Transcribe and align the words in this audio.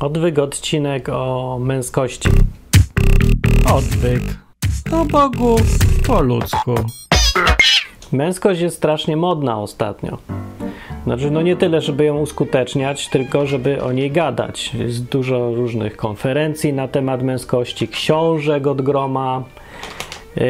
Odwyk 0.00 0.38
odcinek 0.38 1.08
o 1.08 1.58
męskości. 1.60 2.28
Odwyk. 3.74 4.22
O 4.92 5.04
Bogu 5.04 5.56
po 6.06 6.22
ludzku. 6.22 6.74
Męskość 8.12 8.60
jest 8.60 8.76
strasznie 8.76 9.16
modna 9.16 9.60
ostatnio. 9.60 10.18
Znaczy, 11.04 11.30
no 11.30 11.42
nie 11.42 11.56
tyle, 11.56 11.80
żeby 11.80 12.04
ją 12.04 12.18
uskuteczniać, 12.18 13.08
tylko 13.08 13.46
żeby 13.46 13.82
o 13.82 13.92
niej 13.92 14.10
gadać. 14.10 14.74
Jest 14.74 15.04
dużo 15.04 15.54
różnych 15.54 15.96
konferencji 15.96 16.72
na 16.72 16.88
temat 16.88 17.22
męskości, 17.22 17.88
książek 17.88 18.66
od 18.66 18.82
groma. 18.82 19.42
Yy, 20.36 20.44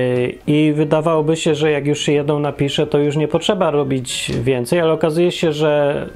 I 0.46 0.72
wydawałoby 0.72 1.36
się, 1.36 1.54
że 1.54 1.70
jak 1.70 1.86
już 1.86 2.00
się 2.00 2.12
jedną 2.12 2.38
napisze, 2.38 2.86
to 2.86 2.98
już 2.98 3.16
nie 3.16 3.28
potrzeba 3.28 3.70
robić 3.70 4.32
więcej, 4.42 4.80
ale 4.80 4.92
okazuje 4.92 5.32
się, 5.32 5.52
że 5.52 6.06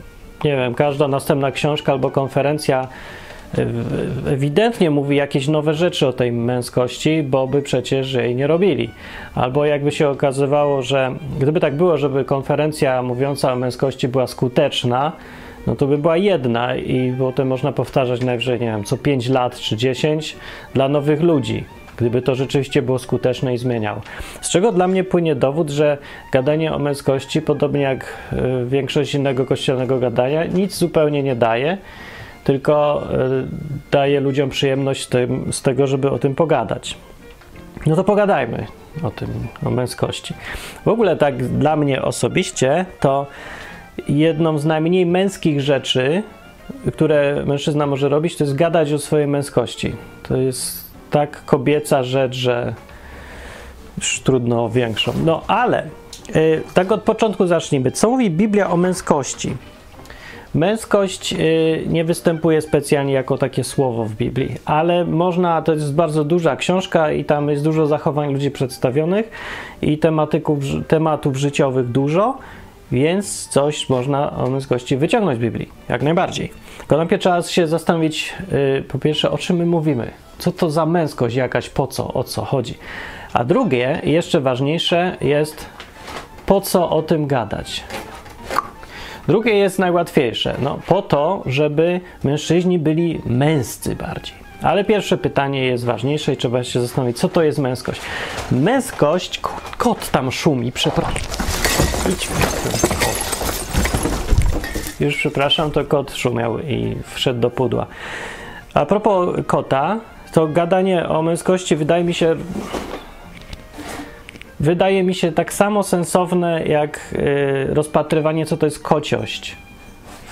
nie 0.45 0.57
wiem, 0.57 0.75
każda 0.75 1.09
następna 1.09 1.51
książka 1.51 1.93
albo 1.93 2.11
konferencja 2.11 2.89
ewidentnie 4.27 4.91
mówi 4.91 5.16
jakieś 5.16 5.48
nowe 5.48 5.75
rzeczy 5.75 6.06
o 6.06 6.12
tej 6.12 6.33
męskości, 6.33 7.23
bo 7.23 7.47
by 7.47 7.62
przecież 7.62 8.12
jej 8.12 8.34
nie 8.37 8.47
robili. 8.47 8.91
Albo 9.34 9.65
jakby 9.65 9.92
się 9.92 10.09
okazywało, 10.09 10.83
że 10.83 11.15
gdyby 11.41 11.61
tak 11.61 11.77
było, 11.77 11.98
żeby 11.98 12.25
konferencja 12.25 13.02
mówiąca 13.02 13.52
o 13.52 13.56
męskości 13.56 14.09
była 14.09 14.27
skuteczna, 14.27 15.12
no 15.66 15.77
to 15.77 15.87
by 15.87 15.98
była 15.98 16.16
jedna 16.16 16.77
i 16.77 17.15
potem 17.19 17.48
można 17.48 17.73
powtarzać 17.73 18.20
najwyżej, 18.20 18.61
nie 18.61 18.66
wiem, 18.66 18.84
co 18.84 18.97
5 18.97 19.28
lat 19.28 19.56
czy 19.56 19.77
10 19.77 20.37
dla 20.75 20.89
nowych 20.89 21.20
ludzi 21.20 21.64
gdyby 21.97 22.23
to 22.23 22.34
rzeczywiście 22.34 22.83
było 22.83 22.98
skuteczne 22.98 23.55
i 23.55 23.59
zmieniało. 23.59 24.01
Z 24.41 24.51
czego 24.51 24.73
dla 24.73 24.89
mnie 24.89 25.05
płynie 25.05 25.34
dowód, 25.34 25.70
że 25.70 25.98
gadanie 26.33 26.75
o 26.75 26.78
męskości, 26.78 27.42
podobnie 27.42 27.80
jak 27.80 28.17
y, 28.33 28.67
większość 28.67 29.14
innego 29.14 29.47
kościelnego 29.47 29.98
gadania, 29.98 30.45
nic 30.45 30.75
zupełnie 30.75 31.23
nie 31.23 31.37
daje 31.37 31.78
tylko 32.45 33.03
e, 33.12 33.19
daje 33.91 34.21
ludziom 34.21 34.51
przyjemność 34.51 35.07
tym, 35.07 35.53
z 35.53 35.62
tego, 35.62 35.87
żeby 35.87 36.11
o 36.11 36.19
tym 36.19 36.35
pogadać. 36.35 36.97
No 37.87 37.97
to 37.97 38.05
pogadajmy 38.05 38.67
o 39.03 39.11
tym, 39.11 39.28
o 39.67 39.70
męskości. 39.70 40.34
W 40.84 40.89
ogóle 40.89 41.17
tak 41.17 41.47
dla 41.47 41.77
mnie 41.77 42.03
osobiście 42.03 42.84
to 43.01 43.27
jedną 44.09 44.59
z 44.59 44.64
najmniej 44.64 45.06
męskich 45.06 45.61
rzeczy, 45.61 46.23
które 46.95 47.42
mężczyzna 47.47 47.87
może 47.87 48.09
robić, 48.09 48.37
to 48.37 48.45
jest 48.45 48.57
gadać 48.57 48.92
o 48.92 48.98
swojej 48.98 49.27
męskości. 49.27 49.92
To 50.23 50.36
jest 50.36 50.91
tak 51.11 51.45
kobieca 51.45 52.03
rzecz, 52.03 52.34
że 52.34 52.75
już 53.98 54.20
trudno 54.20 54.64
o 54.64 54.69
większą. 54.69 55.12
No 55.25 55.42
ale 55.47 55.86
yy, 56.34 56.62
tak 56.75 56.92
od 56.92 57.03
początku 57.03 57.47
zacznijmy. 57.47 57.91
Co 57.91 58.11
mówi 58.11 58.31
Biblia 58.31 58.70
o 58.70 58.77
męskości? 58.77 59.57
Męskość 60.55 61.33
y, 61.33 61.84
nie 61.87 62.05
występuje 62.05 62.61
specjalnie 62.61 63.12
jako 63.12 63.39
takie 63.39 63.65
słowo 63.65 64.05
w 64.05 64.15
Biblii, 64.15 64.57
ale 64.65 65.05
można, 65.05 65.62
to 65.62 65.73
jest 65.73 65.95
bardzo 65.95 66.25
duża 66.25 66.57
książka 66.57 67.12
i 67.12 67.25
tam 67.25 67.48
jest 67.48 67.65
dużo 67.65 67.87
zachowań 67.87 68.33
ludzi 68.33 68.51
przedstawionych 68.51 69.31
i 69.83 69.98
tematyków, 69.98 70.59
tematów 70.89 71.37
życiowych 71.37 71.89
dużo, 71.89 72.39
więc 72.92 73.48
coś 73.48 73.89
można 73.89 74.37
o 74.37 74.51
męskości 74.51 74.97
wyciągnąć 74.97 75.39
z 75.39 75.42
Biblii, 75.42 75.69
jak 75.89 76.03
najbardziej. 76.03 76.51
Tylko 76.79 76.97
najpierw 76.97 77.23
trzeba 77.23 77.42
się 77.42 77.67
zastanowić, 77.67 78.35
y, 78.79 78.83
po 78.83 78.98
pierwsze, 78.98 79.31
o 79.31 79.39
czym 79.39 79.57
my 79.57 79.67
mówimy, 79.67 80.11
co 80.39 80.53
to 80.53 80.70
za 80.70 80.87
męskość 80.87 81.37
jakaś, 81.37 81.69
po 81.69 81.87
co, 81.87 82.12
o 82.12 82.25
co 82.25 82.45
chodzi. 82.45 82.75
A 83.33 83.45
drugie, 83.45 84.01
jeszcze 84.05 84.41
ważniejsze 84.41 85.17
jest, 85.20 85.67
po 86.47 86.61
co 86.61 86.91
o 86.91 87.03
tym 87.03 87.27
gadać. 87.27 87.85
Drugie 89.31 89.55
jest 89.55 89.78
najłatwiejsze. 89.78 90.55
No, 90.62 90.78
po 90.86 91.03
to, 91.03 91.42
żeby 91.47 92.00
mężczyźni 92.25 92.78
byli 92.78 93.20
męscy 93.27 93.97
bardziej. 93.97 94.34
Ale 94.62 94.84
pierwsze 94.84 95.19
pytanie 95.19 95.64
jest 95.64 95.84
ważniejsze 95.84 96.33
i 96.33 96.36
trzeba 96.36 96.64
się 96.64 96.81
zastanowić, 96.81 97.19
co 97.19 97.28
to 97.28 97.42
jest 97.42 97.58
męskość. 97.58 98.01
Męskość, 98.53 99.41
kot 99.78 100.11
tam 100.11 100.33
szumi, 100.33 100.73
przepraszam. 100.73 101.23
Idź 102.13 102.27
kot. 102.27 102.36
Już 105.01 105.17
przepraszam, 105.17 105.70
to 105.70 105.85
kot 105.85 106.14
szumiał 106.14 106.58
i 106.58 106.97
wszedł 107.14 107.41
do 107.41 107.51
pudła. 107.51 107.86
A 108.74 108.86
propos 108.86 109.36
kota, 109.47 110.01
to 110.33 110.47
gadanie 110.47 111.08
o 111.08 111.23
męskości 111.23 111.77
wydaje 111.77 112.05
mi 112.05 112.14
się 112.14 112.36
wydaje 114.61 115.03
mi 115.03 115.15
się 115.15 115.33
tak 115.33 115.53
samo 115.53 115.83
sensowne 115.83 116.65
jak 116.65 117.15
y, 117.71 117.75
rozpatrywanie, 117.75 118.47
co 118.47 118.57
to 118.57 118.67
jest 118.67 118.83
kociość 118.83 119.57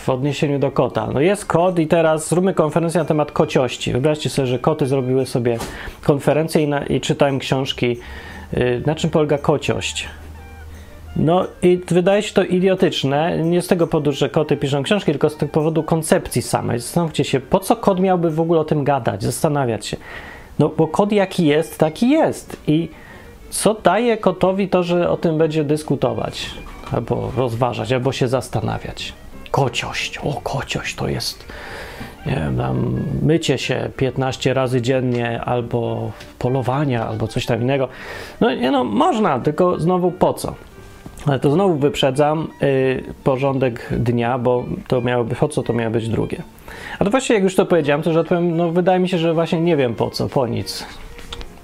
w 0.04 0.08
odniesieniu 0.08 0.58
do 0.58 0.70
kota. 0.70 1.08
No 1.14 1.20
jest 1.20 1.46
kot 1.46 1.78
i 1.78 1.86
teraz 1.86 2.28
zróbmy 2.28 2.54
konferencję 2.54 2.98
na 3.00 3.04
temat 3.04 3.32
kociości. 3.32 3.92
Wyobraźcie 3.92 4.30
sobie, 4.30 4.46
że 4.46 4.58
koty 4.58 4.86
zrobiły 4.86 5.26
sobie 5.26 5.58
konferencję 6.04 6.62
i, 6.62 6.68
na, 6.68 6.86
i 6.86 7.00
czytałem 7.00 7.38
książki, 7.38 7.96
y, 8.54 8.82
na 8.86 8.94
czym 8.94 9.10
polega 9.10 9.38
kociość. 9.38 10.08
No 11.16 11.46
i 11.62 11.80
wydaje 11.88 12.22
się 12.22 12.34
to 12.34 12.44
idiotyczne, 12.44 13.38
nie 13.38 13.62
z 13.62 13.66
tego 13.66 13.86
powodu, 13.86 14.12
że 14.12 14.28
koty 14.28 14.56
piszą 14.56 14.82
książki, 14.82 15.12
tylko 15.12 15.30
z 15.30 15.36
tego 15.36 15.52
powodu 15.52 15.82
koncepcji 15.82 16.42
samej. 16.42 16.78
Zastanówcie 16.78 17.24
się, 17.24 17.40
po 17.40 17.60
co 17.60 17.76
kot 17.76 18.00
miałby 18.00 18.30
w 18.30 18.40
ogóle 18.40 18.60
o 18.60 18.64
tym 18.64 18.84
gadać, 18.84 19.22
zastanawiać 19.22 19.86
się. 19.86 19.96
No 20.58 20.68
bo 20.68 20.86
kot 20.88 21.12
jaki 21.12 21.46
jest, 21.46 21.78
taki 21.78 22.10
jest 22.10 22.56
i 22.66 22.88
co 23.50 23.74
daje 23.74 24.16
kotowi 24.16 24.68
to, 24.68 24.82
że 24.82 25.10
o 25.10 25.16
tym 25.16 25.38
będzie 25.38 25.64
dyskutować, 25.64 26.50
albo 26.92 27.32
rozważać, 27.36 27.92
albo 27.92 28.12
się 28.12 28.28
zastanawiać? 28.28 29.12
Kociość. 29.50 30.18
O, 30.18 30.40
kociość 30.42 30.94
to 30.94 31.08
jest 31.08 31.44
nie 32.26 32.34
wiem, 32.34 33.04
mycie 33.22 33.58
się 33.58 33.90
15 33.96 34.54
razy 34.54 34.82
dziennie, 34.82 35.40
albo 35.40 36.10
polowania, 36.38 37.06
albo 37.06 37.28
coś 37.28 37.46
tam 37.46 37.62
innego. 37.62 37.88
No, 38.40 38.54
nie, 38.54 38.70
no 38.70 38.84
można, 38.84 39.40
tylko 39.40 39.80
znowu 39.80 40.10
po 40.10 40.34
co? 40.34 40.54
Ale 41.26 41.40
to 41.40 41.50
znowu 41.50 41.74
wyprzedzam 41.74 42.48
yy, 42.60 43.04
porządek 43.24 43.88
dnia, 43.90 44.38
bo 44.38 44.64
to 44.88 45.00
miałoby, 45.00 45.34
po 45.34 45.48
co 45.48 45.62
to 45.62 45.72
miało 45.72 45.90
być 45.90 46.08
drugie. 46.08 46.42
A 46.98 47.04
to 47.04 47.10
właśnie, 47.10 47.34
jak 47.34 47.44
już 47.44 47.54
to 47.54 47.66
powiedziałem, 47.66 48.02
to 48.02 48.12
że 48.12 48.20
odpowiem, 48.20 48.56
no 48.56 48.70
wydaje 48.70 48.98
mi 49.00 49.08
się, 49.08 49.18
że 49.18 49.34
właśnie 49.34 49.60
nie 49.60 49.76
wiem 49.76 49.94
po 49.94 50.10
co, 50.10 50.28
po 50.28 50.46
nic 50.46 50.86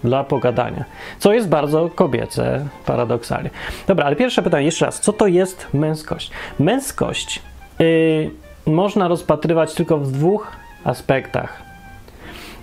dla 0.04 0.24
pogadania. 0.24 0.84
Co 1.18 1.32
jest 1.32 1.48
bardzo 1.48 1.90
kobiece, 1.94 2.66
paradoksalnie. 2.86 3.50
Dobra, 3.86 4.04
ale 4.06 4.16
pierwsze 4.16 4.42
pytanie, 4.42 4.64
jeszcze 4.64 4.86
raz. 4.86 5.00
Co 5.00 5.12
to 5.12 5.26
jest 5.26 5.66
męskość? 5.74 6.30
Męskość 6.58 7.42
yy, 7.78 8.30
można 8.66 9.08
rozpatrywać 9.08 9.74
tylko 9.74 9.98
w 9.98 10.12
dwóch 10.12 10.52
aspektach, 10.84 11.62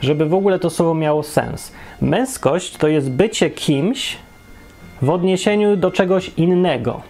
żeby 0.02 0.26
w 0.26 0.34
ogóle 0.34 0.60
to 0.60 0.70
słowo 0.70 0.94
miało 0.94 1.24
sens. 1.24 1.72
Męskość 2.02 2.78
to 2.78 2.88
jest 2.88 3.12
bycie 3.12 3.50
kimś 3.50 4.18
w 5.02 5.10
odniesieniu 5.10 5.78
do 5.78 5.92
czegoś 5.92 6.32
innego. 6.38 7.02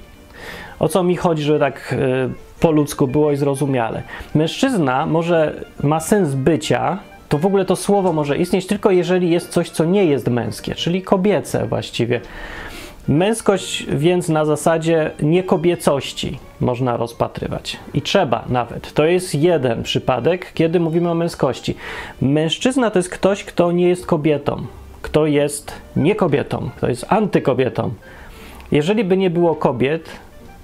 O 0.80 0.88
co 0.88 1.04
mi 1.04 1.16
chodzi, 1.16 1.44
że 1.44 1.60
tak 1.60 1.96
yy, 2.00 2.34
po 2.60 2.72
ludzku 2.72 3.08
było 3.08 3.32
i 3.32 3.36
zrozumiale. 3.36 4.04
Mężczyzna 4.36 5.06
może 5.06 5.66
ma 5.84 6.00
sens 6.00 6.34
bycia 6.34 7.00
to 7.32 7.38
w 7.38 7.46
ogóle 7.46 7.66
to 7.66 7.76
słowo 7.76 8.14
może 8.14 8.38
istnieć 8.38 8.68
tylko 8.68 8.92
jeżeli 8.92 9.30
jest 9.30 9.50
coś, 9.50 9.70
co 9.70 9.86
nie 9.86 10.06
jest 10.06 10.28
męskie, 10.28 10.76
czyli 10.76 11.02
kobiece 11.02 11.66
właściwie. 11.66 12.22
Męskość 13.08 13.86
więc 13.90 14.30
na 14.30 14.46
zasadzie 14.46 15.12
niekobiecości 15.22 16.40
można 16.60 16.98
rozpatrywać 16.98 17.78
i 17.94 18.02
trzeba 18.02 18.46
nawet. 18.50 18.94
To 18.94 19.06
jest 19.06 19.36
jeden 19.36 19.84
przypadek, 19.84 20.52
kiedy 20.54 20.80
mówimy 20.80 21.10
o 21.10 21.14
męskości. 21.14 21.76
Mężczyzna 22.22 22.92
to 22.92 23.00
jest 23.00 23.10
ktoś, 23.10 23.44
kto 23.44 23.72
nie 23.72 23.90
jest 23.90 24.06
kobietą, 24.06 24.66
kto 25.02 25.26
jest 25.26 25.74
nie 25.96 26.16
kobietą, 26.16 26.70
kto 26.78 26.90
jest 26.90 27.06
antykobietą. 27.10 27.94
Jeżeli 28.72 29.04
by 29.04 29.18
nie 29.18 29.30
było 29.30 29.56
kobiet, 29.56 30.10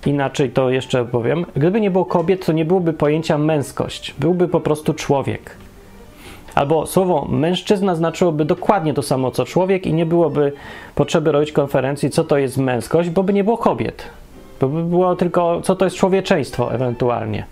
inaczej 0.06 0.50
to 0.50 0.70
jeszcze 0.70 1.06
powiem, 1.06 1.46
gdyby 1.56 1.82
nie 1.82 1.92
było 1.92 2.06
kobiet, 2.06 2.46
to 2.46 2.52
nie 2.52 2.66
byłoby 2.66 2.94
pojęcia 2.94 3.38
męskość, 3.38 4.16
byłby 4.20 4.48
po 4.48 4.60
prostu 4.60 4.94
człowiek. 4.94 5.67
Albo 6.58 6.86
słowo 6.86 7.28
mężczyzna 7.30 7.96
znaczyłoby 7.96 8.46
dokładnie 8.46 8.94
to 8.94 9.02
samo 9.02 9.32
co 9.32 9.46
człowiek 9.46 9.86
i 9.88 9.94
nie 9.94 10.06
byłoby 10.06 10.52
potrzeby 10.96 11.32
robić 11.32 11.52
konferencji, 11.52 12.10
co 12.10 12.24
to 12.24 12.38
jest 12.38 12.58
męskość, 12.58 13.10
bo 13.10 13.24
by 13.24 13.34
nie 13.34 13.44
było 13.44 13.58
kobiet. 13.58 14.04
Bo 14.62 14.68
by 14.68 14.84
było 14.84 15.16
tylko, 15.16 15.62
co 15.62 15.76
to 15.76 15.86
jest 15.86 15.98
człowieczeństwo 15.98 16.74
ewentualnie. 16.74 17.46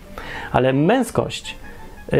Ale 0.51 0.73
męskość 0.73 1.55
yy, 2.11 2.17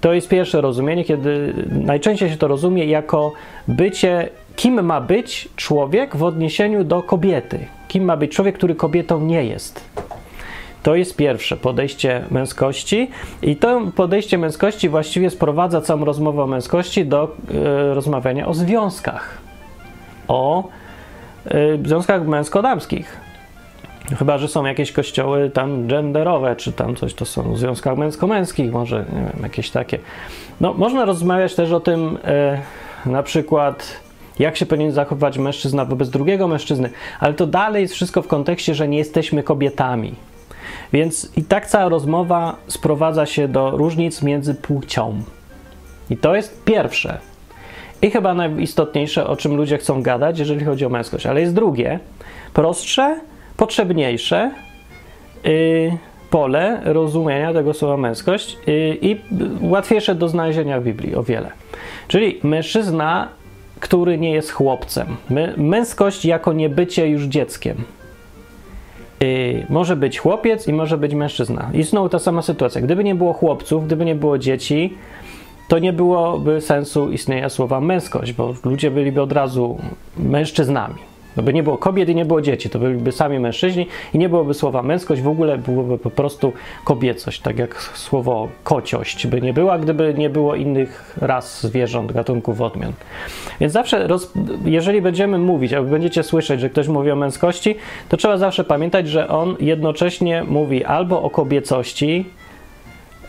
to 0.00 0.12
jest 0.12 0.28
pierwsze 0.28 0.60
rozumienie, 0.60 1.04
kiedy 1.04 1.54
najczęściej 1.70 2.30
się 2.30 2.36
to 2.36 2.48
rozumie 2.48 2.84
jako 2.84 3.32
bycie, 3.68 4.28
kim 4.56 4.84
ma 4.84 5.00
być 5.00 5.48
człowiek 5.56 6.16
w 6.16 6.22
odniesieniu 6.22 6.84
do 6.84 7.02
kobiety. 7.02 7.58
Kim 7.88 8.04
ma 8.04 8.16
być 8.16 8.32
człowiek, 8.32 8.54
który 8.54 8.74
kobietą 8.74 9.20
nie 9.20 9.44
jest. 9.44 9.80
To 10.82 10.94
jest 10.94 11.16
pierwsze 11.16 11.56
podejście 11.56 12.24
męskości, 12.30 13.10
i 13.42 13.56
to 13.56 13.80
podejście 13.96 14.38
męskości 14.38 14.88
właściwie 14.88 15.30
sprowadza 15.30 15.80
całą 15.80 16.04
rozmowę 16.04 16.42
o 16.42 16.46
męskości 16.46 17.06
do 17.06 17.36
y, 17.50 17.94
rozmawiania 17.94 18.46
o 18.46 18.54
związkach. 18.54 19.38
O 20.28 20.68
y, 21.46 21.78
związkach 21.84 22.22
męsko-damskich. 22.26 23.04
Chyba, 24.18 24.38
że 24.38 24.48
są 24.48 24.64
jakieś 24.64 24.92
kościoły 24.92 25.50
tam 25.50 25.86
genderowe, 25.86 26.56
czy 26.56 26.72
tam 26.72 26.96
coś, 26.96 27.14
to 27.14 27.24
są 27.24 27.56
związkach 27.56 27.96
męsko-męskich, 27.98 28.72
może, 28.72 29.04
nie 29.12 29.20
wiem, 29.20 29.42
jakieś 29.42 29.70
takie. 29.70 29.98
No, 30.60 30.74
można 30.74 31.04
rozmawiać 31.04 31.54
też 31.54 31.72
o 31.72 31.80
tym, 31.80 32.18
e, 32.24 32.60
na 33.06 33.22
przykład, 33.22 34.00
jak 34.38 34.56
się 34.56 34.66
powinien 34.66 34.92
zachować 34.92 35.38
mężczyzna 35.38 35.84
wobec 35.84 36.10
drugiego 36.10 36.48
mężczyzny, 36.48 36.90
ale 37.20 37.34
to 37.34 37.46
dalej 37.46 37.82
jest 37.82 37.94
wszystko 37.94 38.22
w 38.22 38.26
kontekście, 38.26 38.74
że 38.74 38.88
nie 38.88 38.98
jesteśmy 38.98 39.42
kobietami. 39.42 40.14
Więc 40.92 41.32
i 41.36 41.44
tak 41.44 41.66
cała 41.66 41.88
rozmowa 41.88 42.56
sprowadza 42.68 43.26
się 43.26 43.48
do 43.48 43.70
różnic 43.70 44.22
między 44.22 44.54
płcią. 44.54 45.22
I 46.10 46.16
to 46.16 46.34
jest 46.34 46.64
pierwsze. 46.64 47.18
I 48.02 48.10
chyba 48.10 48.34
najistotniejsze, 48.34 49.26
o 49.26 49.36
czym 49.36 49.56
ludzie 49.56 49.78
chcą 49.78 50.02
gadać, 50.02 50.38
jeżeli 50.38 50.64
chodzi 50.64 50.86
o 50.86 50.88
męskość. 50.88 51.26
Ale 51.26 51.40
jest 51.40 51.54
drugie, 51.54 51.98
prostsze, 52.54 53.20
potrzebniejsze 53.56 54.50
yy, 55.44 55.98
pole 56.30 56.80
rozumienia 56.84 57.52
tego 57.52 57.74
słowa 57.74 57.96
męskość 57.96 58.58
yy, 58.66 58.98
i 59.00 59.20
łatwiejsze 59.60 60.14
do 60.14 60.28
znalezienia 60.28 60.80
w 60.80 60.84
Biblii 60.84 61.14
o 61.14 61.22
wiele. 61.22 61.50
Czyli 62.08 62.40
mężczyzna, 62.42 63.28
który 63.80 64.18
nie 64.18 64.30
jest 64.30 64.50
chłopcem. 64.50 65.06
My, 65.30 65.54
męskość 65.56 66.24
jako 66.24 66.52
niebycie 66.52 67.08
już 67.08 67.22
dzieckiem. 67.22 67.76
Yy, 69.22 69.66
może 69.68 69.96
być 69.96 70.18
chłopiec 70.18 70.68
i 70.68 70.72
może 70.72 70.98
być 70.98 71.14
mężczyzna. 71.14 71.70
I 71.74 71.82
znowu 71.82 72.08
ta 72.08 72.18
sama 72.18 72.42
sytuacja. 72.42 72.80
Gdyby 72.80 73.04
nie 73.04 73.14
było 73.14 73.32
chłopców, 73.32 73.86
gdyby 73.86 74.04
nie 74.04 74.14
było 74.14 74.38
dzieci, 74.38 74.94
to 75.68 75.78
nie 75.78 75.92
byłoby 75.92 76.60
sensu 76.60 77.10
istnienia 77.12 77.48
słowa 77.48 77.80
męskość, 77.80 78.32
bo 78.32 78.54
ludzie 78.64 78.90
byliby 78.90 79.22
od 79.22 79.32
razu 79.32 79.78
mężczyznami. 80.16 81.11
No 81.36 81.42
by 81.42 81.52
nie 81.52 81.62
było 81.62 81.78
kobiet 81.78 82.08
i 82.08 82.14
nie 82.14 82.24
było 82.24 82.40
dzieci, 82.42 82.70
to 82.70 82.78
byliby 82.78 83.12
sami 83.12 83.38
mężczyźni 83.38 83.86
i 84.14 84.18
nie 84.18 84.28
byłoby 84.28 84.54
słowa 84.54 84.82
męskość, 84.82 85.22
w 85.22 85.28
ogóle 85.28 85.58
byłoby 85.58 85.98
po 85.98 86.10
prostu 86.10 86.52
kobiecość, 86.84 87.40
tak 87.40 87.58
jak 87.58 87.82
słowo 87.82 88.48
kociość 88.64 89.26
by 89.26 89.40
nie 89.40 89.52
była, 89.52 89.78
gdyby 89.78 90.14
nie 90.18 90.30
było 90.30 90.54
innych 90.54 91.16
ras 91.20 91.66
zwierząt, 91.66 92.12
gatunków, 92.12 92.60
odmian. 92.60 92.92
Więc 93.60 93.72
zawsze, 93.72 94.06
roz, 94.06 94.32
jeżeli 94.64 95.02
będziemy 95.02 95.38
mówić, 95.38 95.72
albo 95.72 95.90
będziecie 95.90 96.22
słyszeć, 96.22 96.60
że 96.60 96.70
ktoś 96.70 96.88
mówi 96.88 97.10
o 97.10 97.16
męskości, 97.16 97.74
to 98.08 98.16
trzeba 98.16 98.36
zawsze 98.36 98.64
pamiętać, 98.64 99.08
że 99.08 99.28
on 99.28 99.56
jednocześnie 99.60 100.44
mówi 100.44 100.84
albo 100.84 101.22
o 101.22 101.30
kobiecości, 101.30 102.24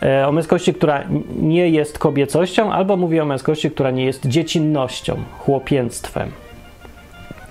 e, 0.02 0.28
o 0.28 0.32
męskości, 0.32 0.74
która 0.74 1.04
nie 1.40 1.68
jest 1.68 1.98
kobiecością, 1.98 2.72
albo 2.72 2.96
mówi 2.96 3.20
o 3.20 3.24
męskości, 3.24 3.70
która 3.70 3.90
nie 3.90 4.04
jest 4.04 4.26
dziecinnością, 4.26 5.16
chłopięctwem. 5.38 6.43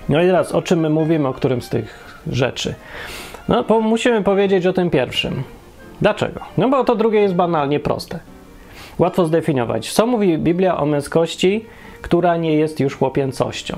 No 0.08 0.22
i 0.22 0.26
teraz, 0.26 0.52
o 0.52 0.62
czym 0.62 0.80
my 0.80 0.90
mówimy, 0.90 1.28
o 1.28 1.32
którym 1.32 1.62
z 1.62 1.68
tych 1.68 2.18
rzeczy? 2.26 2.74
No, 3.48 3.64
bo 3.64 3.80
musimy 3.80 4.22
powiedzieć 4.22 4.66
o 4.66 4.72
tym 4.72 4.90
pierwszym. 4.90 5.42
Dlaczego? 6.00 6.40
No 6.58 6.68
bo 6.68 6.84
to 6.84 6.94
drugie 6.94 7.20
jest 7.20 7.34
banalnie 7.34 7.80
proste. 7.80 8.18
Łatwo 8.98 9.26
zdefiniować. 9.26 9.92
Co 9.92 10.06
mówi 10.06 10.38
Biblia 10.38 10.76
o 10.76 10.86
męskości, 10.86 11.64
która 12.02 12.36
nie 12.36 12.54
jest 12.54 12.80
już 12.80 12.96
chłopięcością? 12.96 13.76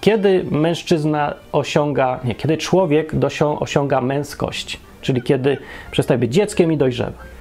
Kiedy 0.00 0.44
mężczyzna 0.50 1.34
osiąga, 1.52 2.20
nie, 2.24 2.34
kiedy 2.34 2.56
człowiek 2.56 3.12
osiąga 3.60 4.00
męskość, 4.00 4.80
czyli 5.00 5.22
kiedy 5.22 5.58
przestaje 5.90 6.18
być 6.18 6.34
dzieckiem 6.34 6.72
i 6.72 6.76
dojrzewa. 6.76 7.33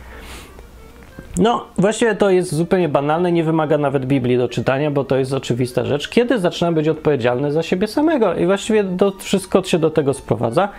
No, 1.38 1.66
właściwie 1.78 2.16
to 2.16 2.30
jest 2.30 2.56
zupełnie 2.56 2.90
banalne, 2.90 3.32
nie 3.32 3.44
wymaga 3.44 3.78
nawet 3.78 4.06
Biblii 4.06 4.38
do 4.38 4.50
czytania, 4.50 4.92
bo 4.92 5.04
to 5.04 5.18
jest 5.18 5.34
oczywista 5.34 5.86
rzecz. 5.86 6.10
Kiedy 6.10 6.40
zaczyna 6.40 6.72
być 6.72 6.88
odpowiedzialny 6.88 7.52
za 7.52 7.64
siebie 7.64 7.88
samego? 7.88 8.36
I 8.36 8.46
właściwie 8.46 8.84
to 8.84 9.14
wszystko 9.20 9.64
się 9.64 9.80
do 9.80 9.90
tego 9.90 10.14
sprowadza. 10.14 10.70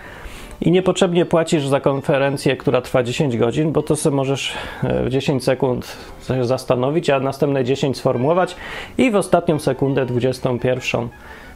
I 0.61 0.71
niepotrzebnie 0.71 1.25
płacisz 1.25 1.67
za 1.67 1.79
konferencję, 1.79 2.57
która 2.57 2.81
trwa 2.81 3.03
10 3.03 3.37
godzin, 3.37 3.71
bo 3.71 3.83
to 3.83 3.95
sobie 3.95 4.15
możesz 4.15 4.53
w 4.83 5.09
10 5.09 5.43
sekund 5.43 5.97
zastanowić, 6.41 7.09
a 7.09 7.19
następne 7.19 7.63
10 7.63 7.97
sformułować 7.97 8.55
i 8.97 9.11
w 9.11 9.15
ostatnią 9.15 9.59
sekundę, 9.59 10.05
21, 10.05 11.07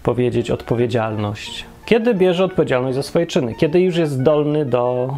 powiedzieć 0.04 0.52
odpowiedzialność. 0.52 1.66
Kiedy 1.86 2.13
bierze 2.13 2.44
odpowiedzialność 2.44 2.95
za 2.95 3.04
swoje 3.04 3.28
czyny? 3.28 3.56
Kiedy 3.56 3.81
już 3.81 3.95
jest 3.95 4.12
zdolny 4.12 4.66
do 4.66 5.16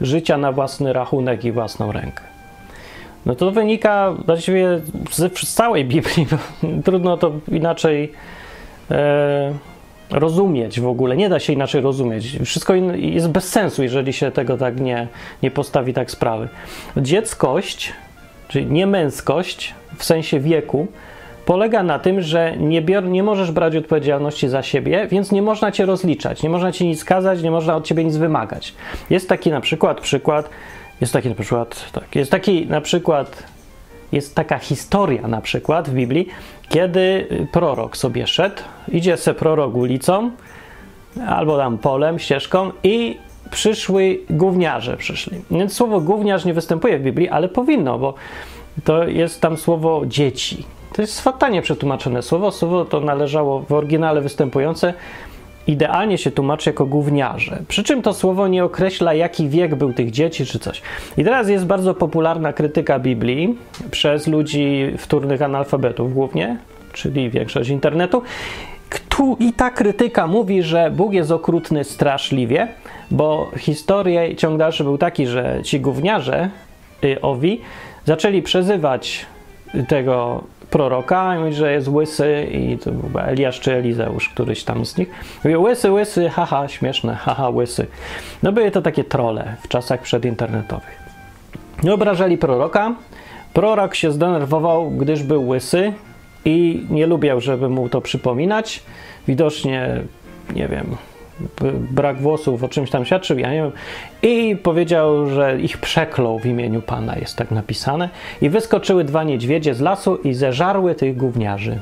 życia 0.00 0.38
na 0.38 0.52
własny 0.52 0.92
rachunek 0.92 1.44
i 1.44 1.52
własną 1.52 1.92
rękę? 1.92 2.37
No 3.28 3.34
to 3.34 3.50
wynika 3.50 4.14
właściwie 4.26 4.80
z, 5.10 5.54
całej 5.54 5.84
Biblii. 5.84 6.26
Trudno 6.84 7.16
to 7.16 7.32
inaczej 7.48 8.12
e, 8.90 9.52
rozumieć 10.10 10.80
w 10.80 10.86
ogóle. 10.86 11.16
Nie 11.16 11.28
da 11.28 11.40
się 11.40 11.52
inaczej 11.52 11.80
rozumieć. 11.80 12.38
Wszystko 12.44 12.74
jest 12.94 13.28
bez 13.28 13.48
sensu, 13.48 13.82
jeżeli 13.82 14.12
się 14.12 14.30
tego 14.30 14.56
tak 14.56 14.80
nie, 14.80 15.08
nie 15.42 15.50
postawi 15.50 15.94
tak 15.94 16.10
sprawy. 16.10 16.48
Dzieckość, 16.96 17.92
czyli 18.48 18.66
niemęskość 18.66 19.74
w 19.96 20.04
sensie 20.04 20.40
wieku, 20.40 20.86
polega 21.46 21.82
na 21.82 21.98
tym, 21.98 22.20
że 22.20 22.56
nie, 22.56 22.82
bior, 22.82 23.04
nie 23.04 23.22
możesz 23.22 23.50
brać 23.50 23.76
odpowiedzialności 23.76 24.48
za 24.48 24.62
siebie, 24.62 25.06
więc 25.10 25.32
nie 25.32 25.42
można 25.42 25.72
cię 25.72 25.86
rozliczać, 25.86 26.42
nie 26.42 26.48
można 26.48 26.72
ci 26.72 26.86
nic 26.86 27.04
kazać, 27.04 27.42
nie 27.42 27.50
można 27.50 27.76
od 27.76 27.84
ciebie 27.84 28.04
nic 28.04 28.16
wymagać. 28.16 28.74
Jest 29.10 29.28
taki 29.28 29.50
na 29.50 29.60
przykład 29.60 30.00
przykład 30.00 30.50
jest 31.00 31.12
taki 31.12 31.28
na 31.28 31.34
przykład, 31.34 31.92
tak, 31.92 32.16
jest 32.16 32.30
taki 32.30 32.66
na 32.66 32.80
przykład, 32.80 33.42
jest 34.12 34.34
taka 34.34 34.58
historia 34.58 35.28
na 35.28 35.40
przykład 35.40 35.88
w 35.88 35.94
Biblii, 35.94 36.28
kiedy 36.68 37.26
prorok 37.52 37.96
sobie 37.96 38.26
szedł, 38.26 38.62
idzie 38.88 39.16
se 39.16 39.34
prorok 39.34 39.74
ulicą, 39.74 40.30
albo 41.26 41.58
tam 41.58 41.78
polem, 41.78 42.18
ścieżką 42.18 42.70
i 42.82 43.18
przyszły 43.50 44.20
gówniarze 44.30 44.96
przyszli. 44.96 45.40
Więc 45.50 45.72
słowo 45.72 46.00
gówniarz 46.00 46.44
nie 46.44 46.54
występuje 46.54 46.98
w 46.98 47.02
Biblii, 47.02 47.28
ale 47.28 47.48
powinno, 47.48 47.98
bo 47.98 48.14
to 48.84 49.04
jest 49.04 49.40
tam 49.40 49.56
słowo 49.56 50.02
dzieci. 50.06 50.66
To 50.92 51.02
jest 51.02 51.20
fatalnie 51.20 51.62
przetłumaczone 51.62 52.22
słowo. 52.22 52.50
Słowo 52.50 52.84
to 52.84 53.00
należało 53.00 53.60
w 53.60 53.72
oryginale 53.72 54.20
występujące 54.20 54.94
idealnie 55.68 56.18
się 56.18 56.30
tłumaczy 56.30 56.70
jako 56.70 56.86
gówniarze. 56.86 57.62
Przy 57.68 57.82
czym 57.82 58.02
to 58.02 58.14
słowo 58.14 58.48
nie 58.48 58.64
określa, 58.64 59.14
jaki 59.14 59.48
wiek 59.48 59.74
był 59.74 59.92
tych 59.92 60.10
dzieci 60.10 60.46
czy 60.46 60.58
coś. 60.58 60.82
I 61.16 61.24
teraz 61.24 61.48
jest 61.48 61.66
bardzo 61.66 61.94
popularna 61.94 62.52
krytyka 62.52 62.98
Biblii 62.98 63.58
przez 63.90 64.26
ludzi 64.26 64.92
wtórnych 64.98 65.42
analfabetów 65.42 66.14
głównie, 66.14 66.56
czyli 66.92 67.30
większość 67.30 67.70
internetu. 67.70 68.22
I 69.40 69.52
ta 69.52 69.70
krytyka 69.70 70.26
mówi, 70.26 70.62
że 70.62 70.90
Bóg 70.90 71.12
jest 71.12 71.30
okrutny 71.30 71.84
straszliwie, 71.84 72.68
bo 73.10 73.50
historia 73.56 74.34
ciąg 74.34 74.58
dalszy 74.58 74.84
był 74.84 74.98
taki, 74.98 75.26
że 75.26 75.60
ci 75.62 75.80
gówniarze, 75.80 76.50
y, 77.04 77.20
owi, 77.20 77.60
zaczęli 78.04 78.42
przezywać 78.42 79.26
tego 79.88 80.44
proroka 80.70 81.36
i 81.36 81.38
mówi, 81.38 81.52
że 81.52 81.72
jest 81.72 81.88
łysy 81.88 82.48
i 82.52 82.78
to 82.78 82.90
był 82.90 83.20
Eliasz 83.20 83.60
czy 83.60 83.74
Elizeusz, 83.74 84.28
któryś 84.28 84.64
tam 84.64 84.86
z 84.86 84.96
nich. 84.96 85.08
Mówi, 85.44 85.56
łysy, 85.56 85.92
łysy, 85.92 86.28
haha, 86.28 86.68
śmieszne, 86.68 87.14
haha, 87.14 87.48
łysy. 87.48 87.86
No 88.42 88.52
były 88.52 88.70
to 88.70 88.82
takie 88.82 89.04
trole 89.04 89.56
w 89.62 89.68
czasach 89.68 90.00
przedinternetowych. 90.00 90.98
Nie 91.82 91.94
obrażali 91.94 92.38
proroka. 92.38 92.94
Prorok 93.52 93.94
się 93.94 94.12
zdenerwował, 94.12 94.90
gdyż 94.90 95.22
był 95.22 95.48
łysy 95.48 95.92
i 96.44 96.86
nie 96.90 97.06
lubiał, 97.06 97.40
żeby 97.40 97.68
mu 97.68 97.88
to 97.88 98.00
przypominać. 98.00 98.82
Widocznie, 99.28 100.02
nie 100.54 100.68
wiem, 100.68 100.96
brak 101.90 102.16
włosów 102.16 102.64
o 102.64 102.68
czymś 102.68 102.90
tam 102.90 103.04
świadczył, 103.04 103.38
ja 103.38 103.52
nie 103.52 103.56
wiem. 103.56 103.72
I 104.22 104.56
powiedział, 104.56 105.26
że 105.26 105.60
ich 105.60 105.78
przeklął 105.78 106.38
w 106.38 106.46
imieniu 106.46 106.82
Pana, 106.82 107.16
jest 107.16 107.36
tak 107.36 107.50
napisane. 107.50 108.08
I 108.42 108.50
wyskoczyły 108.50 109.04
dwa 109.04 109.24
niedźwiedzie 109.24 109.74
z 109.74 109.80
lasu 109.80 110.16
i 110.16 110.34
zeżarły 110.34 110.94
tych 110.94 111.16
gówniarzy. 111.16 111.78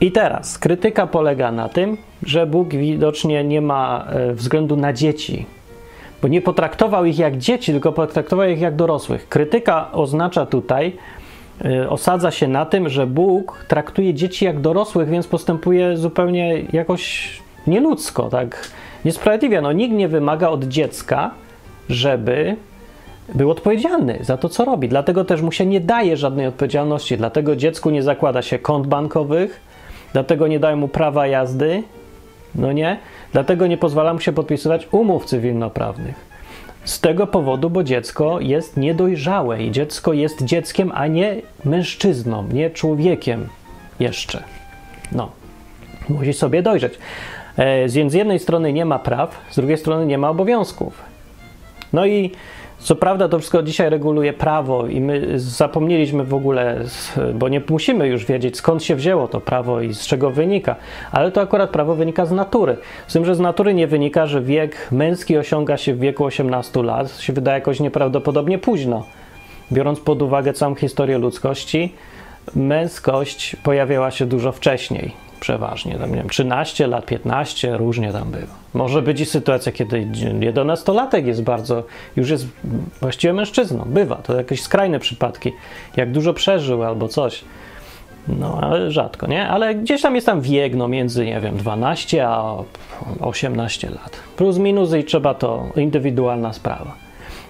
I 0.00 0.12
teraz 0.12 0.58
krytyka 0.58 1.06
polega 1.06 1.52
na 1.52 1.68
tym, 1.68 1.96
że 2.22 2.46
Bóg 2.46 2.68
widocznie 2.68 3.44
nie 3.44 3.60
ma 3.60 4.06
e, 4.08 4.32
względu 4.32 4.76
na 4.76 4.92
dzieci, 4.92 5.46
bo 6.22 6.28
nie 6.28 6.42
potraktował 6.42 7.04
ich 7.04 7.18
jak 7.18 7.38
dzieci, 7.38 7.72
tylko 7.72 7.92
potraktował 7.92 8.48
ich 8.48 8.60
jak 8.60 8.76
dorosłych. 8.76 9.28
Krytyka 9.28 9.92
oznacza 9.92 10.46
tutaj, 10.46 10.96
e, 11.64 11.90
osadza 11.90 12.30
się 12.30 12.48
na 12.48 12.66
tym, 12.66 12.88
że 12.88 13.06
Bóg 13.06 13.64
traktuje 13.68 14.14
dzieci 14.14 14.44
jak 14.44 14.60
dorosłych, 14.60 15.08
więc 15.08 15.26
postępuje 15.26 15.96
zupełnie 15.96 16.62
jakoś 16.72 17.30
nieludzko, 17.66 18.28
tak 18.28 18.70
niesprawiedliwie. 19.04 19.60
No, 19.60 19.72
nikt 19.72 19.94
nie 19.94 20.08
wymaga 20.08 20.48
od 20.48 20.64
dziecka, 20.64 21.30
żeby 21.88 22.56
był 23.34 23.50
odpowiedzialny 23.50 24.18
za 24.20 24.36
to, 24.36 24.48
co 24.48 24.64
robi. 24.64 24.88
Dlatego 24.88 25.24
też 25.24 25.42
mu 25.42 25.52
się 25.52 25.66
nie 25.66 25.80
daje 25.80 26.16
żadnej 26.16 26.46
odpowiedzialności. 26.46 27.16
Dlatego 27.16 27.56
dziecku 27.56 27.90
nie 27.90 28.02
zakłada 28.02 28.42
się 28.42 28.58
kont 28.58 28.86
bankowych, 28.86 29.60
dlatego 30.12 30.48
nie 30.48 30.60
daje 30.60 30.76
mu 30.76 30.88
prawa 30.88 31.26
jazdy, 31.26 31.82
no 32.54 32.72
nie? 32.72 32.98
Dlatego 33.32 33.66
nie 33.66 33.78
pozwala 33.78 34.14
mu 34.14 34.20
się 34.20 34.32
podpisywać 34.32 34.88
umów 34.92 35.24
cywilnoprawnych. 35.24 36.30
Z 36.84 37.00
tego 37.00 37.26
powodu, 37.26 37.70
bo 37.70 37.84
dziecko 37.84 38.40
jest 38.40 38.76
niedojrzałe 38.76 39.62
i 39.62 39.70
dziecko 39.70 40.12
jest 40.12 40.44
dzieckiem, 40.44 40.92
a 40.94 41.06
nie 41.06 41.36
mężczyzną, 41.64 42.48
nie 42.52 42.70
człowiekiem 42.70 43.48
jeszcze. 44.00 44.42
No, 45.12 45.30
musi 46.08 46.32
sobie 46.32 46.62
dojrzeć. 46.62 46.98
E, 47.56 47.88
więc 47.88 48.12
z 48.12 48.14
jednej 48.14 48.38
strony 48.38 48.72
nie 48.72 48.84
ma 48.84 48.98
praw, 48.98 49.40
z 49.50 49.56
drugiej 49.56 49.78
strony 49.78 50.06
nie 50.06 50.18
ma 50.18 50.30
obowiązków. 50.30 51.02
No 51.92 52.06
i 52.06 52.30
co 52.80 52.96
prawda 52.96 53.28
to 53.28 53.38
wszystko 53.38 53.62
dzisiaj 53.62 53.90
reguluje 53.90 54.32
prawo 54.32 54.86
i 54.86 55.00
my 55.00 55.38
zapomnieliśmy 55.40 56.24
w 56.24 56.34
ogóle, 56.34 56.84
bo 57.34 57.48
nie 57.48 57.62
musimy 57.70 58.06
już 58.06 58.26
wiedzieć 58.26 58.56
skąd 58.56 58.84
się 58.84 58.96
wzięło 58.96 59.28
to 59.28 59.40
prawo 59.40 59.80
i 59.80 59.94
z 59.94 60.06
czego 60.06 60.30
wynika, 60.30 60.76
ale 61.12 61.32
to 61.32 61.40
akurat 61.40 61.70
prawo 61.70 61.94
wynika 61.94 62.26
z 62.26 62.32
natury. 62.32 62.76
Z 63.06 63.12
tym, 63.12 63.24
że 63.24 63.34
z 63.34 63.40
natury 63.40 63.74
nie 63.74 63.86
wynika, 63.86 64.26
że 64.26 64.42
wiek 64.42 64.88
męski 64.92 65.38
osiąga 65.38 65.76
się 65.76 65.94
w 65.94 65.98
wieku 65.98 66.24
18 66.24 66.82
lat, 66.82 67.18
się 67.20 67.32
wydaje 67.32 67.58
jakoś 67.58 67.80
nieprawdopodobnie 67.80 68.58
późno. 68.58 69.04
Biorąc 69.72 70.00
pod 70.00 70.22
uwagę 70.22 70.52
całą 70.52 70.74
historię 70.74 71.18
ludzkości, 71.18 71.92
męskość 72.54 73.56
pojawiała 73.56 74.10
się 74.10 74.26
dużo 74.26 74.52
wcześniej 74.52 75.29
przeważnie, 75.40 75.98
tam 75.98 76.10
nie 76.10 76.16
wiem, 76.16 76.28
13 76.28 76.86
lat, 76.86 77.06
15, 77.06 77.76
różnie 77.76 78.12
tam 78.12 78.30
bywa. 78.30 78.54
Może 78.74 79.02
być 79.02 79.20
i 79.20 79.26
sytuacja, 79.26 79.72
kiedy 79.72 80.06
11-latek 80.40 81.26
jest 81.26 81.42
bardzo, 81.42 81.82
już 82.16 82.30
jest 82.30 82.46
właściwie 83.00 83.32
mężczyzną, 83.32 83.84
bywa, 83.86 84.16
to 84.16 84.36
jakieś 84.36 84.62
skrajne 84.62 84.98
przypadki, 84.98 85.52
jak 85.96 86.12
dużo 86.12 86.34
przeżył 86.34 86.82
albo 86.82 87.08
coś. 87.08 87.44
No, 88.28 88.58
ale 88.62 88.90
rzadko, 88.90 89.26
nie? 89.26 89.48
Ale 89.48 89.74
gdzieś 89.74 90.02
tam 90.02 90.14
jest 90.14 90.26
tam 90.26 90.40
wiek, 90.40 90.74
no 90.74 90.88
między, 90.88 91.26
nie 91.26 91.40
wiem, 91.40 91.56
12 91.56 92.28
a 92.28 92.54
18 93.20 93.90
lat. 93.90 94.16
Plus, 94.36 94.58
minus 94.58 94.94
i 94.94 95.04
trzeba 95.04 95.34
to, 95.34 95.66
indywidualna 95.76 96.52
sprawa. 96.52 96.94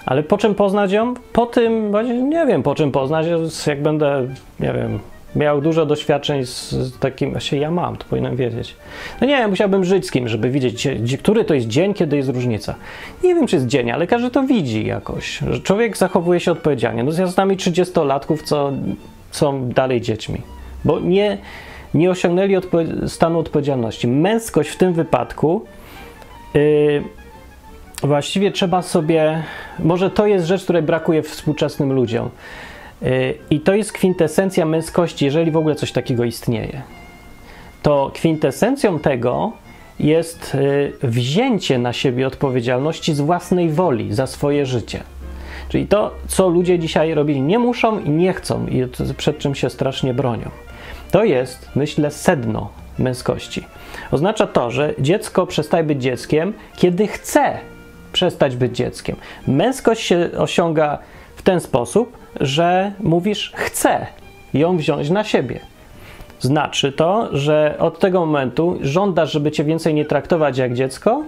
Ale 0.07 0.23
po 0.23 0.39
czym 0.39 0.55
poznać 0.55 0.93
ją? 0.93 1.15
Po 1.33 1.47
tym, 1.47 1.93
nie 2.31 2.47
wiem, 2.47 2.63
po 2.63 2.75
czym 2.75 2.93
poznać, 2.93 3.27
jak 3.67 3.83
będę, 3.83 4.27
nie 4.61 4.73
wiem, 4.73 4.99
miał 5.37 5.61
dużo 5.61 5.87
doświadczeń 5.87 6.47
z, 6.47 6.75
takim, 7.01 7.31
właśnie 7.31 7.59
ja 7.59 7.71
mam, 7.71 7.97
to 7.97 8.05
powinienem 8.11 8.37
wiedzieć. 8.37 8.77
No 9.21 9.27
nie, 9.27 9.49
musiałbym 9.49 9.85
żyć 9.85 10.07
z 10.07 10.11
kim, 10.11 10.29
żeby 10.29 10.51
widzieć, 10.51 10.89
który 11.19 11.45
to 11.45 11.55
jest 11.55 11.67
dzień, 11.67 11.95
kiedy 11.95 12.17
jest 12.17 12.29
różnica. 12.29 12.75
Nie 13.25 13.35
wiem, 13.35 13.47
czy 13.47 13.57
jest 13.57 13.67
dzień, 13.67 13.91
ale 13.91 14.07
każdy 14.07 14.31
to 14.31 14.43
widzi 14.43 14.87
jakoś, 14.87 15.39
że 15.39 15.61
człowiek 15.61 15.97
zachowuje 15.97 16.41
się 16.41 16.53
odpowiedzialnie. 16.53 17.05
No 17.05 17.13
z 17.13 17.37
nami 17.37 17.57
30-latków, 17.57 18.43
co 18.43 18.73
są 19.31 19.69
dalej 19.69 20.01
dziećmi, 20.01 20.43
bo 20.85 21.01
nie, 21.01 21.39
nie 21.95 22.11
osiągnęli 22.11 22.57
odpo- 22.57 23.09
stanu 23.09 23.39
odpowiedzialności. 23.39 24.09
Męskość 24.09 24.71
w 24.71 24.77
tym 24.77 24.93
wypadku 24.93 25.65
yy, 26.55 27.03
właściwie 28.03 28.51
trzeba 28.51 28.83
sobie, 28.83 29.43
może 29.79 30.11
to 30.11 30.27
jest 30.27 30.47
rzecz, 30.47 30.63
której 30.63 30.83
brakuje 30.83 31.23
współczesnym 31.23 31.93
ludziom 31.93 32.31
i 33.51 33.61
to 33.61 33.75
jest 33.75 33.93
kwintesencja 33.93 34.67
męskości, 34.67 35.25
jeżeli 35.25 35.51
w 35.51 35.57
ogóle 35.57 35.75
coś 35.75 35.93
takiego 35.93 36.25
istnieje. 36.25 36.83
To 37.83 38.11
kwintesencją 38.15 38.99
tego 38.99 39.53
jest 40.01 40.55
y, 40.55 40.93
wzięcie 41.03 41.79
na 41.79 41.93
siebie 41.93 42.27
odpowiedzialności 42.27 43.15
z 43.15 43.21
własnej 43.21 43.71
woli 43.71 44.15
za 44.15 44.27
swoje 44.27 44.67
życie. 44.67 45.01
Czyli 45.69 45.87
to, 45.87 46.15
co 46.29 46.49
ludzie 46.49 46.79
dzisiaj 46.79 47.15
robili 47.15 47.43
nie 47.43 47.59
muszą 47.59 48.01
i 48.01 48.11
nie 48.11 48.33
chcą, 48.33 48.67
i 48.67 48.87
przed 49.17 49.39
czym 49.39 49.55
się 49.55 49.71
strasznie 49.71 50.15
bronią. 50.15 50.51
To 51.11 51.25
jest, 51.25 51.69
myślę, 51.75 52.11
sedno 52.11 52.71
męskości. 52.99 53.65
Oznacza 54.11 54.47
to, 54.47 54.71
że 54.71 54.95
dziecko 54.99 55.47
przestaje 55.47 55.85
być 55.85 56.03
dzieckiem, 56.03 56.53
kiedy 56.77 57.07
chce 57.07 57.59
przestać 58.13 58.57
być 58.57 58.77
dzieckiem. 58.77 59.17
Męskość 59.47 60.03
się 60.03 60.31
osiąga 60.39 60.99
w 61.37 61.43
ten 61.43 61.61
sposób, 61.61 62.20
że 62.41 62.93
mówisz 63.01 63.53
chcę 63.55 64.07
ją 64.55 64.77
wziąć 64.77 65.11
na 65.11 65.25
siebie. 65.25 65.61
Znaczy 66.41 66.93
to, 66.93 67.29
że 67.33 67.75
od 67.79 67.99
tego 67.99 68.21
momentu 68.21 68.79
żądasz, 68.81 69.33
żeby 69.33 69.51
cię 69.51 69.65
więcej 69.65 69.95
nie 69.95 70.05
traktować 70.05 70.59
jak 70.59 70.75
dziecko 70.75 71.23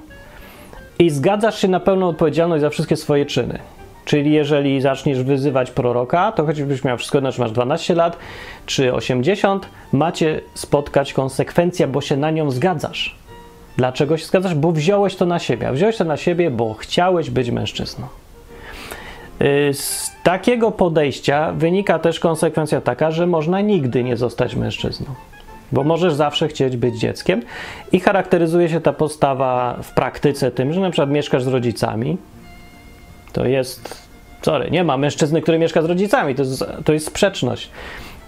i 0.99 1.11
zgadzasz 1.11 1.59
się 1.59 1.69
na 1.69 1.81
pełną 1.81 2.09
odpowiedzialność 2.09 2.61
za 2.61 2.71
wszystkie 2.71 2.97
swoje 2.97 3.27
czyny. 3.27 3.59
Czyli 4.05 4.33
jeżeli 4.33 4.81
zaczniesz 4.81 5.23
wyzywać 5.23 5.71
proroka, 5.71 6.33
to 6.33 6.47
choćbyś 6.47 6.85
miał 6.85 6.99
wszystko, 6.99 7.21
znaczy 7.21 7.41
masz 7.41 7.53
12 7.53 7.95
lat 7.95 8.17
czy 8.67 8.95
80, 8.95 9.69
macie 9.93 10.41
spotkać 10.55 11.13
konsekwencja, 11.13 11.87
bo 11.87 12.01
się 12.01 12.17
na 12.17 12.31
nią 12.31 12.51
zgadzasz. 12.51 13.17
Dlaczego 13.77 14.17
się 14.17 14.27
zgadzasz? 14.27 14.55
Bo 14.55 14.73
wziąłeś 14.73 15.17
to 15.17 15.27
na 15.27 15.39
siebie. 15.39 15.69
A 15.69 15.73
wziąłeś 15.73 15.97
to 15.97 16.05
na 16.05 16.17
siebie, 16.17 16.51
bo 16.51 16.75
chciałeś 16.75 17.31
być 17.31 17.51
mężczyzną. 17.51 18.07
Y, 19.43 19.75
z 19.75 20.13
takiego 20.23 20.71
podejścia 20.71 21.53
wynika 21.53 21.99
też 21.99 22.21
konsekwencja 22.21 22.81
taka, 22.81 23.11
że 23.11 23.27
można 23.27 23.61
nigdy 23.61 24.05
nie 24.05 24.17
zostać 24.17 24.57
mężczyzną. 24.57 25.07
Bo 25.73 25.85
możesz 25.85 26.15
zawsze 26.15 26.49
chcieć 26.49 26.77
być 26.77 26.99
dzieckiem 26.99 27.43
i 27.93 28.01
charakteryzuje 28.01 28.69
się 28.69 28.81
ta 28.81 28.93
postawa 28.93 29.79
w 29.83 29.95
praktyce 29.95 30.51
tym, 30.51 30.73
że 30.73 30.81
na 30.81 30.91
przykład 30.91 31.11
mieszkasz 31.11 31.43
z 31.43 31.47
rodzicami. 31.47 32.17
To 33.33 33.47
jest. 33.47 34.03
Sorry, 34.43 34.71
nie 34.71 34.85
ma 34.85 34.97
mężczyzny, 34.97 35.43
który 35.43 35.59
mieszka 35.59 35.83
z 35.83 35.85
rodzicami. 35.85 36.35
To 36.35 36.43
jest, 36.43 36.65
to 36.85 36.93
jest 36.93 37.07
sprzeczność. 37.07 37.71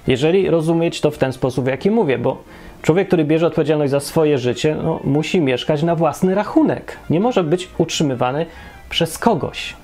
Jeżeli 0.07 0.51
rozumieć 0.51 1.01
to 1.01 1.11
w 1.11 1.19
ten 1.19 1.33
sposób, 1.33 1.65
w 1.65 1.69
jaki 1.69 1.91
mówię, 1.91 2.19
bo 2.19 2.43
człowiek, 2.83 3.07
który 3.07 3.25
bierze 3.25 3.47
odpowiedzialność 3.47 3.91
za 3.91 4.01
swoje 4.01 4.39
życie, 4.39 4.77
no, 4.83 5.01
musi 5.05 5.41
mieszkać 5.41 5.83
na 5.83 5.95
własny 5.95 6.35
rachunek. 6.35 6.97
Nie 7.11 7.21
może 7.21 7.45
być 7.45 7.69
utrzymywany 7.79 8.47
przez 8.91 9.19
kogoś. 9.19 9.75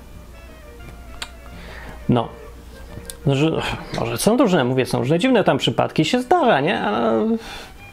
No. 2.10 2.28
Że, 3.26 3.50
może 4.00 4.18
są 4.18 4.36
różne, 4.36 4.64
mówię, 4.64 4.86
są 4.86 4.98
różne 4.98 5.18
dziwne 5.18 5.44
tam 5.44 5.58
przypadki, 5.58 6.04
się 6.04 6.20
zdarza, 6.22 6.60
nie? 6.60 6.80
Ale 6.80 7.26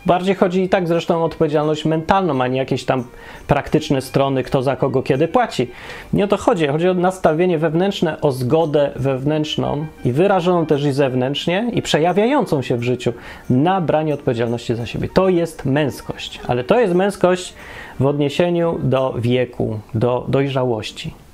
bardziej 0.05 0.35
chodzi 0.35 0.63
i 0.63 0.69
tak 0.69 0.87
zresztą 0.87 1.21
o 1.21 1.23
odpowiedzialność 1.23 1.85
mentalną, 1.85 2.41
a 2.41 2.47
nie 2.47 2.57
jakieś 2.57 2.85
tam 2.85 3.03
praktyczne 3.47 4.01
strony, 4.01 4.43
kto 4.43 4.63
za 4.63 4.75
kogo 4.75 5.03
kiedy 5.03 5.27
płaci. 5.27 5.71
Nie 6.13 6.25
o 6.25 6.27
to 6.27 6.37
chodzi. 6.37 6.67
Chodzi 6.67 6.89
o 6.89 6.93
nastawienie 6.93 7.57
wewnętrzne, 7.57 8.21
o 8.21 8.31
zgodę 8.31 8.91
wewnętrzną 8.95 9.85
i 10.05 10.11
wyrażoną 10.11 10.65
też 10.65 10.83
i 10.83 10.91
zewnętrznie 10.91 11.69
i 11.73 11.81
przejawiającą 11.81 12.61
się 12.61 12.77
w 12.77 12.83
życiu 12.83 13.13
na 13.49 13.81
branie 13.81 14.13
odpowiedzialności 14.13 14.75
za 14.75 14.85
siebie. 14.85 15.09
To 15.13 15.29
jest 15.29 15.65
męskość, 15.65 16.39
ale 16.47 16.63
to 16.63 16.79
jest 16.79 16.93
męskość 16.93 17.53
w 17.99 18.05
odniesieniu 18.05 18.79
do 18.83 19.13
wieku, 19.17 19.79
do 19.93 20.25
dojrzałości. 20.27 21.26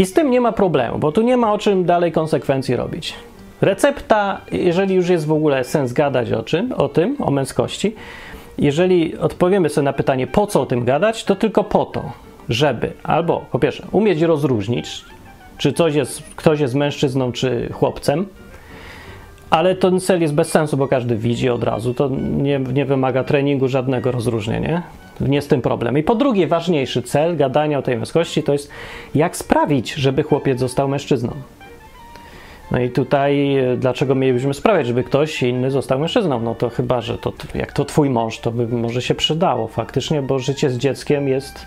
I 0.00 0.06
z 0.06 0.12
tym 0.12 0.30
nie 0.30 0.40
ma 0.40 0.52
problemu, 0.52 0.98
bo 0.98 1.12
tu 1.12 1.22
nie 1.22 1.36
ma 1.36 1.52
o 1.52 1.58
czym 1.58 1.84
dalej 1.84 2.12
konsekwencji 2.12 2.76
robić. 2.76 3.14
Recepta, 3.60 4.40
jeżeli 4.52 4.94
już 4.94 5.08
jest 5.08 5.26
w 5.26 5.32
ogóle 5.32 5.64
sens 5.64 5.92
gadać 5.92 6.32
o 6.32 6.42
czym, 6.42 6.72
o 6.72 6.88
tym, 6.88 7.16
o 7.18 7.30
męskości, 7.30 7.94
jeżeli 8.58 9.18
odpowiemy 9.18 9.68
sobie 9.68 9.84
na 9.84 9.92
pytanie, 9.92 10.26
po 10.26 10.46
co 10.46 10.60
o 10.60 10.66
tym 10.66 10.84
gadać, 10.84 11.24
to 11.24 11.36
tylko 11.36 11.64
po 11.64 11.84
to, 11.84 12.12
żeby 12.48 12.92
albo 13.02 13.44
po 13.52 13.58
pierwsze 13.58 13.86
umieć 13.92 14.22
rozróżnić, 14.22 15.04
czy 15.58 15.72
coś 15.72 15.94
jest, 15.94 16.22
ktoś 16.36 16.60
jest 16.60 16.74
mężczyzną 16.74 17.32
czy 17.32 17.72
chłopcem, 17.72 18.26
ale 19.50 19.74
ten 19.74 20.00
cel 20.00 20.20
jest 20.20 20.34
bez 20.34 20.50
sensu, 20.50 20.76
bo 20.76 20.88
każdy 20.88 21.16
widzi 21.16 21.48
od 21.48 21.64
razu. 21.64 21.94
To 21.94 22.08
nie, 22.36 22.58
nie 22.58 22.84
wymaga 22.84 23.24
treningu 23.24 23.68
żadnego 23.68 24.12
rozróżnienia. 24.12 24.82
Nie 25.20 25.42
z 25.42 25.46
tym 25.46 25.62
problem. 25.62 25.98
I 25.98 26.02
po 26.02 26.14
drugie, 26.14 26.46
ważniejszy 26.46 27.02
cel 27.02 27.36
gadania 27.36 27.78
o 27.78 27.82
tej 27.82 27.96
męskości 27.96 28.42
to 28.42 28.52
jest, 28.52 28.70
jak 29.14 29.36
sprawić, 29.36 29.94
żeby 29.94 30.22
chłopiec 30.22 30.60
został 30.60 30.88
mężczyzną. 30.88 31.32
No 32.70 32.80
i 32.80 32.90
tutaj, 32.90 33.56
e, 33.56 33.76
dlaczego 33.76 34.14
mielibyśmy 34.14 34.54
sprawiać, 34.54 34.86
żeby 34.86 35.04
ktoś 35.04 35.42
inny 35.42 35.70
został 35.70 35.98
mężczyzną? 35.98 36.40
No 36.40 36.54
to 36.54 36.70
chyba, 36.70 37.00
że 37.00 37.18
to 37.18 37.32
jak 37.54 37.72
to 37.72 37.84
twój 37.84 38.10
mąż, 38.10 38.38
to 38.38 38.50
by 38.50 38.68
może 38.68 39.02
się 39.02 39.14
przydało 39.14 39.68
faktycznie, 39.68 40.22
bo 40.22 40.38
życie 40.38 40.70
z 40.70 40.78
dzieckiem 40.78 41.28
jest 41.28 41.66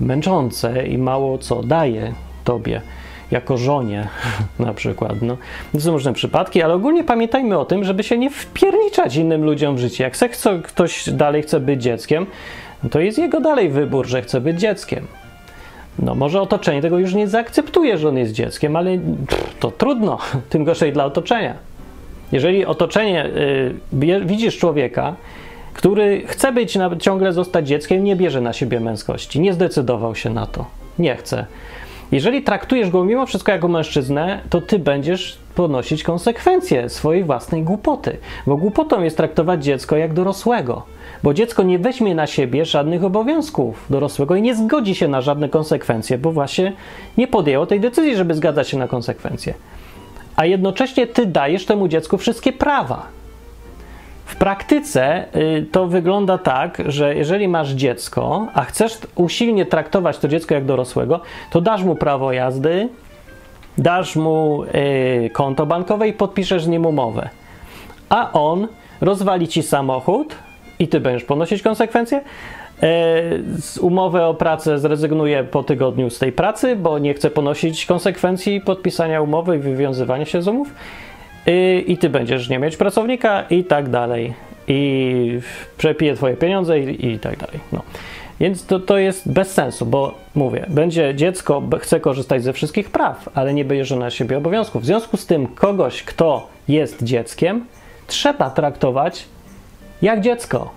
męczące 0.00 0.86
i 0.86 0.98
mało 0.98 1.38
co 1.38 1.62
daje 1.62 2.12
tobie 2.44 2.80
jako 3.32 3.56
żonie 3.56 4.08
na 4.58 4.74
przykład. 4.74 5.22
No. 5.22 5.36
To 5.72 5.80
są 5.80 5.92
różne 5.92 6.12
przypadki, 6.12 6.62
ale 6.62 6.74
ogólnie 6.74 7.04
pamiętajmy 7.04 7.58
o 7.58 7.64
tym, 7.64 7.84
żeby 7.84 8.02
się 8.02 8.18
nie 8.18 8.30
wpierniczać 8.30 9.16
innym 9.16 9.44
ludziom 9.44 9.76
w 9.76 9.78
życie. 9.78 10.04
Jak 10.04 10.14
chce, 10.14 10.60
ktoś 10.64 11.10
dalej 11.10 11.42
chce 11.42 11.60
być 11.60 11.82
dzieckiem, 11.82 12.26
no 12.82 12.90
to 12.90 13.00
jest 13.00 13.18
jego 13.18 13.40
dalej 13.40 13.68
wybór, 13.68 14.06
że 14.06 14.22
chce 14.22 14.40
być 14.40 14.60
dzieckiem. 14.60 15.06
No 15.98 16.14
może 16.14 16.40
otoczenie 16.40 16.82
tego 16.82 16.98
już 16.98 17.14
nie 17.14 17.28
zaakceptuje, 17.28 17.98
że 17.98 18.08
on 18.08 18.18
jest 18.18 18.32
dzieckiem, 18.32 18.76
ale 18.76 18.98
to 19.60 19.70
trudno, 19.70 20.18
tym 20.50 20.64
gorzej 20.64 20.92
dla 20.92 21.04
otoczenia. 21.04 21.54
Jeżeli 22.32 22.66
otoczenie, 22.66 23.26
y, 23.26 24.20
widzisz 24.24 24.58
człowieka, 24.58 25.14
który 25.74 26.22
chce 26.26 26.52
być, 26.52 26.78
ciągle 27.00 27.32
zostać 27.32 27.68
dzieckiem, 27.68 28.04
nie 28.04 28.16
bierze 28.16 28.40
na 28.40 28.52
siebie 28.52 28.80
męskości, 28.80 29.40
nie 29.40 29.52
zdecydował 29.52 30.14
się 30.14 30.30
na 30.30 30.46
to, 30.46 30.66
nie 30.98 31.16
chce. 31.16 31.46
Jeżeli 32.12 32.42
traktujesz 32.42 32.90
go 32.90 33.04
mimo 33.04 33.26
wszystko 33.26 33.52
jako 33.52 33.68
mężczyznę, 33.68 34.40
to 34.50 34.60
ty 34.60 34.78
będziesz 34.78 35.38
ponosić 35.54 36.02
konsekwencje 36.02 36.88
swojej 36.88 37.24
własnej 37.24 37.62
głupoty. 37.62 38.16
Bo 38.46 38.56
głupotą 38.56 39.02
jest 39.02 39.16
traktować 39.16 39.64
dziecko 39.64 39.96
jak 39.96 40.14
dorosłego. 40.14 40.82
Bo 41.22 41.34
dziecko 41.34 41.62
nie 41.62 41.78
weźmie 41.78 42.14
na 42.14 42.26
siebie 42.26 42.64
żadnych 42.64 43.04
obowiązków 43.04 43.86
dorosłego 43.90 44.36
i 44.36 44.42
nie 44.42 44.54
zgodzi 44.54 44.94
się 44.94 45.08
na 45.08 45.20
żadne 45.20 45.48
konsekwencje, 45.48 46.18
bo 46.18 46.32
właśnie 46.32 46.72
nie 47.16 47.28
podjęło 47.28 47.66
tej 47.66 47.80
decyzji, 47.80 48.16
żeby 48.16 48.34
zgadzać 48.34 48.68
się 48.68 48.78
na 48.78 48.88
konsekwencje. 48.88 49.54
A 50.36 50.44
jednocześnie 50.44 51.06
ty 51.06 51.26
dajesz 51.26 51.66
temu 51.66 51.88
dziecku 51.88 52.18
wszystkie 52.18 52.52
prawa. 52.52 53.06
W 54.24 54.36
praktyce 54.36 55.24
y, 55.36 55.66
to 55.72 55.86
wygląda 55.86 56.38
tak, 56.38 56.82
że 56.86 57.14
jeżeli 57.14 57.48
masz 57.48 57.70
dziecko, 57.70 58.46
a 58.54 58.64
chcesz 58.64 58.98
usilnie 59.14 59.66
traktować 59.66 60.18
to 60.18 60.28
dziecko 60.28 60.54
jak 60.54 60.64
dorosłego, 60.64 61.20
to 61.50 61.60
dasz 61.60 61.82
mu 61.82 61.96
prawo 61.96 62.32
jazdy, 62.32 62.88
dasz 63.78 64.16
mu 64.16 64.64
y, 64.64 65.30
konto 65.32 65.66
bankowe 65.66 66.08
i 66.08 66.12
podpiszesz 66.12 66.64
z 66.64 66.68
nim 66.68 66.86
umowę. 66.86 67.28
A 68.08 68.32
on 68.32 68.68
rozwali 69.00 69.48
ci 69.48 69.62
samochód 69.62 70.34
i 70.82 70.88
ty 70.88 71.00
będziesz 71.00 71.24
ponosić 71.24 71.62
konsekwencje. 71.62 72.18
Y, 72.18 72.22
z 73.60 73.78
umowy 73.78 74.22
o 74.22 74.34
pracę 74.34 74.78
zrezygnuje 74.78 75.44
po 75.44 75.62
tygodniu 75.62 76.10
z 76.10 76.18
tej 76.18 76.32
pracy, 76.32 76.76
bo 76.76 76.98
nie 76.98 77.14
chce 77.14 77.30
ponosić 77.30 77.86
konsekwencji 77.86 78.60
podpisania 78.60 79.20
umowy 79.20 79.56
i 79.56 79.58
wywiązywania 79.58 80.24
się 80.24 80.42
z 80.42 80.48
umów. 80.48 80.68
Y, 81.48 81.84
I 81.86 81.98
ty 81.98 82.10
będziesz 82.10 82.48
nie 82.48 82.58
mieć 82.58 82.76
pracownika 82.76 83.42
i 83.50 83.64
tak 83.64 83.88
dalej. 83.88 84.32
I 84.68 85.40
przepije 85.78 86.14
twoje 86.14 86.36
pieniądze 86.36 86.80
i, 86.80 87.06
i 87.12 87.18
tak 87.18 87.36
dalej. 87.38 87.60
No. 87.72 87.82
Więc 88.40 88.66
to, 88.66 88.80
to 88.80 88.98
jest 88.98 89.32
bez 89.32 89.52
sensu, 89.52 89.86
bo 89.86 90.14
mówię, 90.34 90.66
będzie 90.68 91.14
dziecko, 91.14 91.62
chce 91.80 92.00
korzystać 92.00 92.42
ze 92.42 92.52
wszystkich 92.52 92.90
praw, 92.90 93.28
ale 93.34 93.54
nie 93.54 93.64
bierze 93.64 93.96
na 93.96 94.10
siebie 94.10 94.38
obowiązków. 94.38 94.82
W 94.82 94.86
związku 94.86 95.16
z 95.16 95.26
tym, 95.26 95.46
kogoś, 95.46 96.02
kto 96.02 96.48
jest 96.68 97.02
dzieckiem, 97.02 97.64
trzeba 98.06 98.50
traktować 98.50 99.24
jak 100.02 100.20
dziecko. 100.20 100.70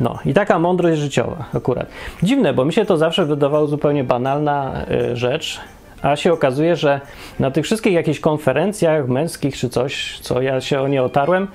No 0.00 0.18
i 0.24 0.34
taka 0.34 0.58
mądrość 0.58 1.00
życiowa 1.00 1.44
akurat. 1.54 1.86
Dziwne, 2.22 2.54
bo 2.54 2.64
mi 2.64 2.72
się 2.72 2.84
to 2.84 2.96
zawsze 2.96 3.26
wydawało 3.26 3.66
zupełnie 3.66 4.04
banalna 4.04 4.84
y, 5.12 5.16
rzecz, 5.16 5.60
a 6.02 6.16
się 6.16 6.32
okazuje, 6.32 6.76
że 6.76 7.00
na 7.40 7.50
tych 7.50 7.64
wszystkich 7.64 7.92
jakichś 7.92 8.20
konferencjach 8.20 9.08
męskich 9.08 9.56
czy 9.56 9.68
coś, 9.68 10.18
co 10.18 10.42
ja 10.42 10.60
się 10.60 10.80
o 10.80 10.88
nie 10.88 11.02
otarłem, 11.02 11.48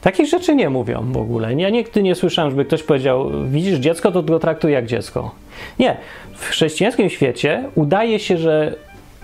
takich 0.00 0.28
rzeczy 0.28 0.54
nie 0.54 0.70
mówią 0.70 1.12
w 1.12 1.16
ogóle. 1.16 1.54
Ja 1.54 1.70
nigdy 1.70 2.02
nie 2.02 2.14
słyszałem, 2.14 2.50
żeby 2.50 2.64
ktoś 2.64 2.82
powiedział, 2.82 3.30
widzisz 3.44 3.78
dziecko, 3.78 4.12
to 4.12 4.22
go 4.22 4.38
traktuj 4.38 4.72
jak 4.72 4.86
dziecko. 4.86 5.34
Nie. 5.78 5.96
W 6.34 6.48
chrześcijańskim 6.48 7.10
świecie 7.10 7.64
udaje 7.74 8.18
się, 8.18 8.36
że 8.36 8.74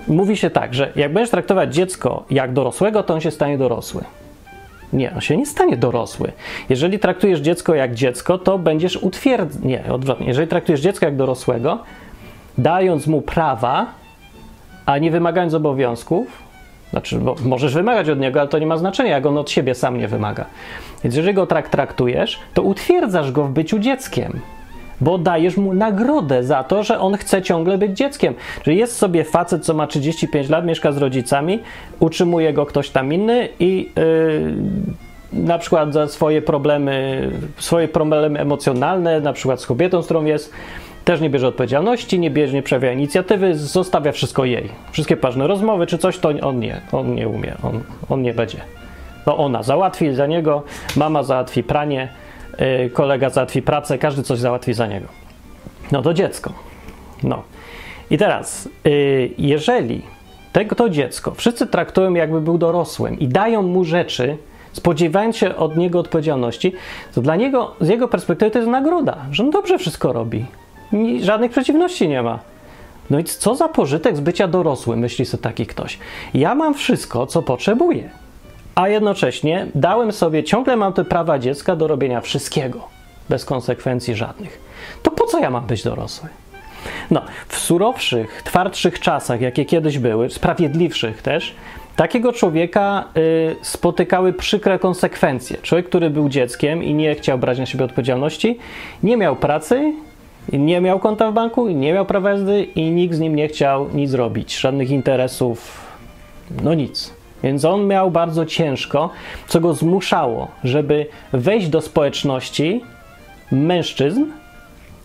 mówi 0.08 0.36
się 0.36 0.50
tak, 0.50 0.74
że 0.74 0.92
jak 0.96 1.12
będziesz 1.12 1.30
traktować 1.30 1.74
dziecko 1.74 2.24
jak 2.30 2.52
dorosłego, 2.52 3.02
to 3.02 3.14
on 3.14 3.20
się 3.20 3.30
stanie 3.30 3.58
dorosły. 3.58 4.04
Nie, 4.96 5.14
on 5.14 5.20
się 5.20 5.36
nie 5.36 5.46
stanie 5.46 5.76
dorosły. 5.76 6.32
Jeżeli 6.68 6.98
traktujesz 6.98 7.40
dziecko 7.40 7.74
jak 7.74 7.94
dziecko, 7.94 8.38
to 8.38 8.58
będziesz 8.58 8.96
utwierdzony. 8.96 9.66
Nie, 9.66 9.84
odwrotnie. 9.92 10.26
Jeżeli 10.26 10.48
traktujesz 10.48 10.80
dziecko 10.80 11.06
jak 11.06 11.16
dorosłego, 11.16 11.78
dając 12.58 13.06
mu 13.06 13.22
prawa, 13.22 13.86
a 14.86 14.98
nie 14.98 15.10
wymagając 15.10 15.54
obowiązków, 15.54 16.26
znaczy, 16.90 17.18
bo 17.18 17.36
możesz 17.44 17.74
wymagać 17.74 18.08
od 18.08 18.18
niego, 18.18 18.40
ale 18.40 18.48
to 18.48 18.58
nie 18.58 18.66
ma 18.66 18.76
znaczenia, 18.76 19.10
jak 19.10 19.26
on 19.26 19.38
od 19.38 19.50
siebie 19.50 19.74
sam 19.74 19.98
nie 19.98 20.08
wymaga. 20.08 20.44
Więc 21.04 21.16
jeżeli 21.16 21.34
go 21.34 21.46
tak 21.46 21.68
traktujesz, 21.68 22.38
to 22.54 22.62
utwierdzasz 22.62 23.32
go 23.32 23.44
w 23.44 23.50
byciu 23.50 23.78
dzieckiem, 23.78 24.40
bo 25.00 25.18
dajesz 25.18 25.56
mu 25.56 25.74
nagrodę 25.74 26.44
za 26.44 26.64
to, 26.64 26.82
że 26.82 27.00
on 27.00 27.16
chce 27.16 27.42
ciągle 27.42 27.78
być 27.78 27.96
dzieckiem. 27.96 28.34
Czyli 28.62 28.76
jest 28.76 28.96
sobie 28.96 29.24
facet, 29.24 29.64
co 29.64 29.74
ma 29.74 29.86
35 29.86 30.48
lat, 30.48 30.66
mieszka 30.66 30.92
z 30.92 30.96
rodzicami, 30.96 31.62
utrzymuje 32.00 32.52
go 32.52 32.66
ktoś 32.66 32.90
tam 32.90 33.12
inny 33.12 33.48
i 33.60 33.90
yy, 35.32 35.42
na 35.42 35.58
przykład 35.58 35.92
za 35.92 36.08
swoje 36.08 36.42
problemy, 36.42 37.28
swoje 37.58 37.88
problemy 37.88 38.40
emocjonalne, 38.40 39.20
na 39.20 39.32
przykład 39.32 39.60
z 39.60 39.66
kobietą, 39.66 40.02
z 40.02 40.04
którą 40.04 40.24
jest, 40.24 40.52
też 41.04 41.20
nie 41.20 41.30
bierze 41.30 41.48
odpowiedzialności, 41.48 42.18
nie 42.18 42.30
bierze, 42.30 42.52
nie 42.52 42.62
przejawia 42.62 42.92
inicjatywy, 42.92 43.54
zostawia 43.54 44.12
wszystko 44.12 44.44
jej. 44.44 44.68
Wszystkie 44.92 45.16
ważne 45.16 45.46
rozmowy 45.46 45.86
czy 45.86 45.98
coś, 45.98 46.18
to 46.18 46.28
on 46.42 46.60
nie, 46.60 46.80
on 46.92 47.14
nie 47.14 47.28
umie, 47.28 47.54
on, 47.62 47.80
on 48.08 48.22
nie 48.22 48.34
będzie. 48.34 48.60
To 49.24 49.36
ona 49.36 49.62
załatwi 49.62 50.14
za 50.14 50.26
niego, 50.26 50.62
mama 50.96 51.22
załatwi 51.22 51.62
pranie, 51.62 52.08
kolega 52.92 53.30
załatwi 53.30 53.62
pracę, 53.62 53.98
każdy 53.98 54.22
coś 54.22 54.38
załatwi 54.38 54.74
za 54.74 54.86
niego. 54.86 55.06
No 55.92 56.02
to 56.02 56.14
dziecko. 56.14 56.52
No. 57.22 57.42
I 58.10 58.18
teraz, 58.18 58.68
yy, 58.84 59.30
jeżeli 59.38 60.02
tego 60.52 60.76
to 60.76 60.88
dziecko 60.88 61.34
wszyscy 61.34 61.66
traktują 61.66 62.14
jakby 62.14 62.40
był 62.40 62.58
dorosłym 62.58 63.18
i 63.18 63.28
dają 63.28 63.62
mu 63.62 63.84
rzeczy, 63.84 64.36
spodziewając 64.72 65.36
się 65.36 65.56
od 65.56 65.76
niego 65.76 65.98
odpowiedzialności, 65.98 66.72
to 67.14 67.22
dla 67.22 67.36
niego, 67.36 67.74
z 67.80 67.88
jego 67.88 68.08
perspektywy 68.08 68.50
to 68.50 68.58
jest 68.58 68.70
nagroda, 68.70 69.16
że 69.30 69.42
on 69.42 69.50
dobrze 69.50 69.78
wszystko 69.78 70.12
robi 70.12 70.46
żadnych 71.20 71.50
przeciwności 71.50 72.08
nie 72.08 72.22
ma. 72.22 72.38
No 73.10 73.18
i 73.18 73.24
co 73.24 73.54
za 73.54 73.68
pożytek 73.68 74.16
z 74.16 74.20
bycia 74.20 74.48
dorosłym, 74.48 74.98
myśli 74.98 75.24
sobie 75.24 75.42
taki 75.42 75.66
ktoś. 75.66 75.98
Ja 76.34 76.54
mam 76.54 76.74
wszystko, 76.74 77.26
co 77.26 77.42
potrzebuję, 77.42 78.10
a 78.76 78.88
jednocześnie 78.88 79.66
dałem 79.74 80.12
sobie, 80.12 80.44
ciągle 80.44 80.76
mam 80.76 80.92
te 80.92 81.04
prawa 81.04 81.38
dziecka 81.38 81.76
do 81.76 81.86
robienia 81.86 82.20
wszystkiego, 82.20 82.88
bez 83.28 83.44
konsekwencji 83.44 84.14
żadnych. 84.14 84.60
To 85.02 85.10
po 85.10 85.26
co 85.26 85.38
ja 85.38 85.50
mam 85.50 85.66
być 85.66 85.82
dorosły? 85.82 86.28
No, 87.10 87.22
w 87.48 87.58
surowszych, 87.58 88.42
twardszych 88.42 89.00
czasach, 89.00 89.40
jakie 89.40 89.64
kiedyś 89.64 89.98
były, 89.98 90.30
sprawiedliwszych 90.30 91.22
też, 91.22 91.54
takiego 91.96 92.32
człowieka 92.32 93.04
y, 93.16 93.56
spotykały 93.62 94.32
przykre 94.32 94.78
konsekwencje. 94.78 95.56
Człowiek, 95.62 95.88
który 95.88 96.10
był 96.10 96.28
dzieckiem 96.28 96.84
i 96.84 96.94
nie 96.94 97.14
chciał 97.14 97.38
brać 97.38 97.58
na 97.58 97.66
siebie 97.66 97.84
odpowiedzialności, 97.84 98.58
nie 99.02 99.16
miał 99.16 99.36
pracy, 99.36 99.92
nie 100.52 100.80
miał 100.80 100.98
konta 100.98 101.30
w 101.30 101.34
banku, 101.34 101.68
nie 101.68 101.92
miał 101.92 102.06
prawa 102.06 102.30
jazdy 102.30 102.62
i 102.62 102.90
nikt 102.90 103.14
z 103.14 103.20
nim 103.20 103.36
nie 103.36 103.48
chciał 103.48 103.88
nic 103.94 104.12
robić, 104.12 104.58
żadnych 104.58 104.90
interesów, 104.90 105.86
no 106.62 106.74
nic. 106.74 107.15
Więc 107.46 107.64
on 107.64 107.86
miał 107.86 108.10
bardzo 108.10 108.46
ciężko, 108.46 109.10
co 109.48 109.60
go 109.60 109.74
zmuszało, 109.74 110.48
żeby 110.64 111.06
wejść 111.32 111.68
do 111.68 111.80
społeczności 111.80 112.84
mężczyzn 113.52 114.24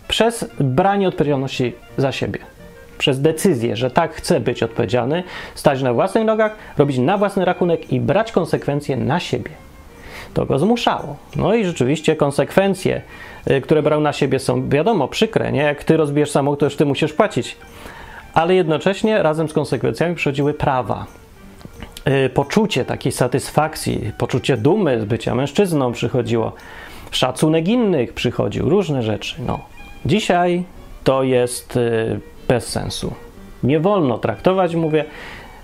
przez 0.07 0.45
branie 0.59 1.07
odpowiedzialności 1.07 1.73
za 1.97 2.11
siebie. 2.11 2.39
Przez 2.97 3.21
decyzję, 3.21 3.75
że 3.75 3.91
tak 3.91 4.13
chce 4.13 4.39
być 4.39 4.63
odpowiedzialny, 4.63 5.23
stać 5.55 5.81
na 5.81 5.93
własnych 5.93 6.25
nogach, 6.25 6.55
robić 6.77 6.97
na 6.97 7.17
własny 7.17 7.45
rachunek 7.45 7.93
i 7.93 7.99
brać 7.99 8.31
konsekwencje 8.31 8.97
na 8.97 9.19
siebie. 9.19 9.51
To 10.33 10.45
go 10.45 10.59
zmuszało. 10.59 11.15
No 11.35 11.53
i 11.53 11.65
rzeczywiście 11.65 12.15
konsekwencje 12.15 13.01
Y, 13.49 13.61
które 13.61 13.83
brał 13.83 14.01
na 14.01 14.13
siebie, 14.13 14.39
są 14.39 14.69
wiadomo 14.69 15.07
przykre, 15.07 15.51
nie? 15.51 15.61
Jak 15.61 15.83
ty 15.83 15.97
rozbijesz 15.97 16.31
samochód, 16.31 16.59
to 16.59 16.65
już 16.65 16.75
ty 16.75 16.85
musisz 16.85 17.13
płacić. 17.13 17.57
Ale 18.33 18.55
jednocześnie 18.55 19.23
razem 19.23 19.49
z 19.49 19.53
konsekwencjami 19.53 20.15
przychodziły 20.15 20.53
prawa. 20.53 21.05
Y, 22.07 22.29
poczucie 22.29 22.85
takiej 22.85 23.11
satysfakcji, 23.11 24.11
poczucie 24.17 24.57
dumy 24.57 25.01
z 25.01 25.05
bycia 25.05 25.35
mężczyzną 25.35 25.91
przychodziło, 25.91 26.53
szacunek 27.11 27.67
innych 27.67 28.13
przychodził, 28.13 28.69
różne 28.69 29.03
rzeczy. 29.03 29.35
No. 29.45 29.59
Dzisiaj 30.05 30.63
to 31.03 31.23
jest 31.23 31.77
y, 31.77 32.19
bez 32.47 32.67
sensu. 32.67 33.13
Nie 33.63 33.79
wolno 33.79 34.17
traktować, 34.17 34.75
mówię, 34.75 35.05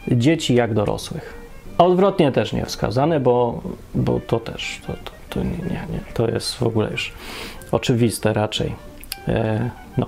dzieci 0.07 0.55
jak 0.55 0.73
dorosłych. 0.73 1.33
Odwrotnie 1.77 2.31
też 2.31 2.53
nie 2.53 2.65
wskazane, 2.65 3.19
bo, 3.19 3.61
bo 3.95 4.19
to 4.27 4.39
też 4.39 4.81
to, 4.87 4.93
to, 4.93 5.11
to 5.29 5.43
nie, 5.43 5.49
nie, 5.49 5.81
nie, 5.93 5.99
to 6.13 6.27
jest 6.27 6.55
w 6.55 6.63
ogóle 6.63 6.91
już 6.91 7.13
oczywiste 7.71 8.33
raczej. 8.33 8.86
E, 9.27 9.69
no, 9.97 10.05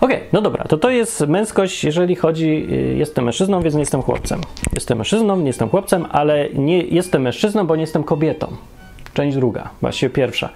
okej, 0.00 0.16
okay, 0.16 0.28
no 0.32 0.40
dobra, 0.40 0.64
to 0.64 0.76
to 0.76 0.90
jest 0.90 1.20
męskość, 1.20 1.84
jeżeli 1.84 2.16
chodzi, 2.16 2.66
e, 2.70 2.74
jestem 2.74 3.24
mężczyzną, 3.24 3.62
więc 3.62 3.74
nie 3.74 3.80
jestem 3.80 4.02
chłopcem. 4.02 4.40
Jestem 4.74 4.98
mężczyzną, 4.98 5.36
nie 5.36 5.46
jestem 5.46 5.68
chłopcem, 5.68 6.06
ale 6.10 6.48
nie 6.54 6.82
jestem 6.82 7.22
mężczyzną, 7.22 7.66
bo 7.66 7.76
nie 7.76 7.80
jestem 7.80 8.04
kobietą. 8.04 8.46
Część 9.14 9.36
druga, 9.36 9.70
właściwie 9.80 10.10
pierwsza. 10.10 10.48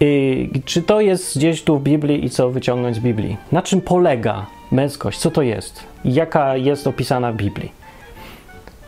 I, 0.00 0.50
e, 0.54 0.58
czy 0.64 0.82
to 0.82 1.00
jest 1.00 1.38
gdzieś 1.38 1.62
tu 1.62 1.78
w 1.78 1.82
Biblii 1.82 2.24
i 2.24 2.30
co 2.30 2.50
wyciągnąć 2.50 2.96
z 2.96 3.00
Biblii? 3.00 3.36
Na 3.52 3.62
czym 3.62 3.80
polega 3.80 4.46
męskość? 4.72 5.18
Co 5.18 5.30
to 5.30 5.42
jest? 5.42 5.84
Jaka 6.04 6.56
jest 6.56 6.86
opisana 6.86 7.32
w 7.32 7.36
Biblii? 7.36 7.72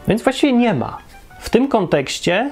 Więc 0.08 0.22
właściwie 0.22 0.52
nie 0.52 0.74
ma. 0.74 0.98
W 1.40 1.50
tym 1.50 1.68
kontekście 1.68 2.50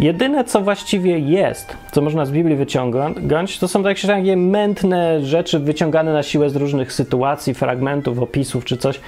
Jedyne, 0.00 0.44
co 0.44 0.60
właściwie 0.60 1.18
jest, 1.18 1.76
co 1.92 2.02
można 2.02 2.26
z 2.26 2.30
Biblii 2.30 2.56
wyciągnąć, 2.56 3.58
to 3.58 3.68
są 3.68 3.82
takie 3.82 4.36
mętne 4.36 5.24
rzeczy 5.24 5.58
wyciągane 5.58 6.12
na 6.12 6.22
siłę 6.22 6.50
z 6.50 6.56
różnych 6.56 6.92
sytuacji, 6.92 7.54
fragmentów, 7.54 8.18
opisów 8.18 8.64
czy 8.64 8.76
coś. 8.76 9.00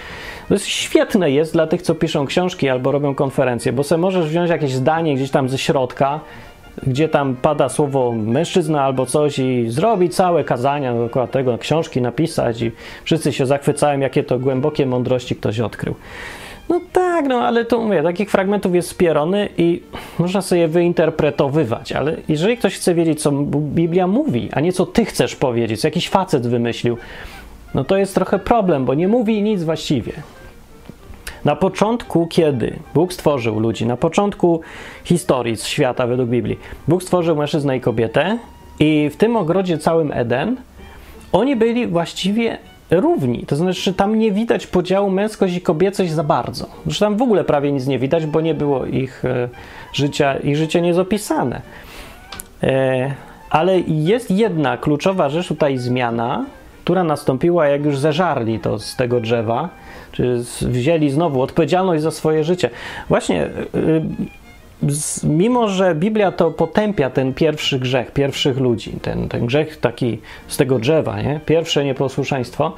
To 0.49 0.55
jest 0.55 0.67
świetne 0.67 1.31
jest 1.31 1.53
dla 1.53 1.67
tych, 1.67 1.83
co 1.83 1.95
piszą 1.95 2.27
książki 2.27 2.69
albo 2.69 2.93
robią 2.93 3.15
konferencje, 3.15 3.73
bo 3.73 3.85
sobie 3.85 4.01
możesz 4.01 4.29
wziąć 4.29 4.51
jakieś 4.51 4.73
zdanie 4.73 5.15
gdzieś 5.15 5.31
tam 5.31 5.49
ze 5.49 5.59
środka, 5.59 6.21
gdzie 6.87 7.09
tam 7.09 7.37
pada 7.37 7.69
słowo 7.69 8.13
mężczyzna 8.13 8.83
albo 8.83 9.07
coś 9.07 9.39
i 9.39 9.71
zrobić 9.71 10.15
całe 10.15 10.45
kazania 10.45 10.95
dookoła 10.95 11.27
tego, 11.27 11.59
książki 11.59 12.03
napisać 12.03 12.63
i 12.63 12.73
wszyscy 13.05 13.33
się 13.33 13.47
zachwycają, 13.47 14.01
jakie 14.01 14.25
to 14.25 14.39
głębokie 14.39 14.87
mądrości 14.87 15.37
ktoś 15.37 15.61
odkrył. 15.61 15.95
No 16.69 16.81
tak, 16.93 17.27
no 17.27 17.41
ale 17.41 17.65
to 17.65 17.81
mówię, 17.81 18.03
takich 18.03 18.31
fragmentów 18.31 18.75
jest 18.75 18.89
spierony 18.89 19.49
i 19.59 19.83
można 20.19 20.43
sobie 20.43 20.69
wyinterpretowywać, 20.69 21.93
ale 21.93 22.17
jeżeli 22.29 22.57
ktoś 22.57 22.75
chce 22.75 22.95
wiedzieć, 22.95 23.23
co 23.23 23.33
Biblia 23.53 24.07
mówi, 24.07 24.49
a 24.53 24.61
nie 24.61 24.73
co 24.73 24.87
ty 24.87 25.05
chcesz 25.05 25.37
powiedzieć, 25.37 25.81
co 25.81 25.87
jakiś 25.87 26.09
facet 26.09 26.47
wymyślił, 26.47 26.99
no 27.75 27.85
to 27.85 27.97
jest 27.97 28.15
trochę 28.15 28.39
problem, 28.39 28.85
bo 28.85 28.95
nie 28.95 29.09
mówi 29.09 29.43
nic 29.43 29.63
właściwie. 29.63 30.13
Na 31.45 31.57
początku, 31.57 32.27
kiedy 32.27 32.77
Bóg 32.95 33.13
stworzył 33.13 33.61
ludzi, 33.61 33.87
na 33.87 33.97
początku 33.97 34.61
historii 35.05 35.57
świata 35.57 36.07
według 36.07 36.29
Biblii, 36.29 36.59
Bóg 36.89 37.03
stworzył 37.03 37.37
mężczyznę 37.37 37.77
i 37.77 37.81
kobietę, 37.81 38.39
i 38.81 39.11
w 39.13 39.17
tym 39.17 39.37
ogrodzie 39.37 39.79
całym 39.79 40.13
Eden 40.13 40.57
oni 41.33 41.57
byli 41.57 41.87
właściwie 41.87 42.59
równi. 42.91 43.47
To 43.47 43.57
znaczy, 43.57 43.95
tam 43.95 44.19
nie 44.19 44.33
widać 44.33 44.67
podziału 44.67 45.11
męskość 45.11 45.55
i 45.57 45.61
kobiecość 45.61 46.13
za 46.13 46.25
bardzo. 46.25 46.67
Że 46.87 47.01
tam 47.01 47.17
w 47.17 47.23
ogóle 47.23 47.45
prawie 47.45 47.73
nic 47.73 47.87
nie 47.87 47.99
widać, 47.99 48.27
bo 48.27 48.41
nie 48.41 48.55
było 48.55 48.87
ich 48.87 49.25
e, 49.25 49.49
życia, 49.93 50.37
ich 50.37 50.57
życie 50.57 50.81
nie 50.81 50.89
jest 50.89 51.01
opisane. 51.01 51.63
E, 52.63 53.15
ale 53.51 53.81
jest 53.81 54.31
jedna 54.31 54.77
kluczowa 54.77 55.29
rzecz 55.29 55.49
tutaj 55.49 55.79
zmiana, 55.79 56.45
która 56.85 57.05
nastąpiła, 57.05 57.67
jak 57.67 57.85
już 57.85 57.99
zeżarli 57.99 58.61
to 58.61 58.79
z 58.79 58.97
tego 58.97 59.21
drzewa, 59.21 59.69
czy 60.13 60.43
wzięli 60.63 61.11
znowu 61.11 61.43
odpowiedzialność 61.43 62.03
za 62.03 62.11
swoje 62.11 62.45
życie. 62.45 62.71
Właśnie, 63.09 63.43
e, 63.43 63.51
mimo 65.25 65.69
że 65.69 65.95
Biblia 65.95 66.33
to 66.33 66.51
potępia 66.51 67.11
ten 67.11 67.35
pierwszy 67.35 67.79
grzech 67.79 68.11
pierwszych 68.11 68.59
ludzi, 68.59 68.93
ten, 69.03 69.29
ten 69.29 69.47
grzech 69.47 69.77
taki 69.77 70.19
z 70.49 70.57
tego 70.57 70.79
drzewa, 70.79 71.23
nie? 71.23 71.41
pierwsze 71.47 71.85
nieposłuszeństwo, 71.85 72.73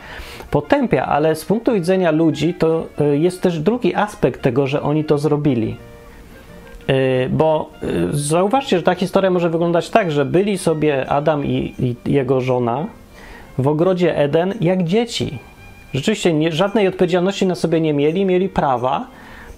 potępia, 0.50 1.06
ale 1.06 1.34
z 1.34 1.44
punktu 1.44 1.72
widzenia 1.72 2.10
ludzi 2.10 2.54
to 2.54 2.86
e, 2.98 3.16
jest 3.16 3.42
też 3.42 3.58
drugi 3.58 3.94
aspekt 3.94 4.42
tego, 4.42 4.66
że 4.66 4.82
oni 4.82 5.04
to 5.04 5.18
zrobili. 5.18 5.76
E, 6.86 7.28
bo 7.28 7.70
e, 7.82 7.86
zauważcie, 8.10 8.76
że 8.76 8.82
ta 8.82 8.94
historia 8.94 9.30
może 9.30 9.50
wyglądać 9.50 9.90
tak, 9.90 10.12
że 10.12 10.24
byli 10.24 10.58
sobie 10.58 11.10
Adam 11.10 11.46
i, 11.46 11.74
i 11.78 12.12
jego 12.12 12.40
żona 12.40 12.86
w 13.58 13.68
ogrodzie 13.68 14.16
Eden 14.16 14.54
jak 14.60 14.84
dzieci. 14.84 15.38
Rzeczywiście 15.94 16.32
nie, 16.32 16.52
żadnej 16.52 16.88
odpowiedzialności 16.88 17.46
na 17.46 17.54
sobie 17.54 17.80
nie 17.80 17.92
mieli, 17.92 18.24
mieli 18.24 18.48
prawa, 18.48 19.06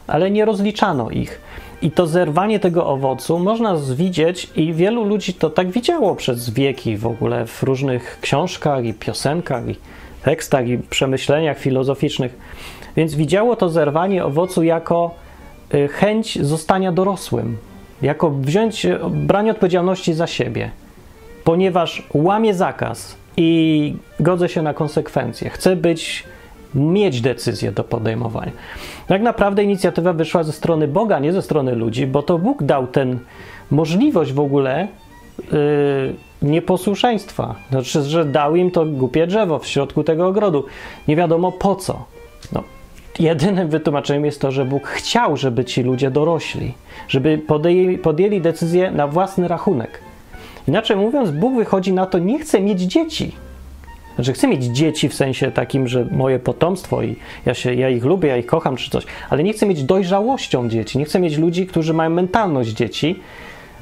ale 0.09 0.31
nie 0.31 0.45
rozliczano 0.45 1.11
ich. 1.11 1.41
I 1.83 1.91
to 1.91 2.07
zerwanie 2.07 2.61
tego 2.61 2.87
owocu 2.87 3.39
można 3.39 3.77
widzieć, 3.95 4.51
i 4.57 4.73
wielu 4.73 5.05
ludzi 5.05 5.35
to 5.35 5.51
tak 5.51 5.71
widziało 5.71 6.17
przez 6.17 6.51
wieki 6.51 6.97
w 6.97 7.07
ogóle 7.07 7.47
w 7.47 7.63
różnych 7.63 8.19
książkach 8.21 8.85
i 8.85 8.95
piosenkach, 8.95 9.69
i 9.69 9.77
tekstach, 10.23 10.69
i 10.69 10.79
przemyśleniach 10.79 11.59
filozoficznych. 11.59 12.39
Więc 12.97 13.15
widziało 13.15 13.57
to 13.57 13.69
zerwanie 13.69 14.25
owocu 14.25 14.63
jako 14.63 15.15
y, 15.75 15.89
chęć 15.89 16.39
zostania 16.43 16.93
dorosłym, 16.93 17.57
jako 18.03 18.31
wziąć, 18.31 18.87
branie 19.11 19.51
odpowiedzialności 19.51 20.15
za 20.15 20.27
siebie, 20.27 20.71
ponieważ 21.45 22.09
łamie 22.15 22.55
zakaz 22.55 23.17
i 23.37 23.95
godzę 24.21 24.49
się 24.49 24.63
na 24.63 24.75
konsekwencje. 24.75 25.51
Chcę 25.51 25.77
być 25.77 26.25
mieć 26.75 27.21
decyzję 27.21 27.73
do 27.73 27.85
podejmowania. 27.85 28.53
Tak 29.07 29.23
naprawdę 29.23 29.65
inicjatywa 29.65 30.13
wyszła 30.13 30.43
ze 30.43 30.53
strony 30.53 30.89
Boga, 30.89 31.19
nie 31.19 31.33
ze 31.33 31.43
strony 31.43 31.75
ludzi, 31.75 32.07
bo 32.07 32.23
to 32.23 32.39
Bóg 32.39 32.63
dał 32.63 32.87
ten 32.87 33.19
możliwość 33.71 34.33
w 34.33 34.41
ogóle 34.41 34.89
yy, 35.39 35.49
nieposłuszeństwa. 36.43 37.55
Znaczy, 37.71 38.03
że 38.03 38.25
dał 38.25 38.57
im 38.57 38.71
to 38.71 38.85
głupie 38.85 39.27
drzewo 39.27 39.59
w 39.59 39.67
środku 39.67 40.05
tego 40.05 40.27
ogrodu. 40.27 40.65
Nie 41.09 41.17
wiadomo 41.17 41.53
po 41.53 41.77
co. 41.77 42.05
No, 42.53 42.63
jedynym 43.19 43.69
wytłumaczeniem 43.69 44.25
jest 44.25 44.41
to, 44.41 44.53
że 44.53 44.65
Bóg 44.65 44.87
chciał, 44.87 45.37
żeby 45.37 45.65
ci 45.65 45.83
ludzie 45.83 46.11
dorośli, 46.11 46.75
żeby 47.09 47.39
podjęli, 47.39 47.99
podjęli 47.99 48.41
decyzję 48.41 48.91
na 48.91 49.07
własny 49.07 49.49
rachunek. 49.49 50.01
Inaczej 50.69 50.97
mówiąc, 50.97 51.31
Bóg 51.31 51.57
wychodzi 51.57 51.93
na 51.93 52.07
to, 52.07 52.19
nie 52.19 52.39
chce 52.39 52.61
mieć 52.61 52.81
dzieci. 52.81 53.33
Znaczy, 54.19 54.33
chcę 54.33 54.49
mieć 54.49 54.65
dzieci 54.65 55.09
w 55.09 55.15
sensie 55.15 55.51
takim, 55.51 55.89
że 55.89 56.05
moje 56.11 56.39
potomstwo 56.39 57.03
i 57.03 57.17
ja, 57.47 57.55
się, 57.55 57.75
ja 57.75 57.89
ich 57.89 58.05
lubię, 58.05 58.29
ja 58.29 58.37
ich 58.37 58.47
kocham 58.47 58.77
czy 58.77 58.91
coś, 58.91 59.05
ale 59.31 59.43
nie 59.43 59.53
chcę 59.53 59.67
mieć 59.67 59.85
dojrzałością 59.85 60.69
dzieci. 60.69 60.99
Nie 60.99 61.05
chcę 61.05 61.21
mieć 61.21 61.37
ludzi, 61.37 61.67
którzy 61.67 61.95
mają 61.95 62.11
mentalność 62.11 62.71
dzieci, 62.71 63.21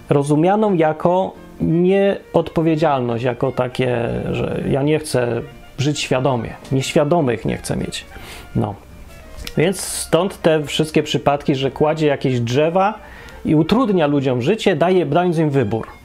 rozumianą 0.08 0.74
jako 0.74 1.32
nieodpowiedzialność, 1.60 3.24
jako 3.24 3.52
takie, 3.52 4.08
że 4.32 4.62
ja 4.70 4.82
nie 4.82 4.98
chcę 4.98 5.42
żyć 5.78 6.00
świadomie. 6.00 6.50
Nieświadomych 6.72 7.44
nie 7.44 7.56
chcę 7.56 7.76
mieć. 7.76 8.04
No. 8.56 8.74
Więc 9.56 9.80
stąd 9.80 10.42
te 10.42 10.64
wszystkie 10.64 11.02
przypadki, 11.02 11.54
że 11.54 11.70
kładzie 11.70 12.06
jakieś 12.06 12.40
drzewa 12.40 12.98
i 13.44 13.54
utrudnia 13.54 14.06
ludziom 14.06 14.42
życie, 14.42 14.76
daje, 14.76 15.06
dając 15.06 15.38
im 15.38 15.50
wybór. 15.50 15.95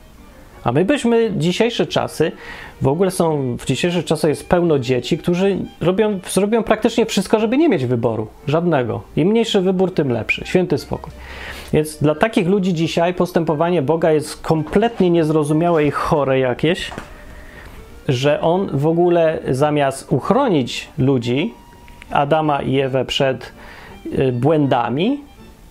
A 0.64 0.72
my 0.72 0.86
byśmy 0.86 1.32
dzisiejsze 1.38 1.86
czasy, 1.86 2.32
w 2.82 2.88
ogóle 2.88 3.12
są, 3.12 3.58
w 3.58 3.66
dzisiejszych 3.66 4.06
czasach 4.06 4.30
jest 4.30 4.50
pełno 4.50 4.80
dzieci, 4.80 5.18
którzy 5.18 5.58
robią, 5.82 6.20
zrobią 6.30 6.64
praktycznie 6.64 7.06
wszystko, 7.06 7.40
żeby 7.40 7.58
nie 7.58 7.70
mieć 7.70 7.86
wyboru. 7.86 8.28
Żadnego. 8.48 9.02
Im 9.16 9.28
mniejszy 9.28 9.62
wybór, 9.62 9.94
tym 9.94 10.12
lepszy. 10.12 10.46
Święty 10.46 10.78
spokój. 10.78 11.14
Więc 11.74 11.98
dla 11.98 12.16
takich 12.16 12.48
ludzi 12.48 12.74
dzisiaj 12.74 13.14
postępowanie 13.14 13.82
Boga 13.82 14.12
jest 14.12 14.42
kompletnie 14.42 15.10
niezrozumiałe 15.10 15.86
i 15.86 15.92
chore 15.92 16.40
jakieś, 16.40 16.92
że 18.08 18.42
On 18.42 18.70
w 18.74 18.88
ogóle 18.88 19.40
zamiast 19.50 20.12
uchronić 20.12 20.90
ludzi, 20.98 21.54
Adama 22.12 22.62
i 22.62 22.80
Ewę 22.80 23.06
przed 23.06 23.52
y, 24.20 24.32
błędami, 24.32 25.20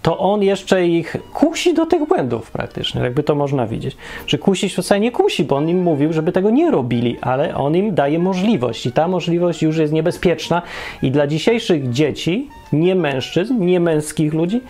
to 0.03 0.19
on 0.19 0.43
jeszcze 0.43 0.87
ich 0.87 1.17
kusi 1.33 1.75
do 1.75 1.87
tych 1.87 2.09
błędów 2.09 2.51
praktycznie, 2.51 3.01
jakby 3.01 3.23
to 3.23 3.35
można 3.35 3.67
widzieć. 3.67 3.97
Że 4.27 4.39
kusić 4.39 4.75
to 4.75 4.83
wcale 4.83 5.01
nie 5.01 5.13
kusi, 5.13 5.45
bo 5.45 5.57
on 5.57 5.69
im 5.69 5.83
mówił, 5.83 6.13
żeby 6.13 6.33
tego 6.33 6.51
nie 6.51 6.71
robili, 6.71 7.19
ale 7.21 7.55
on 7.55 7.77
im 7.77 7.95
daje 7.95 8.19
możliwość 8.19 8.87
i 8.87 8.93
ta 8.93 9.09
możliwość 9.09 9.63
już 9.63 9.77
jest 9.77 9.93
niebezpieczna 9.93 10.63
i 11.03 11.11
dla 11.11 11.27
dzisiejszych 11.27 11.91
dzieci, 11.91 12.49
nie 12.73 12.95
mężczyzn, 12.95 13.65
nie 13.65 13.81
męskich 13.81 14.35
ludzi, 14.35 14.61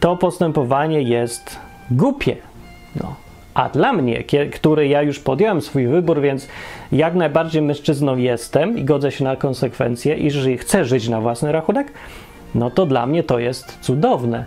to 0.00 0.16
postępowanie 0.16 1.02
jest 1.02 1.58
głupie. 1.90 2.36
No. 3.00 3.14
A 3.54 3.68
dla 3.68 3.92
mnie, 3.92 4.24
który 4.52 4.88
ja 4.88 5.02
już 5.02 5.18
podjąłem 5.18 5.60
swój 5.60 5.86
wybór, 5.86 6.20
więc 6.20 6.48
jak 6.92 7.14
najbardziej 7.14 7.62
mężczyzną 7.62 8.16
jestem 8.16 8.78
i 8.78 8.84
godzę 8.84 9.12
się 9.12 9.24
na 9.24 9.36
konsekwencje 9.36 10.14
i 10.14 10.58
chcę 10.58 10.84
żyć 10.84 11.08
na 11.08 11.20
własny 11.20 11.52
rachunek, 11.52 11.92
no 12.54 12.70
to 12.70 12.86
dla 12.86 13.06
mnie 13.06 13.22
to 13.22 13.38
jest 13.38 13.78
cudowne. 13.80 14.44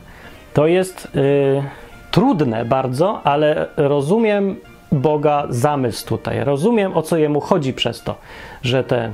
To 0.54 0.68
jest 0.68 1.08
yy, 1.16 1.64
trudne 2.12 2.66
bardzo, 2.66 3.22
ale 3.24 3.68
rozumiem 3.78 4.56
Boga 4.92 5.46
zamysł 5.50 6.08
tutaj. 6.08 6.44
Rozumiem 6.44 6.98
o 6.98 7.02
co 7.02 7.18
jemu 7.18 7.42
chodzi 7.42 7.74
przez 7.74 8.04
to, 8.04 8.16
że 8.62 8.84
ten 8.84 9.14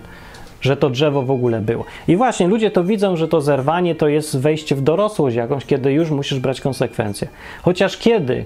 że 0.62 0.78
to 0.78 0.90
drzewo 0.90 1.22
w 1.22 1.32
ogóle 1.32 1.62
było. 1.62 1.86
I 2.08 2.16
właśnie 2.16 2.48
ludzie 2.48 2.72
to 2.72 2.84
widzą, 2.84 3.16
że 3.16 3.28
to 3.28 3.42
zerwanie 3.42 3.96
to 3.96 4.08
jest 4.08 4.40
wejście 4.40 4.76
w 4.76 4.82
dorosłość 4.82 5.36
jakąś, 5.36 5.66
kiedy 5.66 5.94
już 5.94 6.12
musisz 6.12 6.40
brać 6.40 6.62
konsekwencje. 6.62 7.28
Chociaż 7.62 7.98
kiedy 7.98 8.46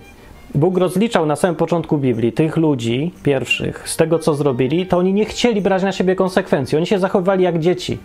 Bóg 0.56 0.78
rozliczał 0.78 1.26
na 1.26 1.36
samym 1.36 1.56
początku 1.56 1.98
Biblii 1.98 2.32
tych 2.32 2.58
ludzi 2.58 3.12
pierwszych 3.24 3.90
z 3.90 3.98
tego, 3.98 4.20
co 4.20 4.34
zrobili, 4.34 4.86
to 4.86 4.98
oni 4.98 5.14
nie 5.14 5.26
chcieli 5.26 5.62
brać 5.62 5.84
na 5.84 5.92
siebie 5.92 6.16
konsekwencji. 6.16 6.78
Oni 6.78 6.86
się 6.86 7.00
zachowywali 7.00 7.44
jak 7.44 7.60
dzieci. 7.60 7.98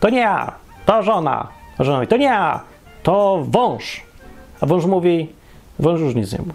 To 0.00 0.10
nie 0.10 0.18
ja, 0.18 0.52
to 0.86 1.02
żona, 1.02 1.48
Żona 1.80 1.98
mówi, 1.98 2.08
to 2.08 2.16
nie 2.16 2.24
ja, 2.24 2.60
to 3.02 3.44
wąż. 3.48 4.02
A 4.60 4.66
wąż 4.66 4.86
mówi, 4.86 5.28
wąż 5.78 6.00
już 6.00 6.14
nic 6.14 6.32
nie 6.32 6.38
mówi. 6.38 6.52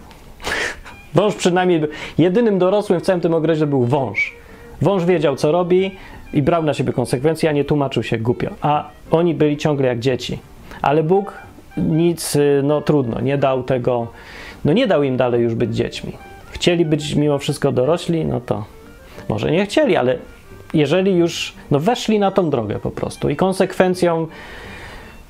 Wąż 1.14 1.34
przynajmniej 1.34 1.82
jedynym 2.18 2.58
dorosłym 2.58 3.00
w 3.00 3.02
całym 3.02 3.20
tym 3.20 3.34
ogrodzie 3.34 3.66
był 3.66 3.84
wąż. 3.84 4.34
Wąż 4.82 5.04
wiedział, 5.04 5.36
co 5.36 5.52
robi 5.52 5.96
i 6.32 6.42
brał 6.42 6.62
na 6.62 6.74
siebie 6.74 6.92
konsekwencje, 6.92 7.50
a 7.50 7.52
nie 7.52 7.64
tłumaczył 7.64 8.02
się 8.02 8.18
głupio. 8.18 8.50
A 8.60 8.88
oni 9.10 9.34
byli 9.34 9.56
ciągle 9.56 9.88
jak 9.88 9.98
dzieci. 9.98 10.38
Ale 10.82 11.02
Bóg 11.02 11.32
nic, 11.76 12.38
no 12.62 12.80
trudno, 12.80 13.20
nie 13.20 13.38
dał 13.38 13.62
tego, 13.62 14.06
no 14.64 14.72
nie 14.72 14.86
dał 14.86 15.02
im 15.02 15.16
dalej 15.16 15.42
już 15.42 15.54
być 15.54 15.76
dziećmi. 15.76 16.12
Chcieli 16.50 16.84
być 16.84 17.14
mimo 17.14 17.38
wszystko 17.38 17.72
dorośli, 17.72 18.24
no 18.24 18.40
to 18.40 18.64
może 19.28 19.50
nie 19.50 19.66
chcieli, 19.66 19.96
ale 19.96 20.18
jeżeli 20.74 21.16
już 21.16 21.54
no 21.70 21.80
weszli 21.80 22.18
na 22.18 22.30
tą 22.30 22.50
drogę 22.50 22.78
po 22.78 22.90
prostu 22.90 23.30
i 23.30 23.36
konsekwencją 23.36 24.26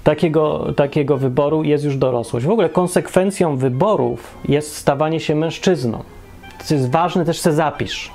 takiego, 0.06 0.72
takiego 0.76 1.16
wyboru 1.16 1.64
jest 1.64 1.84
już 1.84 1.96
dorosłość. 1.96 2.46
W 2.46 2.50
ogóle 2.50 2.68
konsekwencją 2.68 3.56
wyborów 3.56 4.38
jest 4.48 4.76
stawanie 4.76 5.20
się 5.20 5.34
mężczyzną. 5.34 6.02
To 6.68 6.74
jest 6.74 6.90
ważne, 6.90 7.24
też 7.24 7.38
se 7.38 7.52
zapisz. 7.52 8.10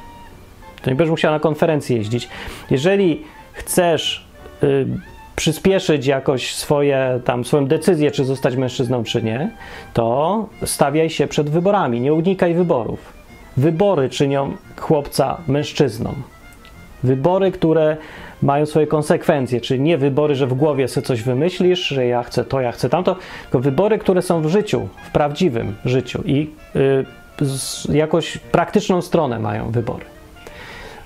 To 0.82 0.90
nie 0.90 0.96
będziesz 0.96 1.12
musiał 1.12 1.32
na 1.32 1.40
konferencję 1.40 1.98
jeździć. 1.98 2.30
Jeżeli 2.70 3.24
chcesz 3.54 4.26
y, 4.64 4.88
przyspieszyć 5.36 6.06
jakoś 6.06 6.56
swoje, 6.56 7.20
tam, 7.26 7.46
swoją 7.46 7.66
decyzję, 7.66 8.12
czy 8.12 8.26
zostać 8.26 8.56
mężczyzną, 8.56 9.04
czy 9.04 9.24
nie, 9.24 9.52
to 9.94 10.50
stawiaj 10.66 11.10
się 11.10 11.28
przed 11.28 11.50
wyborami, 11.50 12.02
nie 12.02 12.14
unikaj 12.14 12.54
wyborów. 12.54 13.14
Wybory 13.58 14.10
czynią 14.10 14.58
chłopca 14.80 15.38
mężczyzną. 15.48 16.14
Wybory, 17.04 17.52
które 17.52 17.98
mają 18.42 18.66
swoje 18.66 18.88
konsekwencje, 18.88 19.62
czyli 19.62 19.80
nie 19.80 19.98
wybory, 19.98 20.36
że 20.36 20.48
w 20.48 20.54
głowie 20.54 20.88
sobie 20.88 21.08
coś 21.08 21.22
wymyślisz, 21.22 21.88
że 21.88 22.06
ja 22.06 22.24
chcę 22.24 22.46
to, 22.46 22.62
ja 22.62 22.72
chcę 22.72 22.90
tamto, 22.90 23.16
tylko 23.42 23.60
wybory, 23.60 23.98
które 23.98 24.22
są 24.22 24.42
w 24.42 24.48
życiu, 24.48 24.88
w 25.04 25.12
prawdziwym 25.12 25.76
życiu 25.86 26.24
i 26.26 26.50
y, 26.76 27.94
jakoś 27.94 28.38
praktyczną 28.38 29.02
stronę 29.02 29.40
mają 29.40 29.72
wybory. 29.72 30.06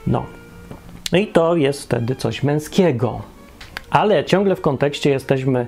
No. 0.07 0.25
I 1.13 1.27
to 1.27 1.55
jest 1.55 1.83
wtedy 1.83 2.15
coś 2.15 2.43
męskiego. 2.43 3.21
Ale 3.89 4.25
ciągle 4.25 4.55
w 4.55 4.61
kontekście 4.61 5.09
jesteśmy 5.09 5.67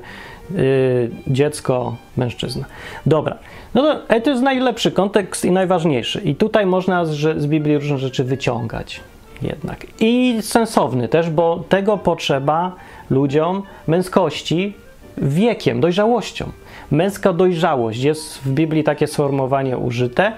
Yy, 0.52 1.10
dziecko, 1.28 1.96
mężczyzna. 2.18 2.66
Dobra, 3.06 3.38
no 3.74 3.82
to, 3.82 4.20
to 4.20 4.30
jest 4.30 4.44
najlepszy 4.44 4.92
kontekst 4.92 5.46
i 5.46 5.52
najważniejszy. 5.52 6.22
I 6.22 6.36
tutaj 6.36 6.66
można 6.66 7.06
z, 7.06 7.42
z 7.42 7.48
Biblii 7.48 7.78
różne 7.78 7.98
rzeczy 7.98 8.24
wyciągać 8.24 9.00
jednak. 9.42 9.86
I 10.00 10.38
sensowny 10.42 11.08
też, 11.08 11.30
bo 11.30 11.64
tego 11.70 11.98
potrzeba 11.98 12.76
ludziom 13.10 13.64
męskości 13.88 14.74
wiekiem, 15.18 15.82
dojrzałością. 15.82 16.52
Męska 16.92 17.34
dojrzałość 17.34 18.00
jest 18.00 18.38
w 18.38 18.52
Biblii 18.52 18.84
takie 18.84 19.08
sformułowanie 19.08 19.78
użyte 19.78 20.32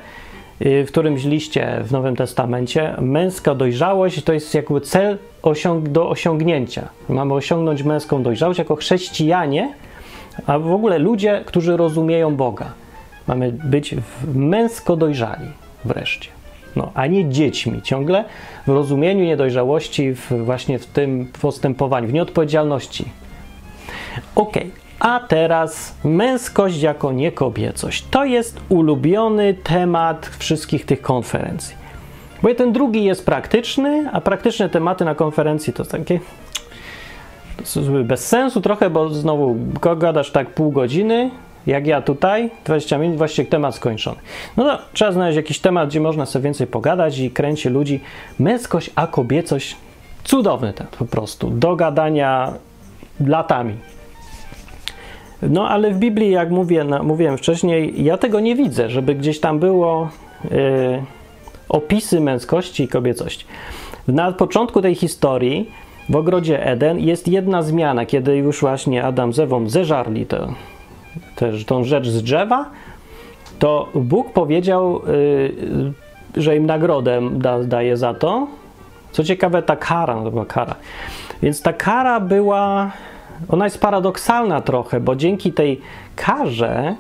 yy, 0.60 0.86
w 0.86 0.92
którymś 0.92 1.24
liście 1.24 1.82
w 1.84 1.92
Nowym 1.92 2.16
Testamencie. 2.16 2.96
Męska 3.02 3.56
dojrzałość 3.56 4.24
to 4.24 4.34
jest 4.34 4.54
jakby 4.54 4.82
cel 4.82 5.18
osiąg 5.42 5.90
do 5.90 6.10
osiągnięcia. 6.10 6.90
Mamy 7.10 7.34
osiągnąć 7.34 7.84
męską 7.84 8.24
dojrzałość 8.24 8.60
jako 8.60 8.76
chrześcijanie 8.76 9.74
a 10.48 10.60
w 10.60 10.72
ogóle 10.72 11.00
ludzie, 11.00 11.44
którzy 11.46 11.78
rozumieją 11.78 12.36
Boga. 12.36 12.72
Mamy 13.28 13.52
być 13.52 13.96
męsko 14.36 14.96
dojrzali 14.96 15.48
wreszcie. 15.86 16.39
No, 16.76 16.92
a 16.94 17.08
nie 17.08 17.30
dziećmi 17.30 17.82
ciągle 17.82 18.26
w 18.68 18.70
rozumieniu 18.70 19.24
niedojrzałości, 19.24 20.14
w, 20.14 20.32
właśnie 20.32 20.80
w 20.80 20.86
tym 20.86 21.32
postępowaniu, 21.42 22.08
w 22.08 22.14
nieodpowiedzialności. 22.14 23.06
Ok, 24.36 24.54
a 25.00 25.20
teraz 25.28 25.96
męskość 26.04 26.82
jako 26.82 27.12
niekobiecość. 27.12 28.06
To 28.12 28.26
jest 28.26 28.62
ulubiony 28.70 29.54
temat 29.54 30.26
wszystkich 30.26 30.86
tych 30.86 31.02
konferencji. 31.02 31.76
Bo 32.44 32.56
ten 32.56 32.74
drugi 32.74 33.04
jest 33.04 33.26
praktyczny, 33.26 34.10
a 34.12 34.22
praktyczne 34.22 34.70
tematy 34.70 35.06
na 35.06 35.16
konferencji 35.16 35.74
to 35.74 35.86
takie 35.86 36.20
bez 38.04 38.28
sensu 38.28 38.62
trochę, 38.62 38.90
bo 38.90 39.10
znowu 39.10 39.56
gadasz 39.98 40.32
tak 40.32 40.50
pół 40.50 40.72
godziny, 40.72 41.32
jak 41.70 41.88
ja 41.88 42.02
tutaj, 42.02 42.50
20 42.66 42.98
minut, 42.98 43.18
właściwie 43.18 43.50
temat 43.50 43.76
skończony. 43.76 44.18
No 44.58 44.64
to 44.64 44.84
trzeba 44.94 45.12
znaleźć 45.12 45.36
jakiś 45.36 45.60
temat, 45.60 45.90
gdzie 45.90 46.00
można 46.00 46.26
sobie 46.26 46.44
więcej 46.44 46.68
pogadać 46.68 47.20
i 47.20 47.32
kręci 47.32 47.70
ludzi. 47.70 48.00
Męskość, 48.40 48.90
a 48.96 49.08
kobiecość, 49.08 49.76
cudowny 50.24 50.74
ten 50.74 50.88
po 51.00 51.06
prostu, 51.06 51.50
do 51.50 51.76
gadania 51.76 52.54
latami. 53.28 53.76
No 55.42 55.70
ale 55.70 55.92
w 55.92 55.98
Biblii, 55.98 56.32
jak 56.32 56.50
mówię, 56.52 56.84
no, 56.84 57.04
mówiłem 57.04 57.38
wcześniej, 57.38 58.04
ja 58.04 58.18
tego 58.18 58.40
nie 58.40 58.56
widzę, 58.56 58.90
żeby 58.90 59.16
gdzieś 59.16 59.40
tam 59.40 59.60
było 59.60 60.10
yy, 60.44 60.50
opisy 61.70 62.22
męskości 62.22 62.84
i 62.84 62.88
kobiecości. 62.88 63.46
Na 64.08 64.32
początku 64.32 64.82
tej 64.82 64.96
historii 64.96 65.72
w 66.10 66.16
ogrodzie 66.16 66.66
Eden 66.66 67.00
jest 67.00 67.28
jedna 67.28 67.62
zmiana, 67.62 68.06
kiedy 68.06 68.38
już 68.38 68.60
właśnie 68.60 69.04
Adam 69.04 69.34
z 69.34 69.40
Ewą 69.40 69.70
zeżarli 69.70 70.26
tę, 70.26 70.54
tę, 71.36 71.52
tą 71.66 71.84
rzecz 71.84 72.08
z 72.08 72.24
drzewa, 72.24 72.70
to 73.60 73.90
Bóg 73.96 74.34
powiedział, 74.34 75.02
yy, 76.36 76.42
że 76.42 76.56
im 76.56 76.66
nagrodę 76.66 77.22
da, 77.32 77.64
daje 77.64 77.98
za 77.98 78.14
to. 78.14 78.48
Co 79.12 79.24
ciekawe, 79.24 79.62
ta 79.64 79.76
kara, 79.76 80.16
no 80.16 80.24
to 80.24 80.32
była 80.32 80.46
kara. 80.46 80.76
Więc 81.42 81.62
ta 81.62 81.74
kara 81.74 82.20
była, 82.20 82.92
ona 83.50 83.66
jest 83.66 83.82
paradoksalna 83.82 84.62
trochę, 84.62 85.00
bo 85.00 85.16
dzięki 85.16 85.54
tej 85.54 85.82
karze 86.16 86.96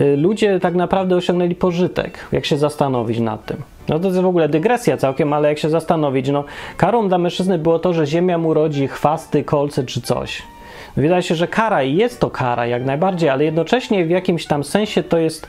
Y, 0.00 0.16
ludzie 0.16 0.60
tak 0.60 0.74
naprawdę 0.74 1.16
osiągnęli 1.16 1.54
pożytek, 1.54 2.18
jak 2.32 2.46
się 2.46 2.56
zastanowić 2.56 3.20
nad 3.20 3.44
tym. 3.44 3.56
No 3.88 3.98
to 3.98 4.08
jest 4.08 4.20
w 4.20 4.26
ogóle 4.26 4.48
dygresja 4.48 4.96
całkiem, 4.96 5.32
ale 5.32 5.48
jak 5.48 5.58
się 5.58 5.70
zastanowić, 5.70 6.28
no 6.28 6.44
karą 6.76 7.08
dla 7.08 7.18
mężczyzny 7.18 7.58
było 7.58 7.78
to, 7.78 7.92
że 7.92 8.06
ziemia 8.06 8.38
mu 8.38 8.54
rodzi 8.54 8.88
chwasty, 8.88 9.44
kolce 9.44 9.84
czy 9.84 10.00
coś. 10.00 10.42
Wydaje 10.96 11.22
się, 11.22 11.34
że 11.34 11.48
kara 11.48 11.82
i 11.82 11.96
jest 11.96 12.20
to 12.20 12.30
kara 12.30 12.66
jak 12.66 12.84
najbardziej, 12.84 13.28
ale 13.28 13.44
jednocześnie 13.44 14.04
w 14.04 14.10
jakimś 14.10 14.46
tam 14.46 14.64
sensie 14.64 15.02
to 15.02 15.18
jest 15.18 15.46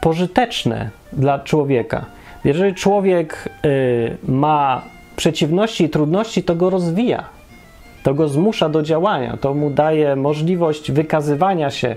pożyteczne 0.00 0.90
dla 1.12 1.38
człowieka. 1.38 2.04
Jeżeli 2.44 2.74
człowiek 2.74 3.48
y, 3.64 4.16
ma 4.28 4.82
przeciwności 5.16 5.84
i 5.84 5.88
trudności, 5.88 6.42
to 6.42 6.54
go 6.54 6.70
rozwija, 6.70 7.24
to 8.02 8.14
go 8.14 8.28
zmusza 8.28 8.68
do 8.68 8.82
działania, 8.82 9.36
to 9.36 9.54
mu 9.54 9.70
daje 9.70 10.16
możliwość 10.16 10.92
wykazywania 10.92 11.70
się 11.70 11.96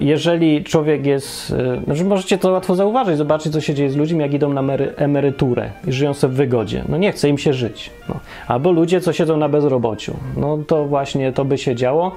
jeżeli 0.00 0.64
człowiek 0.64 1.06
jest, 1.06 1.50
e, 1.50 1.84
znaczy 1.84 2.04
możecie 2.04 2.38
to 2.38 2.52
łatwo 2.52 2.74
zauważyć, 2.74 3.16
zobaczyć 3.16 3.52
co 3.52 3.60
się 3.60 3.74
dzieje 3.74 3.90
z 3.90 3.96
ludźmi, 3.96 4.20
jak 4.20 4.34
idą 4.34 4.52
na 4.52 4.62
emeryturę 4.96 5.70
i 5.86 5.92
żyją 5.92 6.14
sobie 6.14 6.34
w 6.34 6.36
wygodzie. 6.36 6.84
No 6.88 6.96
nie 6.96 7.12
chce 7.12 7.28
im 7.28 7.38
się 7.38 7.52
żyć. 7.52 7.90
No. 8.08 8.14
Albo 8.48 8.72
ludzie, 8.72 9.00
co 9.00 9.12
siedzą 9.12 9.36
na 9.36 9.48
bezrobociu. 9.48 10.16
No 10.36 10.58
to 10.66 10.84
właśnie 10.84 11.32
to 11.32 11.44
by 11.44 11.58
się 11.58 11.74
działo 11.74 12.12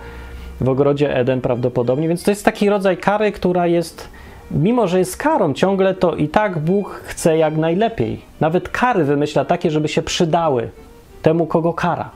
w 0.62 0.70
ogrodzie 0.70 1.16
Eden 1.16 1.42
prawdopodobnie, 1.42 2.08
więc 2.08 2.24
to 2.24 2.32
jest 2.32 2.46
taki 2.46 2.70
rodzaj 2.70 2.98
kary, 2.98 3.32
która 3.32 3.68
jest, 3.68 4.10
mimo 4.52 4.88
że 4.88 5.00
jest 5.00 5.18
karą 5.18 5.54
ciągle, 5.54 5.94
to 5.94 6.16
i 6.16 6.28
tak 6.28 6.60
Bóg 6.60 7.02
chce 7.06 7.38
jak 7.38 7.58
najlepiej. 7.58 8.22
Nawet 8.40 8.70
kary 8.70 9.04
wymyśla 9.04 9.46
takie, 9.46 9.72
żeby 9.72 9.88
się 9.88 10.02
przydały 10.02 10.70
temu, 11.22 11.46
kogo 11.46 11.74
kara. 11.74 12.10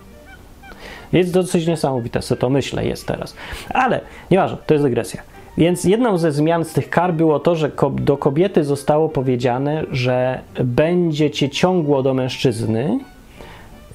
Jest 1.13 1.33
dosyć 1.33 1.67
niesamowite, 1.67 2.19
co 2.19 2.35
to 2.35 2.49
myślę 2.49 2.85
jest 2.85 3.07
teraz. 3.07 3.35
Ale 3.69 4.01
nieważne, 4.31 4.57
to 4.65 4.73
jest 4.73 4.85
dygresja. 4.85 5.21
Więc 5.57 5.83
jedną 5.83 6.17
ze 6.17 6.31
zmian 6.31 6.65
z 6.65 6.73
tych 6.73 6.89
kar 6.89 7.13
było 7.13 7.39
to, 7.39 7.55
że 7.55 7.71
do 7.91 8.17
kobiety 8.17 8.63
zostało 8.63 9.09
powiedziane, 9.09 9.83
że 9.91 10.39
będzie 10.63 11.31
cię 11.31 11.49
ciągło 11.49 12.03
do 12.03 12.13
mężczyzny, 12.13 12.99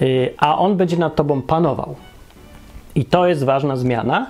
y, 0.03 0.35
a 0.39 0.59
on 0.59 0.77
będzie 0.77 0.97
nad 0.97 1.17
tobą 1.17 1.43
panował. 1.43 1.95
I 2.95 3.05
to 3.05 3.27
jest 3.27 3.45
ważna 3.45 3.77
zmiana. 3.77 4.27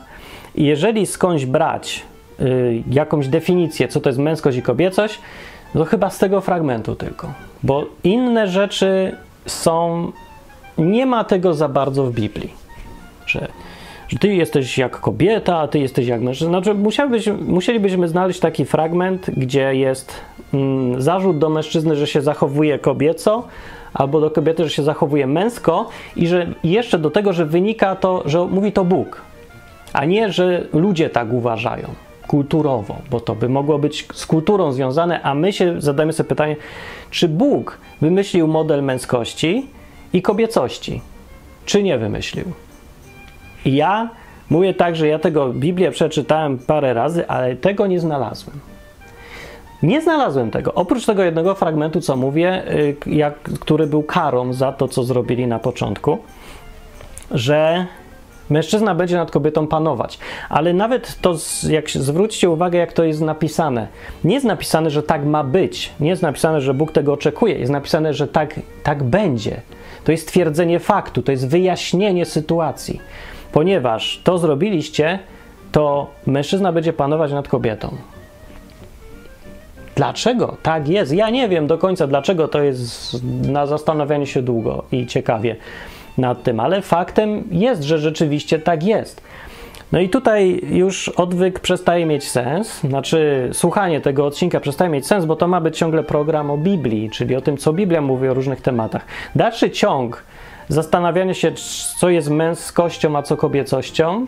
Jeżeli 0.54 1.06
skądś 1.06 1.44
brać 1.44 2.02
y, 2.40 2.82
jakąś 2.90 3.28
definicję, 3.28 3.88
co 3.88 4.00
to 4.00 4.08
jest 4.08 4.18
męskość 4.18 4.58
i 4.58 4.62
kobiecość, 4.62 5.18
to 5.72 5.84
chyba 5.84 6.10
z 6.10 6.18
tego 6.18 6.40
fragmentu 6.40 6.94
tylko. 6.94 7.32
Bo 7.62 7.86
inne 8.04 8.48
rzeczy 8.48 9.16
są. 9.46 10.12
Nie 10.78 11.06
ma 11.06 11.24
tego 11.24 11.54
za 11.54 11.68
bardzo 11.68 12.04
w 12.04 12.12
Biblii 12.12 12.65
że, 13.26 13.48
że 14.08 14.18
ty 14.18 14.34
jesteś 14.34 14.78
jak 14.78 15.00
kobieta, 15.00 15.58
a 15.58 15.68
ty 15.68 15.78
jesteś 15.78 16.06
jak 16.06 16.20
mężczyzna. 16.20 16.60
Znaczy, 16.60 16.74
musielibyśmy 17.40 18.08
znaleźć 18.08 18.40
taki 18.40 18.64
fragment, 18.64 19.30
gdzie 19.36 19.74
jest 19.74 20.20
mm, 20.54 21.02
zarzut 21.02 21.38
do 21.38 21.50
mężczyzny, 21.50 21.96
że 21.96 22.06
się 22.06 22.22
zachowuje 22.22 22.78
kobieco, 22.78 23.44
albo 23.94 24.20
do 24.20 24.30
kobiety, 24.30 24.64
że 24.64 24.70
się 24.70 24.82
zachowuje 24.82 25.26
męsko, 25.26 25.88
i 26.16 26.26
że 26.26 26.46
jeszcze 26.64 26.98
do 26.98 27.10
tego, 27.10 27.32
że 27.32 27.46
wynika 27.46 27.96
to, 27.96 28.22
że 28.26 28.44
mówi 28.44 28.72
to 28.72 28.84
Bóg, 28.84 29.22
a 29.92 30.04
nie, 30.04 30.32
że 30.32 30.66
ludzie 30.72 31.10
tak 31.10 31.32
uważają 31.32 31.88
kulturowo, 32.26 32.96
bo 33.10 33.20
to 33.20 33.34
by 33.34 33.48
mogło 33.48 33.78
być 33.78 34.08
z 34.14 34.26
kulturą 34.26 34.72
związane, 34.72 35.22
a 35.22 35.34
my 35.34 35.52
się 35.52 35.80
zadajemy 35.80 36.12
sobie 36.12 36.28
pytanie, 36.28 36.56
czy 37.10 37.28
Bóg 37.28 37.78
wymyślił 38.00 38.48
model 38.48 38.82
męskości 38.82 39.66
i 40.12 40.22
kobiecości, 40.22 41.00
czy 41.64 41.82
nie 41.82 41.98
wymyślił? 41.98 42.44
I 43.66 43.74
ja 43.74 44.08
mówię 44.50 44.74
tak, 44.74 44.96
że 44.96 45.08
ja 45.08 45.18
tego 45.18 45.48
Biblię 45.52 45.90
przeczytałem 45.90 46.58
parę 46.58 46.94
razy, 46.94 47.28
ale 47.28 47.56
tego 47.56 47.86
nie 47.86 48.00
znalazłem. 48.00 48.60
Nie 49.82 50.02
znalazłem 50.02 50.50
tego. 50.50 50.74
Oprócz 50.74 51.06
tego 51.06 51.22
jednego 51.22 51.54
fragmentu, 51.54 52.00
co 52.00 52.16
mówię, 52.16 52.72
y, 52.72 52.96
jak, 53.06 53.34
który 53.42 53.86
był 53.86 54.02
karą 54.02 54.52
za 54.52 54.72
to, 54.72 54.88
co 54.88 55.04
zrobili 55.04 55.46
na 55.46 55.58
początku, 55.58 56.18
że 57.30 57.86
mężczyzna 58.50 58.94
będzie 58.94 59.16
nad 59.16 59.30
kobietą 59.30 59.66
panować. 59.66 60.18
Ale 60.48 60.72
nawet 60.72 61.18
to, 61.20 61.34
jak 61.68 61.90
zwróćcie 61.90 62.50
uwagę, 62.50 62.78
jak 62.78 62.92
to 62.92 63.04
jest 63.04 63.20
napisane. 63.20 63.88
Nie 64.24 64.34
jest 64.34 64.46
napisane, 64.46 64.90
że 64.90 65.02
tak 65.02 65.24
ma 65.24 65.44
być. 65.44 65.92
Nie 66.00 66.08
jest 66.08 66.22
napisane, 66.22 66.60
że 66.60 66.74
Bóg 66.74 66.92
tego 66.92 67.12
oczekuje. 67.12 67.58
Jest 67.58 67.72
napisane, 67.72 68.14
że 68.14 68.28
tak, 68.28 68.60
tak 68.82 69.02
będzie. 69.02 69.60
To 70.04 70.12
jest 70.12 70.28
twierdzenie 70.28 70.80
faktu, 70.80 71.22
to 71.22 71.32
jest 71.32 71.48
wyjaśnienie 71.48 72.24
sytuacji 72.24 73.00
ponieważ 73.56 74.20
to 74.24 74.38
zrobiliście, 74.38 75.18
to 75.72 76.10
mężczyzna 76.26 76.72
będzie 76.72 76.92
panować 76.92 77.32
nad 77.32 77.48
kobietą. 77.48 77.96
Dlaczego 79.94 80.56
tak 80.62 80.88
jest? 80.88 81.12
Ja 81.12 81.30
nie 81.30 81.48
wiem 81.48 81.66
do 81.66 81.78
końca, 81.78 82.06
dlaczego 82.06 82.48
to 82.48 82.62
jest 82.62 83.16
na 83.48 83.66
zastanawianie 83.66 84.26
się 84.26 84.42
długo 84.42 84.84
i 84.92 85.06
ciekawie 85.06 85.56
nad 86.18 86.42
tym, 86.42 86.60
ale 86.60 86.82
faktem 86.82 87.44
jest, 87.50 87.82
że 87.82 87.98
rzeczywiście 87.98 88.58
tak 88.58 88.82
jest. 88.82 89.22
No 89.92 90.00
i 90.00 90.08
tutaj 90.08 90.60
już 90.70 91.08
odwyk 91.08 91.60
przestaje 91.60 92.06
mieć 92.06 92.28
sens, 92.28 92.80
znaczy 92.80 93.50
słuchanie 93.52 94.00
tego 94.00 94.26
odcinka 94.26 94.60
przestaje 94.60 94.90
mieć 94.90 95.06
sens, 95.06 95.24
bo 95.24 95.36
to 95.36 95.48
ma 95.48 95.60
być 95.60 95.78
ciągle 95.78 96.02
program 96.02 96.50
o 96.50 96.56
Biblii, 96.56 97.10
czyli 97.10 97.36
o 97.36 97.40
tym, 97.40 97.56
co 97.56 97.72
Biblia 97.72 98.00
mówi 98.00 98.28
o 98.28 98.34
różnych 98.34 98.60
tematach. 98.60 99.04
Dalszy 99.34 99.70
ciąg 99.70 100.22
zastanawianie 100.68 101.34
się, 101.34 101.52
co 101.98 102.10
jest 102.10 102.30
męskością, 102.30 103.16
a 103.16 103.22
co 103.22 103.36
kobiecością, 103.36 104.26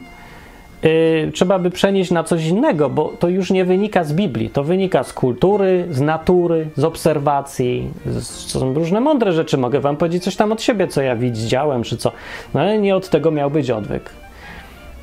yy, 0.83 1.31
trzeba 1.35 1.59
by 1.59 1.71
przenieść 1.71 2.11
na 2.11 2.25
coś 2.25 2.47
innego, 2.47 2.91
bo 2.91 3.13
to 3.19 3.29
już 3.29 3.51
nie 3.51 3.65
wynika 3.65 4.05
z 4.05 4.13
Biblii, 4.13 4.51
to 4.51 4.65
wynika 4.65 5.05
z 5.05 5.13
kultury, 5.13 5.87
z 5.91 6.01
natury, 6.01 6.69
z 6.77 6.85
obserwacji. 6.85 7.91
Z, 8.07 8.27
są 8.27 8.75
różne 8.75 9.01
mądre 9.01 9.33
rzeczy, 9.33 9.59
mogę 9.59 9.81
wam 9.81 9.97
powiedzieć 9.97 10.25
coś 10.25 10.37
tam 10.37 10.53
od 10.53 10.63
siebie, 10.63 10.89
co 10.89 11.03
ja 11.03 11.17
widziałem, 11.17 11.83
czy 11.83 11.97
co, 11.97 12.13
no 12.55 12.61
ale 12.61 12.79
nie 12.79 12.97
od 12.97 13.09
tego 13.09 13.31
miał 13.31 13.51
być 13.51 13.71
odwyk. 13.71 14.11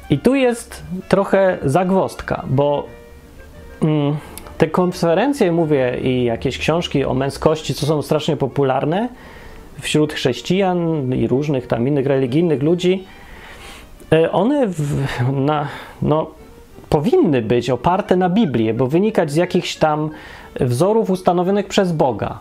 I 0.09 0.19
tu 0.19 0.35
jest 0.35 0.83
trochę 1.09 1.57
zagwostka, 1.63 2.43
bo 2.49 2.85
mm, 3.81 4.17
te 4.57 4.67
konferencje, 4.67 5.51
mówię, 5.51 5.97
i 6.03 6.23
jakieś 6.23 6.57
książki 6.57 7.05
o 7.05 7.13
męskości, 7.13 7.73
co 7.73 7.85
są 7.85 8.01
strasznie 8.01 8.37
popularne 8.37 9.09
wśród 9.81 10.13
chrześcijan 10.13 11.13
i 11.13 11.27
różnych 11.27 11.67
tam 11.67 11.87
innych 11.87 12.05
religijnych 12.05 12.63
ludzi, 12.63 13.03
e, 14.11 14.31
one 14.31 14.67
w, 14.67 15.05
na, 15.31 15.67
no, 16.01 16.31
powinny 16.89 17.41
być 17.41 17.69
oparte 17.69 18.15
na 18.15 18.29
Biblii, 18.29 18.73
bo 18.73 18.87
wynikać 18.87 19.31
z 19.31 19.35
jakichś 19.35 19.75
tam 19.75 20.09
wzorów 20.59 21.09
ustanowionych 21.09 21.67
przez 21.67 21.91
Boga, 21.91 22.39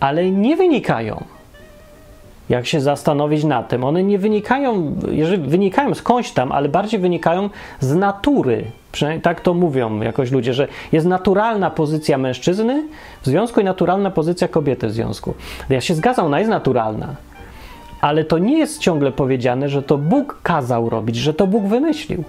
ale 0.00 0.30
nie 0.30 0.56
wynikają. 0.56 1.24
Jak 2.48 2.66
się 2.66 2.80
zastanowić 2.80 3.44
nad 3.44 3.68
tym, 3.68 3.84
one 3.84 4.02
nie 4.02 4.18
wynikają, 4.18 4.96
jeżeli 5.10 5.42
wynikają 5.42 5.94
skądś 5.94 6.30
tam, 6.30 6.52
ale 6.52 6.68
bardziej 6.68 7.00
wynikają 7.00 7.50
z 7.80 7.94
natury. 7.94 8.64
Przynajmniej 8.92 9.22
tak 9.22 9.40
to 9.40 9.54
mówią 9.54 10.00
jakoś 10.00 10.30
ludzie, 10.30 10.54
że 10.54 10.68
jest 10.92 11.06
naturalna 11.06 11.70
pozycja 11.70 12.18
mężczyzny 12.18 12.84
w 13.22 13.26
związku 13.26 13.60
i 13.60 13.64
naturalna 13.64 14.10
pozycja 14.10 14.48
kobiety 14.48 14.86
w 14.86 14.92
związku. 14.92 15.34
Ja 15.70 15.80
się 15.80 15.94
zgadzam, 15.94 16.26
ona 16.26 16.38
jest 16.38 16.50
naturalna, 16.50 17.14
ale 18.00 18.24
to 18.24 18.38
nie 18.38 18.58
jest 18.58 18.80
ciągle 18.80 19.12
powiedziane, 19.12 19.68
że 19.68 19.82
to 19.82 19.98
Bóg 19.98 20.38
kazał 20.42 20.88
robić, 20.90 21.16
że 21.16 21.34
to 21.34 21.46
Bóg 21.46 21.66
wymyślił. 21.66 22.24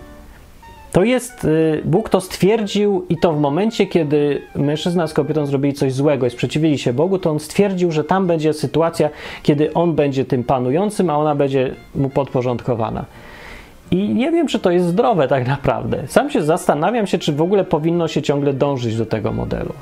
To 0.91 1.03
jest, 1.03 1.45
y, 1.45 1.81
Bóg 1.85 2.09
to 2.09 2.21
stwierdził 2.21 3.05
i 3.09 3.17
to 3.17 3.33
w 3.33 3.39
momencie, 3.39 3.87
kiedy 3.87 4.41
mężczyzna 4.55 5.07
z 5.07 5.13
kobietą 5.13 5.45
zrobili 5.45 5.73
coś 5.73 5.93
złego 5.93 6.25
i 6.27 6.29
sprzeciwili 6.29 6.77
się 6.77 6.93
Bogu, 6.93 7.19
to 7.19 7.31
on 7.31 7.39
stwierdził, 7.39 7.91
że 7.91 8.03
tam 8.03 8.27
będzie 8.27 8.53
sytuacja, 8.53 9.09
kiedy 9.43 9.73
on 9.73 9.95
będzie 9.95 10.25
tym 10.25 10.43
panującym, 10.43 11.09
a 11.09 11.17
ona 11.17 11.35
będzie 11.35 11.75
mu 11.95 12.09
podporządkowana. 12.09 13.05
I 13.91 14.09
nie 14.09 14.31
wiem, 14.31 14.47
czy 14.47 14.59
to 14.59 14.71
jest 14.71 14.85
zdrowe 14.85 15.27
tak 15.27 15.47
naprawdę. 15.47 16.03
Sam 16.07 16.29
się 16.29 16.41
zastanawiam 16.41 17.07
się, 17.07 17.17
czy 17.17 17.33
w 17.33 17.41
ogóle 17.41 17.63
powinno 17.63 18.07
się 18.07 18.21
ciągle 18.21 18.53
dążyć 18.53 18.97
do 18.97 19.05
tego 19.05 19.31
modelu. 19.31 19.73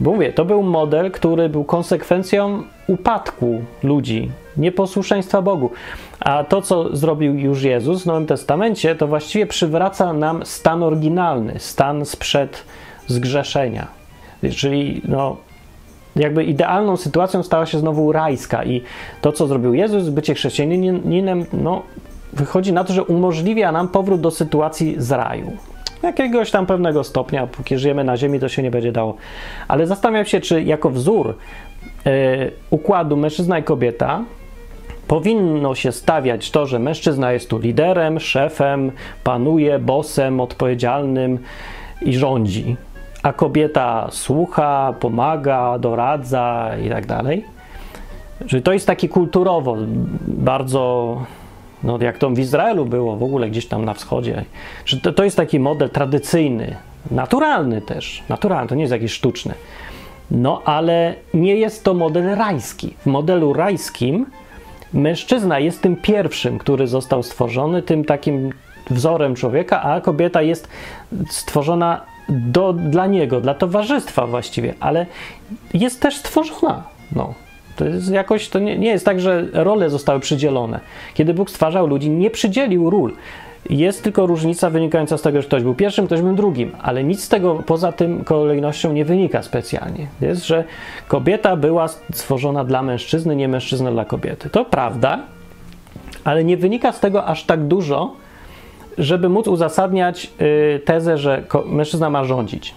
Bo 0.00 0.12
mówię, 0.12 0.32
to 0.32 0.44
był 0.44 0.62
model, 0.62 1.10
który 1.10 1.48
był 1.48 1.64
konsekwencją 1.64 2.62
upadku 2.86 3.60
ludzi, 3.82 4.30
nieposłuszeństwa 4.56 5.42
Bogu. 5.42 5.70
A 6.20 6.44
to, 6.44 6.62
co 6.62 6.96
zrobił 6.96 7.34
już 7.34 7.62
Jezus 7.62 8.02
w 8.02 8.06
Nowym 8.06 8.26
Testamencie, 8.26 8.94
to 8.94 9.06
właściwie 9.06 9.46
przywraca 9.46 10.12
nam 10.12 10.46
stan 10.46 10.82
oryginalny, 10.82 11.54
stan 11.58 12.04
sprzed 12.04 12.64
zgrzeszenia. 13.06 13.86
Czyli 14.56 15.02
no, 15.08 15.36
jakby 16.16 16.44
idealną 16.44 16.96
sytuacją 16.96 17.42
stała 17.42 17.66
się 17.66 17.78
znowu 17.78 18.12
rajska 18.12 18.64
i 18.64 18.82
to, 19.20 19.32
co 19.32 19.46
zrobił 19.46 19.74
Jezus, 19.74 20.08
bycie 20.08 20.34
chrześcijaninem, 20.34 21.46
no, 21.52 21.82
wychodzi 22.32 22.72
na 22.72 22.84
to, 22.84 22.92
że 22.92 23.04
umożliwia 23.04 23.72
nam 23.72 23.88
powrót 23.88 24.20
do 24.20 24.30
sytuacji 24.30 24.94
z 24.98 25.12
raju. 25.12 25.56
Jakiegoś 26.02 26.50
tam 26.50 26.66
pewnego 26.66 27.04
stopnia, 27.04 27.46
póki 27.46 27.78
żyjemy 27.78 28.04
na 28.04 28.16
ziemi, 28.16 28.40
to 28.40 28.48
się 28.48 28.62
nie 28.62 28.70
będzie 28.70 28.92
dało. 28.92 29.16
Ale 29.68 29.86
zastanawiam 29.86 30.26
się, 30.26 30.40
czy 30.40 30.62
jako 30.62 30.90
wzór 30.90 31.34
yy, 32.04 32.12
układu 32.70 33.16
mężczyzna 33.16 33.58
i 33.58 33.62
kobieta 33.62 34.24
powinno 35.08 35.74
się 35.74 35.92
stawiać 35.92 36.50
to, 36.50 36.66
że 36.66 36.78
mężczyzna 36.78 37.32
jest 37.32 37.50
tu 37.50 37.58
liderem, 37.58 38.20
szefem, 38.20 38.92
panuje, 39.24 39.78
bosem, 39.78 40.40
odpowiedzialnym 40.40 41.38
i 42.02 42.12
rządzi, 42.12 42.76
a 43.22 43.32
kobieta 43.32 44.08
słucha, 44.10 44.94
pomaga, 45.00 45.78
doradza 45.78 46.70
i 46.86 46.88
tak 46.88 47.06
dalej. 47.06 47.44
Że 48.46 48.62
to 48.62 48.72
jest 48.72 48.86
taki 48.86 49.08
kulturowo 49.08 49.76
bardzo, 50.26 51.16
no 51.82 51.98
jak 52.00 52.18
to 52.18 52.30
w 52.30 52.38
Izraelu 52.38 52.86
było, 52.86 53.16
w 53.16 53.22
ogóle 53.22 53.50
gdzieś 53.50 53.66
tam 53.66 53.84
na 53.84 53.94
wschodzie, 53.94 54.44
że 54.84 55.00
to, 55.00 55.12
to 55.12 55.24
jest 55.24 55.36
taki 55.36 55.60
model 55.60 55.90
tradycyjny, 55.90 56.76
naturalny 57.10 57.80
też, 57.80 58.22
naturalny, 58.28 58.68
to 58.68 58.74
nie 58.74 58.82
jest 58.82 58.92
jakiś 58.92 59.12
sztuczny. 59.12 59.54
No 60.30 60.62
ale 60.64 61.14
nie 61.34 61.56
jest 61.56 61.84
to 61.84 61.94
model 61.94 62.36
rajski. 62.36 62.94
W 62.98 63.06
modelu 63.06 63.52
rajskim 63.52 64.26
mężczyzna 64.92 65.58
jest 65.58 65.82
tym 65.82 65.96
pierwszym, 65.96 66.58
który 66.58 66.86
został 66.86 67.22
stworzony, 67.22 67.82
tym 67.82 68.04
takim 68.04 68.52
wzorem 68.90 69.34
człowieka, 69.34 69.82
a 69.82 70.00
kobieta 70.00 70.42
jest 70.42 70.68
stworzona 71.30 72.00
do, 72.28 72.72
dla 72.72 73.06
niego, 73.06 73.40
dla 73.40 73.54
towarzystwa 73.54 74.26
właściwie, 74.26 74.74
ale 74.80 75.06
jest 75.74 76.00
też 76.00 76.16
stworzona. 76.16 76.82
No. 77.12 77.34
To 77.78 77.84
jest 77.84 78.10
jakoś, 78.10 78.48
to 78.48 78.58
nie, 78.58 78.78
nie 78.78 78.88
jest 78.88 79.04
tak, 79.04 79.20
że 79.20 79.44
role 79.52 79.90
zostały 79.90 80.20
przydzielone. 80.20 80.80
Kiedy 81.14 81.34
Bóg 81.34 81.50
stwarzał 81.50 81.86
ludzi, 81.86 82.10
nie 82.10 82.30
przydzielił 82.30 82.90
ról. 82.90 83.12
Jest 83.70 84.02
tylko 84.02 84.26
różnica 84.26 84.70
wynikająca 84.70 85.18
z 85.18 85.22
tego, 85.22 85.42
że 85.42 85.48
ktoś 85.48 85.62
był 85.62 85.74
pierwszym, 85.74 86.06
ktoś 86.06 86.20
był 86.20 86.34
drugim, 86.34 86.72
ale 86.82 87.04
nic 87.04 87.24
z 87.24 87.28
tego 87.28 87.62
poza 87.66 87.92
tym 87.92 88.24
kolejnością 88.24 88.92
nie 88.92 89.04
wynika 89.04 89.42
specjalnie. 89.42 90.06
Jest, 90.20 90.46
że 90.46 90.64
kobieta 91.08 91.56
była 91.56 91.88
stworzona 91.88 92.64
dla 92.64 92.82
mężczyzny, 92.82 93.36
nie 93.36 93.48
mężczyzna 93.48 93.90
dla 93.90 94.04
kobiety. 94.04 94.50
To 94.50 94.64
prawda, 94.64 95.20
ale 96.24 96.44
nie 96.44 96.56
wynika 96.56 96.92
z 96.92 97.00
tego 97.00 97.24
aż 97.24 97.44
tak 97.44 97.64
dużo, 97.64 98.12
żeby 98.98 99.28
móc 99.28 99.48
uzasadniać 99.48 100.30
y, 100.76 100.80
tezę, 100.84 101.18
że 101.18 101.42
mężczyzna 101.66 102.10
ma 102.10 102.24
rządzić. 102.24 102.74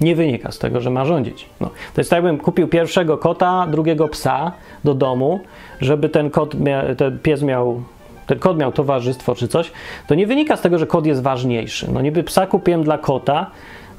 Nie 0.00 0.16
wynika 0.16 0.52
z 0.52 0.58
tego, 0.58 0.80
że 0.80 0.90
ma 0.90 1.04
rządzić. 1.04 1.46
No, 1.60 1.70
to 1.94 2.00
jest 2.00 2.10
tak, 2.10 2.16
jakbym 2.16 2.38
kupił 2.38 2.68
pierwszego 2.68 3.18
kota, 3.18 3.66
drugiego 3.70 4.08
psa 4.08 4.52
do 4.84 4.94
domu, 4.94 5.40
żeby 5.80 6.08
ten, 6.08 6.30
kot 6.30 6.54
ten 6.96 7.18
pies 7.18 7.42
miał 7.42 7.82
ten 8.26 8.38
kot 8.38 8.58
miał 8.58 8.72
towarzystwo 8.72 9.34
czy 9.34 9.48
coś, 9.48 9.72
to 10.06 10.14
nie 10.14 10.26
wynika 10.26 10.56
z 10.56 10.60
tego, 10.60 10.78
że 10.78 10.86
kot 10.86 11.06
jest 11.06 11.22
ważniejszy. 11.22 11.92
No 11.92 12.00
niby 12.00 12.22
psa 12.22 12.46
kupiłem 12.46 12.84
dla 12.84 12.98
kota, 12.98 13.50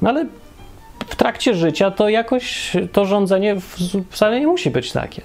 no 0.02 0.10
ale 0.10 0.26
w 1.06 1.16
trakcie 1.16 1.54
życia 1.54 1.90
to 1.90 2.08
jakoś 2.08 2.72
to 2.92 3.04
rządzenie 3.04 3.56
wcale 4.10 4.40
nie 4.40 4.46
musi 4.46 4.70
być 4.70 4.92
takie, 4.92 5.22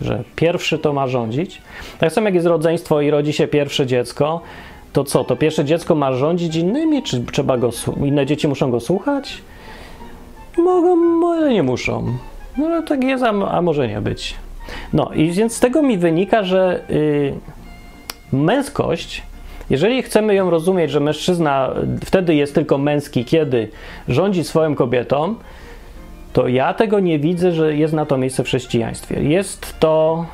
że 0.00 0.24
pierwszy 0.36 0.78
to 0.78 0.92
ma 0.92 1.06
rządzić. 1.06 1.62
Tak 1.98 2.12
samo 2.12 2.26
jak 2.26 2.34
jest 2.34 2.46
rodzeństwo 2.46 3.00
i 3.00 3.10
rodzi 3.10 3.32
się 3.32 3.48
pierwsze 3.48 3.86
dziecko, 3.86 4.40
to 4.92 5.04
co, 5.04 5.24
to 5.24 5.36
pierwsze 5.36 5.64
dziecko 5.64 5.94
ma 5.94 6.12
rządzić 6.12 6.56
innymi, 6.56 7.02
czy 7.02 7.24
trzeba 7.32 7.58
go, 7.58 7.70
inne 8.04 8.26
dzieci 8.26 8.48
muszą 8.48 8.70
go 8.70 8.80
słuchać? 8.80 9.42
Mogą, 10.58 11.26
ale 11.32 11.52
nie 11.52 11.62
muszą. 11.62 12.04
No 12.58 12.82
tak 12.82 13.04
jest, 13.04 13.24
a, 13.24 13.28
a 13.28 13.62
może 13.62 13.88
nie 13.88 14.00
być. 14.00 14.34
No 14.92 15.10
i 15.14 15.30
więc 15.30 15.56
z 15.56 15.60
tego 15.60 15.82
mi 15.82 15.98
wynika, 15.98 16.42
że... 16.42 16.84
Yy, 16.88 17.34
męskość, 18.32 19.22
jeżeli 19.70 20.02
chcemy 20.02 20.34
ją 20.34 20.50
rozumieć, 20.50 20.90
że 20.90 21.00
mężczyzna 21.00 21.70
wtedy 22.04 22.34
jest 22.34 22.54
tylko 22.54 22.78
męski, 22.78 23.24
kiedy 23.24 23.68
rządzi 24.08 24.44
swoją 24.44 24.74
kobietą, 24.74 25.34
to 26.32 26.48
ja 26.48 26.74
tego 26.74 27.00
nie 27.00 27.18
widzę, 27.18 27.52
że 27.52 27.76
jest 27.76 27.94
na 27.94 28.06
to 28.06 28.18
miejsce 28.18 28.44
w 28.44 28.46
chrześcijaństwie. 28.46 29.22
Jest 29.22 29.80
to 29.80 30.26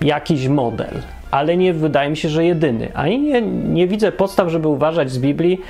jakiś 0.00 0.48
model, 0.48 1.02
ale 1.30 1.56
nie 1.56 1.72
wydaje 1.72 2.10
mi 2.10 2.16
się, 2.16 2.28
że 2.28 2.44
jedyny. 2.44 2.94
Ani 2.94 3.20
nie, 3.20 3.42
nie 3.42 3.86
widzę 3.86 4.12
podstaw, 4.12 4.48
żeby 4.48 4.68
uważać 4.68 5.10
z 5.10 5.18
Biblii, 5.18 5.60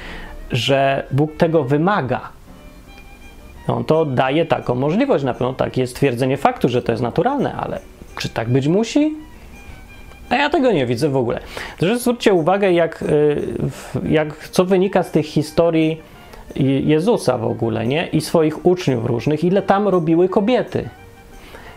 że 0.50 1.06
Bóg 1.11 1.37
tego 1.37 1.64
wymaga. 1.64 2.20
On 3.68 3.85
to 3.85 4.05
daje 4.05 4.46
taką 4.46 4.75
możliwość. 4.75 5.25
Na 5.25 5.33
pewno 5.33 5.53
takie 5.53 5.81
jest 5.81 5.96
twierdzenie 5.96 6.37
faktu, 6.37 6.68
że 6.68 6.83
to 6.83 6.92
jest 6.92 7.03
naturalne, 7.03 7.53
ale 7.53 7.81
czy 8.18 8.29
tak 8.29 8.48
być 8.48 8.68
musi? 8.68 9.14
A 10.31 10.37
ja 10.37 10.51
tego 10.51 10.72
nie 10.72 10.87
widzę 10.87 11.09
w 11.09 11.16
ogóle. 11.16 11.40
Zresztą 11.79 11.98
zwróćcie 11.98 12.35
uwagę, 12.35 12.72
jak, 12.72 13.03
y, 13.03 13.42
jak, 14.09 14.48
co 14.48 14.64
wynika 14.64 15.03
z 15.03 15.11
tych 15.11 15.27
historii 15.27 16.01
Jezusa 16.85 17.38
w 17.38 17.44
ogóle, 17.44 17.87
nie? 17.87 18.07
I 18.07 18.20
swoich 18.20 18.66
uczniów 18.66 19.07
różnych, 19.07 19.44
ile 19.44 19.62
tam 19.62 19.88
robiły 19.88 20.29
kobiety. 20.29 20.88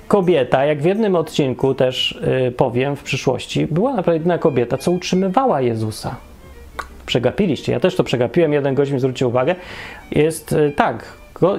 Kobieta, 0.08 0.66
jak 0.66 0.82
w 0.82 0.86
jednym 0.86 1.16
odcinku 1.16 1.74
też 1.74 2.12
y, 2.48 2.52
powiem 2.52 2.96
w 2.96 3.04
przyszłości, 3.04 3.68
była 3.68 3.94
naprawdę 3.94 4.18
jedna 4.20 4.38
kobieta, 4.38 4.78
co 4.78 4.92
utrzymywała 4.92 5.62
Jezusa. 5.62 6.16
Przegapiliście, 7.06 7.72
ja 7.72 7.80
też 7.80 7.96
to 7.96 8.04
przegapiłem, 8.04 8.54
jeden 8.54 8.76
gość 8.76 8.92
mi 8.92 9.00
zwrócił 9.00 9.28
uwagę. 9.28 9.56
Jest 10.12 10.52
y, 10.52 10.74
tak, 10.76 11.06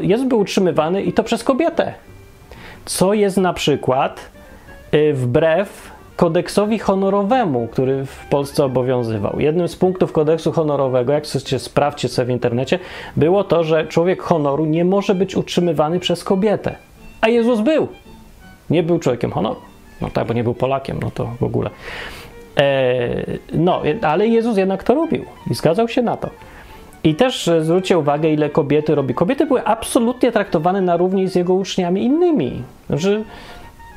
Jezus 0.01 0.29
był 0.29 0.39
utrzymywany 0.39 1.03
i 1.03 1.13
to 1.13 1.25
przez 1.25 1.45
kobietę. 1.45 1.95
Co 2.85 3.15
jest 3.15 3.37
na 3.37 3.53
przykład 3.53 4.31
wbrew 5.13 5.97
kodeksowi 6.17 6.79
honorowemu, 6.79 7.69
który 7.73 8.07
w 8.07 8.27
Polsce 8.31 8.65
obowiązywał. 8.65 9.41
Jednym 9.41 9.69
z 9.69 9.77
punktów 9.77 10.13
kodeksu 10.13 10.53
honorowego, 10.53 11.13
jak 11.13 11.25
chcecie 11.25 11.59
sprawdźcie 11.59 12.09
sobie 12.09 12.27
w 12.27 12.31
internecie, 12.31 12.79
było 13.17 13.45
to, 13.45 13.65
że 13.65 13.87
człowiek 13.87 14.23
honoru 14.23 14.65
nie 14.65 14.85
może 14.85 15.15
być 15.15 15.37
utrzymywany 15.37 16.01
przez 16.01 16.25
kobietę. 16.25 16.77
A 17.21 17.29
Jezus 17.29 17.61
był. 17.61 17.89
Nie 18.71 18.83
był 18.83 18.99
człowiekiem 18.99 19.31
honoru. 19.31 19.61
No 20.01 20.11
tak, 20.11 20.27
bo 20.27 20.35
nie 20.35 20.45
był 20.45 20.55
Polakiem, 20.55 20.99
no 21.03 21.11
to 21.11 21.31
w 21.41 21.43
ogóle. 21.43 21.71
Eee, 22.57 23.39
no, 23.53 23.83
ale 24.03 24.29
Jezus 24.29 24.57
jednak 24.57 24.85
to 24.85 24.95
robił 24.95 25.25
i 25.51 25.55
zgadzał 25.55 25.89
się 25.89 26.03
na 26.03 26.17
to. 26.17 26.31
I 27.07 27.15
też 27.15 27.51
zwróćcie 27.61 27.99
uwagę, 27.99 28.29
ile 28.31 28.51
kobiety 28.51 28.95
robi. 28.95 29.15
Kobiety 29.15 29.47
były 29.47 29.65
absolutnie 29.65 30.33
traktowane 30.33 30.81
na 30.81 30.97
równi 30.97 31.29
z 31.29 31.35
jego 31.35 31.55
uczniami 31.55 32.05
innymi. 32.05 32.63
Znaczy, 32.87 33.25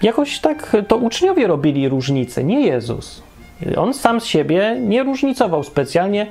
jakoś 0.02 0.40
tak 0.40 0.76
to 0.88 0.98
uczniowie 0.98 1.48
robili 1.48 1.90
różnicę, 1.90 2.44
nie 2.44 2.62
Jezus. 2.62 3.24
On 3.78 3.94
sam 3.94 4.22
z 4.22 4.26
siebie 4.26 4.78
nie 4.82 5.04
różnicował 5.04 5.64
specjalnie, 5.64 6.28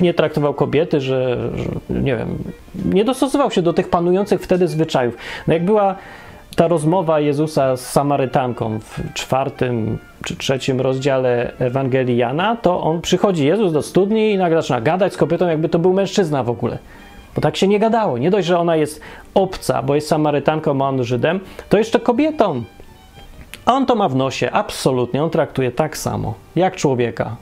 nie 0.00 0.14
traktował 0.14 0.54
kobiety, 0.54 1.00
że, 1.00 1.38
że 1.54 2.00
nie 2.00 2.16
wiem, 2.16 2.38
nie 2.84 3.04
dostosował 3.04 3.50
się 3.50 3.62
do 3.62 3.72
tych 3.72 3.90
panujących 3.90 4.40
wtedy 4.40 4.68
zwyczajów. 4.68 5.16
No 5.46 5.54
jak 5.54 5.64
była 5.64 5.96
ta 6.58 6.68
rozmowa 6.68 7.20
Jezusa 7.20 7.76
z 7.76 7.90
Samarytanką 7.90 8.78
w 8.80 9.14
czwartym 9.14 9.98
czy 10.24 10.36
trzecim 10.36 10.80
rozdziale 10.80 11.52
Ewangelii 11.58 12.16
Jana, 12.16 12.56
to 12.56 12.80
on 12.80 13.00
przychodzi 13.00 13.46
Jezus 13.46 13.72
do 13.72 13.82
studni 13.82 14.32
i 14.32 14.38
nagle 14.38 14.62
zaczyna 14.62 14.80
gadać 14.80 15.12
z 15.12 15.16
kobietą, 15.16 15.48
jakby 15.48 15.68
to 15.68 15.78
był 15.78 15.92
mężczyzna 15.92 16.42
w 16.42 16.50
ogóle. 16.50 16.78
Bo 17.34 17.40
tak 17.40 17.56
się 17.56 17.68
nie 17.68 17.78
gadało. 17.78 18.18
Nie 18.18 18.30
dość, 18.30 18.46
że 18.46 18.58
ona 18.58 18.76
jest 18.76 19.00
obca, 19.34 19.82
bo 19.82 19.94
jest 19.94 20.08
Samarytanką, 20.08 20.84
a 20.84 20.88
on 20.88 21.04
Żydem, 21.04 21.40
to 21.68 21.78
jeszcze 21.78 22.00
kobietą. 22.00 22.64
A 23.66 23.74
on 23.74 23.86
to 23.86 23.94
ma 23.94 24.08
w 24.08 24.16
nosie, 24.16 24.50
absolutnie. 24.50 25.24
On 25.24 25.30
traktuje 25.30 25.72
tak 25.72 25.96
samo, 25.96 26.34
jak 26.56 26.76
człowieka. 26.76 27.36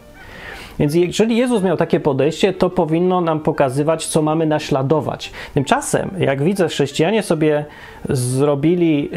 Więc 0.79 0.95
jeżeli 0.95 1.37
Jezus 1.37 1.63
miał 1.63 1.77
takie 1.77 2.01
podejście, 2.01 2.53
to 2.53 2.71
powinno 2.71 3.21
nam 3.21 3.41
pokazywać, 3.41 4.07
co 4.07 4.23
mamy 4.23 4.47
naśladować. 4.47 5.33
Tymczasem, 5.55 6.11
jak 6.19 6.43
widzę, 6.43 6.69
chrześcijanie 6.69 7.23
sobie 7.23 7.65
zrobili, 8.09 9.11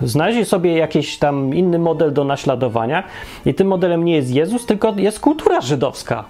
yy, 0.00 0.08
znaleźli 0.08 0.44
sobie 0.44 0.76
jakiś 0.76 1.18
tam 1.18 1.54
inny 1.54 1.78
model 1.78 2.12
do 2.12 2.24
naśladowania, 2.24 3.02
i 3.46 3.54
tym 3.54 3.66
modelem 3.66 4.04
nie 4.04 4.16
jest 4.16 4.30
Jezus, 4.30 4.66
tylko 4.66 4.94
jest 4.96 5.20
kultura 5.20 5.60
żydowska. 5.60 6.24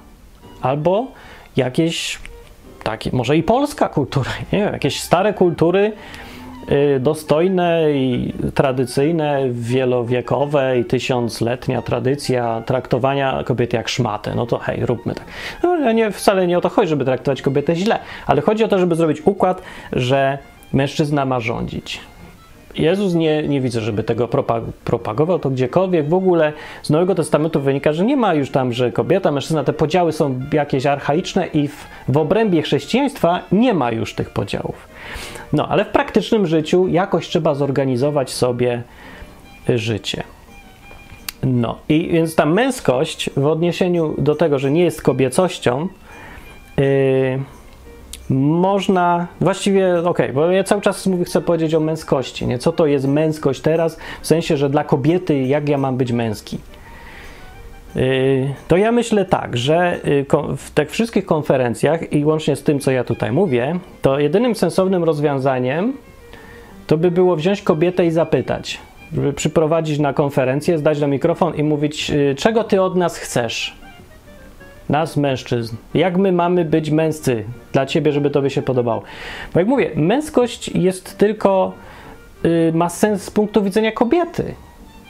Albo 0.60 1.06
jakieś 1.56 2.18
takie, 2.82 3.10
może 3.12 3.36
i 3.36 3.42
polska 3.42 3.88
kultura, 3.88 4.30
nie 4.52 4.58
wiem, 4.58 4.72
jakieś 4.72 5.00
stare 5.00 5.34
kultury, 5.34 5.92
dostojne 7.00 7.92
i 7.92 8.32
tradycyjne, 8.54 9.40
wielowiekowe 9.50 10.78
i 10.78 10.84
tysiącletnia 10.84 11.82
tradycja 11.82 12.62
traktowania 12.66 13.44
kobiety 13.44 13.76
jak 13.76 13.88
szmatę. 13.88 14.34
No 14.34 14.46
to 14.46 14.58
hej, 14.58 14.86
róbmy 14.86 15.14
tak. 15.14 15.24
No, 15.62 15.92
nie, 15.92 16.10
wcale 16.10 16.46
nie 16.46 16.58
o 16.58 16.60
to 16.60 16.68
chodzi, 16.68 16.88
żeby 16.88 17.04
traktować 17.04 17.42
kobietę 17.42 17.76
źle, 17.76 17.98
ale 18.26 18.42
chodzi 18.42 18.64
o 18.64 18.68
to, 18.68 18.78
żeby 18.78 18.94
zrobić 18.94 19.22
układ, 19.24 19.62
że 19.92 20.38
mężczyzna 20.72 21.24
ma 21.24 21.40
rządzić. 21.40 22.00
Jezus 22.76 23.14
nie, 23.14 23.48
nie 23.48 23.60
widzę, 23.60 23.80
żeby 23.80 24.04
tego 24.04 24.28
propagował 24.84 25.38
to 25.38 25.50
gdziekolwiek. 25.50 26.08
W 26.08 26.14
ogóle 26.14 26.52
z 26.82 26.90
Nowego 26.90 27.14
Testamentu 27.14 27.60
wynika, 27.60 27.92
że 27.92 28.04
nie 28.04 28.16
ma 28.16 28.34
już 28.34 28.50
tam, 28.50 28.72
że 28.72 28.92
kobieta, 28.92 29.30
mężczyzna, 29.30 29.64
te 29.64 29.72
podziały 29.72 30.12
są 30.12 30.40
jakieś 30.52 30.86
archaiczne 30.86 31.46
i 31.46 31.68
w, 31.68 31.86
w 32.08 32.16
obrębie 32.16 32.62
chrześcijaństwa 32.62 33.40
nie 33.52 33.74
ma 33.74 33.90
już 33.90 34.14
tych 34.14 34.30
podziałów. 34.30 34.88
No, 35.54 35.68
ale 35.68 35.84
w 35.84 35.88
praktycznym 35.88 36.46
życiu 36.46 36.88
jakoś 36.88 37.28
trzeba 37.28 37.54
zorganizować 37.54 38.30
sobie 38.30 38.82
życie. 39.68 40.22
No, 41.42 41.78
i 41.88 42.08
więc 42.08 42.34
ta 42.34 42.46
męskość 42.46 43.30
w 43.36 43.46
odniesieniu 43.46 44.14
do 44.18 44.34
tego, 44.34 44.58
że 44.58 44.70
nie 44.70 44.84
jest 44.84 45.02
kobiecością, 45.02 45.88
yy, 46.76 46.84
można, 48.30 49.26
właściwie, 49.40 49.98
okej, 49.98 50.06
okay, 50.06 50.32
bo 50.32 50.50
ja 50.50 50.64
cały 50.64 50.82
czas 50.82 51.06
mówię, 51.06 51.24
chcę 51.24 51.40
powiedzieć 51.40 51.74
o 51.74 51.80
męskości, 51.80 52.46
nie? 52.46 52.58
Co 52.58 52.72
to 52.72 52.86
jest 52.86 53.06
męskość 53.06 53.60
teraz, 53.60 53.98
w 54.22 54.26
sensie, 54.26 54.56
że 54.56 54.70
dla 54.70 54.84
kobiety, 54.84 55.42
jak 55.42 55.68
ja 55.68 55.78
mam 55.78 55.96
być 55.96 56.12
męski? 56.12 56.58
Y, 57.96 58.54
to 58.68 58.76
ja 58.76 58.92
myślę 58.92 59.24
tak, 59.24 59.56
że 59.56 60.00
y, 60.06 60.26
w 60.56 60.70
tych 60.70 60.90
wszystkich 60.90 61.26
konferencjach 61.26 62.12
i 62.12 62.24
łącznie 62.24 62.56
z 62.56 62.62
tym, 62.62 62.80
co 62.80 62.90
ja 62.90 63.04
tutaj 63.04 63.32
mówię, 63.32 63.78
to 64.02 64.18
jedynym 64.18 64.54
sensownym 64.54 65.04
rozwiązaniem 65.04 65.92
to 66.86 66.96
by 66.98 67.10
było 67.10 67.36
wziąć 67.36 67.62
kobietę 67.62 68.06
i 68.06 68.10
zapytać, 68.10 68.80
żeby 69.12 69.32
przyprowadzić 69.32 69.98
na 69.98 70.12
konferencję, 70.12 70.78
zdać 70.78 71.00
do 71.00 71.08
mikrofon 71.08 71.54
i 71.54 71.62
mówić, 71.62 72.10
y, 72.10 72.34
czego 72.38 72.64
ty 72.64 72.82
od 72.82 72.96
nas 72.96 73.16
chcesz? 73.16 73.76
Nas, 74.88 75.16
mężczyzn. 75.16 75.76
Jak 75.94 76.16
my 76.16 76.32
mamy 76.32 76.64
być 76.64 76.90
męscy 76.90 77.44
dla 77.72 77.86
ciebie, 77.86 78.12
żeby 78.12 78.30
tobie 78.30 78.50
się 78.50 78.62
podobało? 78.62 79.02
Bo 79.54 79.60
jak 79.60 79.68
mówię, 79.68 79.90
męskość 79.94 80.68
jest 80.68 81.18
tylko, 81.18 81.72
ma 82.72 82.88
sens 82.88 83.22
z 83.22 83.30
punktu 83.30 83.62
widzenia 83.62 83.92
kobiety, 83.92 84.54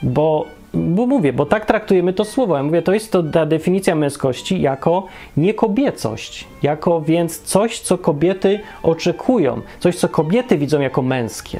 bo 0.03 0.45
bo 0.75 1.05
mówię, 1.05 1.33
bo 1.33 1.45
tak 1.45 1.65
traktujemy 1.65 2.13
to 2.13 2.25
słowo. 2.25 2.57
Ja 2.57 2.63
mówię, 2.63 2.81
to 2.81 2.93
jest 2.93 3.11
to 3.11 3.23
ta 3.23 3.45
definicja 3.45 3.95
męskości 3.95 4.61
jako 4.61 5.07
niekobiecość, 5.37 6.47
jako 6.63 7.01
więc 7.01 7.41
coś, 7.41 7.79
co 7.79 7.97
kobiety 7.97 8.59
oczekują, 8.83 9.61
coś, 9.79 9.95
co 9.95 10.09
kobiety 10.09 10.57
widzą 10.57 10.81
jako 10.81 11.01
męskie, 11.01 11.59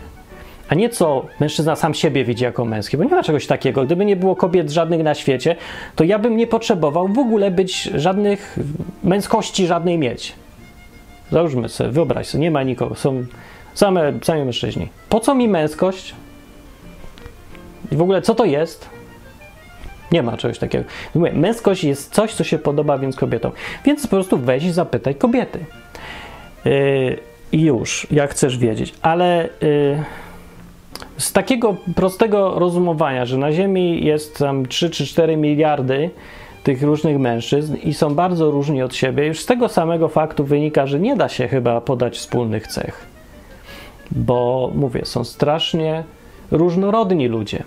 a 0.70 0.76
nie 0.76 0.89
co 0.89 1.26
mężczyzna 1.39 1.76
sam 1.76 1.93
siebie 1.93 2.26
widzi 2.26 2.43
jako 2.43 2.66
męskie, 2.66 2.97
bo 2.97 3.03
nie 3.03 3.09
ma 3.09 3.24
czegoś 3.24 3.47
takiego. 3.47 3.86
Gdyby 3.86 4.05
nie 4.05 4.16
było 4.16 4.36
kobiet 4.36 4.72
żadnych 4.72 5.03
na 5.03 5.13
świecie, 5.13 5.55
to 5.95 6.03
ja 6.03 6.20
bym 6.20 6.38
nie 6.38 6.47
potrzebował 6.47 7.07
w 7.07 7.20
ogóle 7.20 7.51
być 7.51 7.84
żadnych 7.84 8.59
męskości 9.03 9.68
żadnej 9.68 9.97
mieć. 9.97 10.34
Załóżmy 11.32 11.70
sobie, 11.70 11.89
wyobraź 11.89 12.28
sobie, 12.28 12.41
nie 12.41 12.51
ma 12.51 12.63
nikogo, 12.63 12.95
są 12.95 13.26
same, 13.74 14.13
sami 14.24 14.45
mężczyźni. 14.45 14.89
Po 15.09 15.20
co 15.20 15.36
mi 15.36 15.47
męskość? 15.47 16.16
I 17.91 17.95
w 17.95 18.01
ogóle 18.01 18.22
co 18.22 18.36
to 18.36 18.45
jest? 18.45 18.95
Nie 20.12 20.24
ma 20.24 20.38
czegoś 20.38 20.60
takiego. 20.60 20.84
Mówię, 21.16 21.32
męskość 21.34 21.84
jest 21.84 22.14
coś, 22.14 22.34
co 22.34 22.43
się 22.43 22.58
podoba 22.58 22.97
więc 22.97 23.16
kobietom. 23.16 23.51
Więc 23.86 24.01
po 24.01 24.08
prostu 24.08 24.38
weź 24.38 24.64
i 24.64 24.72
zapytaj 24.72 25.16
kobiety. 25.16 25.60
Yy, 26.66 27.18
już, 27.51 28.08
jak 28.12 28.32
chcesz 28.32 28.58
wiedzieć. 28.58 28.93
Ale 29.01 29.49
yy, 29.62 30.03
z 31.18 31.34
takiego 31.34 31.76
prostego 31.95 32.60
rozumowania, 32.60 33.26
że 33.26 33.38
na 33.38 33.51
Ziemi 33.51 34.06
jest 34.06 34.38
tam 34.38 34.66
3 34.66 34.89
czy 34.89 35.06
4 35.06 35.38
miliardy 35.38 36.10
tych 36.64 36.84
różnych 36.84 37.20
mężczyzn 37.20 37.76
i 37.76 37.93
są 37.93 38.16
bardzo 38.16 38.51
różni 38.51 38.82
od 38.82 38.95
siebie, 38.95 39.26
już 39.26 39.39
z 39.39 39.45
tego 39.45 39.70
samego 39.70 40.08
faktu 40.08 40.43
wynika, 40.43 40.88
że 40.88 40.99
nie 40.99 41.16
da 41.16 41.30
się 41.30 41.47
chyba 41.47 41.82
podać 41.82 42.18
wspólnych 42.18 42.68
cech. 42.68 43.06
Bo 44.12 44.72
mówię, 44.76 45.06
są 45.06 45.24
strasznie 45.24 46.03
różnorodni 46.51 47.28
ludzie. 47.28 47.64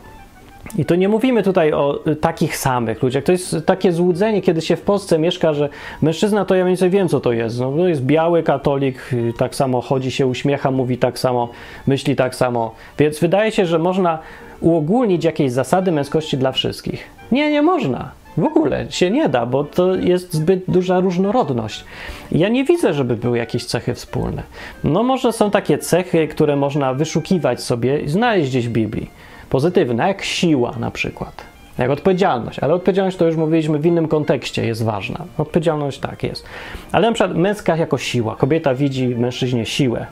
I 0.76 0.84
to 0.84 0.94
nie 0.94 1.08
mówimy 1.08 1.42
tutaj 1.42 1.72
o 1.72 2.06
y, 2.06 2.16
takich 2.16 2.56
samych 2.56 3.02
ludziach. 3.02 3.24
To 3.24 3.32
jest 3.32 3.56
takie 3.66 3.92
złudzenie, 3.92 4.42
kiedy 4.42 4.60
się 4.60 4.76
w 4.76 4.82
Polsce 4.82 5.18
mieszka, 5.18 5.54
że 5.54 5.68
mężczyzna 6.02 6.44
to 6.44 6.54
ja 6.54 6.64
mniej 6.64 6.72
więcej 6.72 6.90
wiem, 6.90 7.08
co 7.08 7.20
to 7.20 7.32
jest. 7.32 7.60
No, 7.60 7.72
to 7.72 7.88
jest 7.88 8.02
biały 8.02 8.42
katolik, 8.42 9.12
y, 9.12 9.32
tak 9.38 9.54
samo 9.54 9.80
chodzi 9.80 10.10
się, 10.10 10.26
uśmiecha, 10.26 10.70
mówi 10.70 10.98
tak 10.98 11.18
samo, 11.18 11.48
myśli 11.86 12.16
tak 12.16 12.34
samo. 12.34 12.74
Więc 12.98 13.20
wydaje 13.20 13.52
się, 13.52 13.66
że 13.66 13.78
można 13.78 14.18
uogólnić 14.60 15.24
jakieś 15.24 15.52
zasady 15.52 15.92
męskości 15.92 16.38
dla 16.38 16.52
wszystkich. 16.52 17.06
Nie, 17.32 17.50
nie 17.50 17.62
można. 17.62 18.10
W 18.36 18.44
ogóle 18.44 18.86
się 18.90 19.10
nie 19.10 19.28
da, 19.28 19.46
bo 19.46 19.64
to 19.64 19.94
jest 19.94 20.34
zbyt 20.34 20.62
duża 20.68 21.00
różnorodność. 21.00 21.84
Ja 22.32 22.48
nie 22.48 22.64
widzę, 22.64 22.94
żeby 22.94 23.16
były 23.16 23.38
jakieś 23.38 23.64
cechy 23.64 23.94
wspólne. 23.94 24.42
No 24.84 25.02
może 25.02 25.32
są 25.32 25.50
takie 25.50 25.78
cechy, 25.78 26.28
które 26.28 26.56
można 26.56 26.94
wyszukiwać 26.94 27.62
sobie 27.62 28.00
i 28.00 28.08
znaleźć 28.08 28.50
gdzieś 28.50 28.68
w 28.68 28.72
Biblii 28.72 29.10
pozytywne, 29.50 30.08
jak 30.08 30.22
siła 30.22 30.74
na 30.78 30.90
przykład, 30.90 31.44
jak 31.78 31.90
odpowiedzialność, 31.90 32.58
ale 32.58 32.74
odpowiedzialność 32.74 33.16
to 33.16 33.26
już 33.26 33.36
mówiliśmy 33.36 33.78
w 33.78 33.86
innym 33.86 34.08
kontekście 34.08 34.66
jest 34.66 34.84
ważna. 34.84 35.24
Odpowiedzialność 35.38 35.98
tak 35.98 36.22
jest. 36.22 36.44
Ale 36.92 37.06
na 37.06 37.14
przykład 37.14 37.36
męska 37.36 37.76
jako 37.76 37.98
siła. 37.98 38.36
Kobieta 38.36 38.74
widzi 38.74 39.14
w 39.14 39.18
mężczyźnie 39.18 39.66
siłę. 39.66 40.06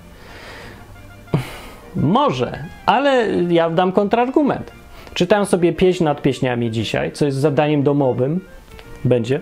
Może, 1.97 2.64
ale 2.87 3.28
ja 3.49 3.70
dam 3.70 3.93
kontrargument. 3.93 4.72
Czytałem 5.14 5.47
sobie 5.47 5.72
pieśń 5.72 6.05
nad 6.05 6.22
pieśniami 6.22 6.70
dzisiaj, 6.70 7.12
co 7.12 7.24
jest 7.24 7.39
zadaniem 7.39 7.82
domowym, 7.82 8.41
będzie, 9.05 9.41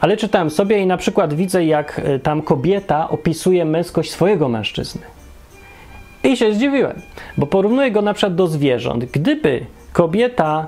ale 0.00 0.16
czytałem 0.16 0.50
sobie 0.50 0.78
i 0.78 0.86
na 0.86 0.96
przykład 0.96 1.34
widzę, 1.34 1.64
jak 1.64 2.00
e, 2.04 2.18
tam 2.18 2.42
kobieta 2.42 3.08
opisuje 3.08 3.64
męskość 3.64 4.10
swojego 4.10 4.48
mężczyzny. 4.48 5.15
I 6.26 6.36
się 6.36 6.54
zdziwiłem, 6.54 7.00
bo 7.36 7.46
porównuję 7.46 7.90
go 7.90 8.02
na 8.02 8.14
przykład 8.14 8.34
do 8.34 8.46
zwierząt. 8.46 9.04
Gdyby 9.04 9.66
kobieta 9.92 10.66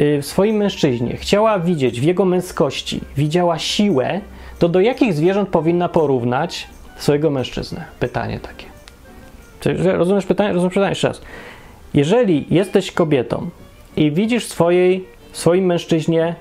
y, 0.00 0.22
w 0.22 0.26
swoim 0.26 0.56
mężczyźnie 0.56 1.16
chciała 1.16 1.58
widzieć 1.58 2.00
w 2.00 2.04
jego 2.04 2.24
męskości, 2.24 3.00
widziała 3.16 3.58
siłę, 3.58 4.20
to 4.58 4.68
do 4.68 4.80
jakich 4.80 5.14
zwierząt 5.14 5.48
powinna 5.48 5.88
porównać 5.88 6.68
swojego 6.96 7.30
mężczyznę? 7.30 7.84
Pytanie 8.00 8.40
takie. 8.40 8.66
Rozumiesz 9.92 10.26
pytanie? 10.26 10.52
Rozumiesz 10.52 10.74
pytanie 10.74 10.90
jeszcze 10.90 11.08
raz. 11.08 11.20
Jeżeli 11.94 12.46
jesteś 12.50 12.92
kobietą 12.92 13.50
i 13.96 14.12
widzisz 14.12 14.46
swojej, 14.46 15.04
w 15.32 15.38
swoim 15.38 15.66
mężczyźnie 15.66 16.34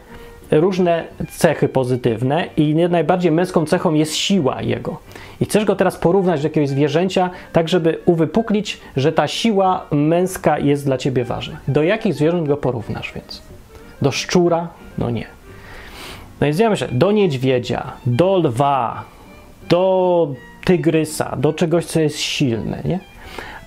różne 0.52 1.04
cechy 1.30 1.70
pozytywne 1.70 2.48
i 2.58 2.76
najbardziej 2.76 3.32
męską 3.32 3.66
cechą 3.66 3.94
jest 3.94 4.16
siła 4.16 4.62
jego. 4.62 4.98
I 5.42 5.46
chcesz 5.46 5.66
go 5.66 5.76
teraz 5.76 5.98
porównać 5.98 6.42
do 6.42 6.48
jakiegoś 6.48 6.70
zwierzęcia, 6.70 7.30
tak 7.54 7.70
żeby 7.70 8.00
uwypuklić, 8.06 8.80
że 8.96 9.12
ta 9.12 9.28
siła 9.28 9.86
męska 9.92 10.60
jest 10.60 10.86
dla 10.86 10.98
ciebie 10.98 11.24
ważna. 11.24 11.58
Do 11.68 11.84
jakich 11.84 12.14
zwierząt 12.14 12.48
go 12.48 12.58
porównasz 12.58 13.14
więc? 13.14 13.42
Do 14.02 14.12
szczura? 14.12 14.68
No 14.98 15.10
nie. 15.10 15.28
No 16.42 16.46
więc 16.46 16.60
ja 16.60 16.70
myślę, 16.70 16.88
do 16.92 17.12
niedźwiedzia, 17.12 17.92
do 18.06 18.38
lwa, 18.38 19.04
do 19.70 20.28
tygrysa, 20.66 21.36
do 21.38 21.54
czegoś, 21.54 21.86
co 21.86 22.00
jest 22.00 22.20
silne, 22.20 22.82
nie? 22.86 23.00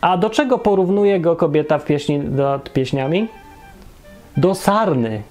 A 0.00 0.16
do 0.16 0.30
czego 0.30 0.58
porównuje 0.58 1.20
go 1.20 1.36
kobieta 1.36 1.78
w 1.78 1.84
pieśni, 1.84 2.18
nad 2.18 2.72
pieśniami? 2.72 3.28
Do 4.36 4.54
sarny, 4.54 5.22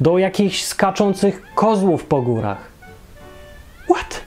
do 0.00 0.18
jakichś 0.18 0.62
skaczących 0.62 1.42
kozłów 1.54 2.04
po 2.04 2.22
górach. 2.22 2.68
What? 3.90 4.20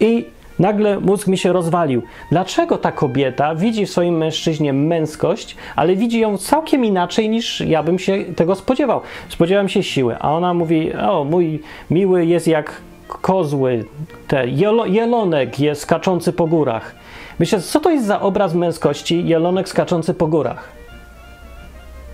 I 0.00 0.26
nagle 0.58 1.00
mózg 1.00 1.26
mi 1.26 1.38
się 1.38 1.52
rozwalił. 1.52 2.02
Dlaczego 2.30 2.78
ta 2.78 2.92
kobieta 2.92 3.54
widzi 3.54 3.86
w 3.86 3.90
swoim 3.90 4.16
mężczyźnie 4.16 4.72
męskość, 4.72 5.56
ale 5.76 5.96
widzi 5.96 6.20
ją 6.20 6.38
całkiem 6.38 6.84
inaczej 6.84 7.28
niż 7.28 7.60
ja 7.60 7.82
bym 7.82 7.98
się 7.98 8.24
tego 8.36 8.54
spodziewał? 8.54 9.00
Spodziewałem 9.28 9.68
się 9.68 9.82
siły, 9.82 10.16
a 10.18 10.32
ona 10.32 10.54
mówi: 10.54 10.94
O, 10.94 11.24
mój 11.24 11.62
miły 11.90 12.26
jest 12.26 12.48
jak 12.48 12.80
kozły, 13.08 13.84
te 14.28 14.48
jelo, 14.48 14.86
jelonek 14.86 15.60
jest 15.60 15.80
skaczący 15.80 16.32
po 16.32 16.46
górach. 16.46 16.94
Myślę, 17.38 17.60
co 17.60 17.80
to 17.80 17.90
jest 17.90 18.06
za 18.06 18.20
obraz 18.20 18.54
męskości, 18.54 19.28
jelonek 19.28 19.68
skaczący 19.68 20.14
po 20.14 20.26
górach? 20.26 20.77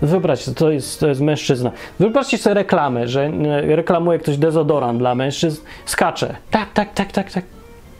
Wyobraźcie, 0.05 0.51
to 0.51 0.71
jest, 0.71 0.99
to 0.99 1.07
jest 1.07 1.21
mężczyzna. 1.21 1.71
Wyobraźcie 1.99 2.37
sobie 2.37 2.53
reklamę, 2.53 3.07
że 3.07 3.25
e, 3.25 3.75
reklamuje 3.75 4.19
ktoś 4.19 4.37
dezodorant 4.37 4.99
dla 4.99 5.15
mężczyzn, 5.15 5.61
skacze. 5.85 6.35
Tak, 6.51 6.73
tak, 6.73 6.93
tak, 6.93 7.11
tak, 7.11 7.31
tak. 7.31 7.43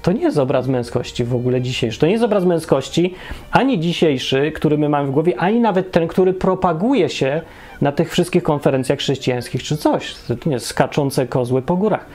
To 0.02 0.12
nie 0.12 0.22
jest 0.22 0.38
obraz 0.38 0.68
męskości 0.68 1.24
w 1.24 1.36
ogóle 1.36 1.62
dzisiejszy. 1.62 2.00
To 2.00 2.06
nie 2.06 2.12
jest 2.12 2.24
obraz 2.24 2.46
męskości 2.46 3.14
ani 3.52 3.80
dzisiejszy, 3.80 4.52
który 4.52 4.78
my 4.78 4.90
mamy 4.90 5.08
w 5.08 5.12
głowie, 5.12 5.38
ani 5.38 5.60
nawet 5.60 5.92
ten, 5.92 6.08
który 6.08 6.34
propaguje 6.34 7.10
się 7.10 7.42
na 7.82 7.92
tych 7.92 8.12
wszystkich 8.12 8.44
konferencjach 8.44 9.00
chrześcijańskich 9.00 9.64
czy 9.64 9.78
coś. 9.78 10.16
To 10.16 10.34
nie 10.46 10.54
jest 10.54 10.66
skaczące 10.66 11.28
kozły 11.28 11.62
po 11.62 11.76
górach. 11.76 12.06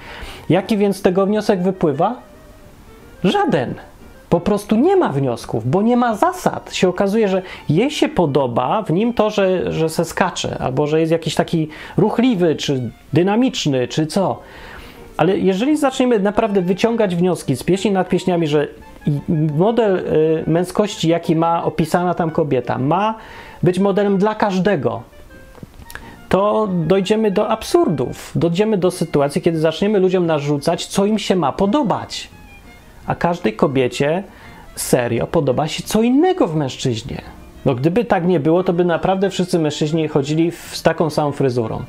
Jaki 0.49 0.76
więc 0.76 0.97
z 0.97 1.03
tego 1.03 1.26
wniosek 1.26 1.62
wypływa? 1.62 2.16
Żaden. 3.24 3.74
Po 4.31 4.41
prostu 4.41 4.76
nie 4.76 4.97
ma 4.97 5.09
wniosków, 5.09 5.70
bo 5.70 5.83
nie 5.83 5.97
ma 5.97 6.16
zasad. 6.16 6.74
Się 6.74 6.89
okazuje, 6.89 7.28
że 7.28 7.43
jej 7.68 7.91
się 7.91 8.09
podoba 8.09 8.83
w 8.83 8.91
nim 8.91 9.14
to, 9.14 9.31
że, 9.31 9.72
że 9.72 9.89
se 9.89 10.05
skacze, 10.05 10.59
albo 10.59 10.87
że 10.87 11.01
jest 11.01 11.12
jakiś 11.12 11.35
taki 11.35 11.68
ruchliwy, 11.97 12.57
czy 12.57 12.91
dynamiczny, 13.12 13.89
czy 13.89 14.07
co. 14.07 14.41
Ale 15.16 15.39
jeżeli 15.39 15.76
zaczniemy 15.76 16.18
naprawdę 16.18 16.62
wyciągać 16.62 17.16
wnioski 17.16 17.57
z 17.57 17.62
pieśni 17.62 17.91
nad 17.91 18.09
pieśniami, 18.09 18.47
że 18.47 18.68
model 19.57 19.97
y, 19.97 20.45
męskości, 20.47 21.09
jaki 21.09 21.37
ma 21.37 21.64
opisana 21.64 22.14
tam 22.14 22.31
kobieta, 22.31 22.78
ma 22.78 23.14
być 23.62 23.78
modelem 23.78 24.18
dla 24.18 24.35
każdego, 24.35 25.03
to 26.28 26.68
dojdziemy 26.87 27.31
do 27.31 27.49
absurdów. 27.49 28.33
Dojdziemy 28.35 28.78
do 28.78 28.91
sytuacji, 28.91 29.43
kiedy 29.43 29.59
zaczniemy 29.59 29.99
ludziom 29.99 30.26
narzucać, 30.26 30.87
co 30.87 31.05
im 31.05 31.18
się 31.18 31.37
ma 31.37 31.53
podobać. 31.53 32.31
A 33.11 33.14
każdej 33.14 33.52
kobiecie 33.52 34.22
serio 34.76 35.26
podoba 35.26 35.68
się 35.68 35.82
co 35.82 36.02
innego 36.02 36.46
w 36.46 36.56
mężczyźnie. 36.56 37.22
No 37.64 37.74
gdyby 37.74 38.04
tak 38.04 38.26
nie 38.26 38.40
było, 38.40 38.64
to 38.64 38.72
by 38.72 38.84
naprawdę 38.84 39.30
wszyscy 39.30 39.58
mężczyźni 39.58 40.08
chodzili 40.08 40.52
z 40.72 40.82
taką 40.82 41.11
samą 41.11 41.32
fryzurą. 41.32 41.84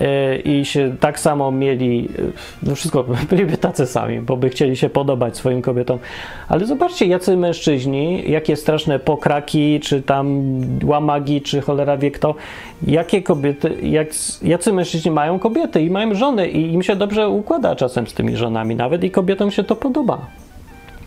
E, 0.00 0.36
i 0.36 0.64
się 0.64 0.96
tak 1.00 1.20
samo 1.20 1.50
mieli, 1.50 2.08
e, 2.18 2.22
no 2.62 2.74
wszystko, 2.74 3.04
byliby 3.30 3.56
tacy 3.56 3.86
sami, 3.86 4.20
bo 4.20 4.36
by 4.36 4.50
chcieli 4.50 4.76
się 4.76 4.88
podobać 4.88 5.36
swoim 5.36 5.62
kobietom. 5.62 5.98
Ale 6.48 6.66
zobaczcie, 6.66 7.06
jacy 7.06 7.36
mężczyźni, 7.36 8.30
jakie 8.30 8.56
straszne 8.56 8.98
pokraki, 8.98 9.80
czy 9.80 10.02
tam 10.02 10.44
łamagi, 10.84 11.42
czy 11.42 11.60
cholera 11.60 11.96
wie 11.96 12.10
kto, 12.10 12.34
jakie 12.86 13.22
kobiety, 13.22 13.76
jak, 13.82 14.08
jacy 14.42 14.72
mężczyźni 14.72 15.10
mają 15.10 15.38
kobiety 15.38 15.82
i 15.82 15.90
mają 15.90 16.14
żony 16.14 16.48
i 16.48 16.72
im 16.72 16.82
się 16.82 16.96
dobrze 16.96 17.28
układa 17.28 17.76
czasem 17.76 18.06
z 18.06 18.14
tymi 18.14 18.36
żonami 18.36 18.76
nawet 18.76 19.04
i 19.04 19.10
kobietom 19.10 19.50
się 19.50 19.64
to 19.64 19.76
podoba 19.76 20.43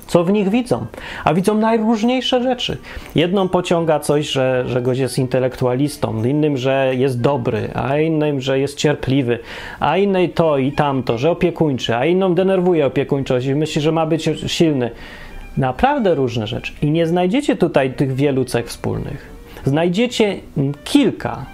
co 0.07 0.23
w 0.23 0.31
nich 0.31 0.49
widzą. 0.49 0.85
A 1.23 1.33
widzą 1.33 1.57
najróżniejsze 1.57 2.43
rzeczy. 2.43 2.77
Jedną 3.15 3.49
pociąga 3.49 3.99
coś, 3.99 4.29
że, 4.29 4.63
że 4.67 4.81
gość 4.81 4.99
jest 4.99 5.19
intelektualistą, 5.19 6.23
innym, 6.23 6.57
że 6.57 6.91
jest 6.95 7.21
dobry, 7.21 7.69
a 7.73 7.97
innym, 7.97 8.41
że 8.41 8.59
jest 8.59 8.77
cierpliwy, 8.77 9.39
a 9.79 9.97
innej 9.97 10.29
to 10.29 10.57
i 10.57 10.71
tamto, 10.71 11.17
że 11.17 11.31
opiekuńczy, 11.31 11.95
a 11.95 12.05
inną 12.05 12.35
denerwuje 12.35 12.85
opiekuńczość 12.85 13.47
i 13.47 13.55
myśli, 13.55 13.81
że 13.81 13.91
ma 13.91 14.05
być 14.05 14.29
silny. 14.47 14.91
Naprawdę 15.57 16.15
różne 16.15 16.47
rzeczy. 16.47 16.73
I 16.81 16.91
nie 16.91 17.07
znajdziecie 17.07 17.55
tutaj 17.55 17.93
tych 17.93 18.13
wielu 18.13 18.45
cech 18.45 18.67
wspólnych. 18.67 19.37
Znajdziecie 19.65 20.35
kilka, 20.83 21.45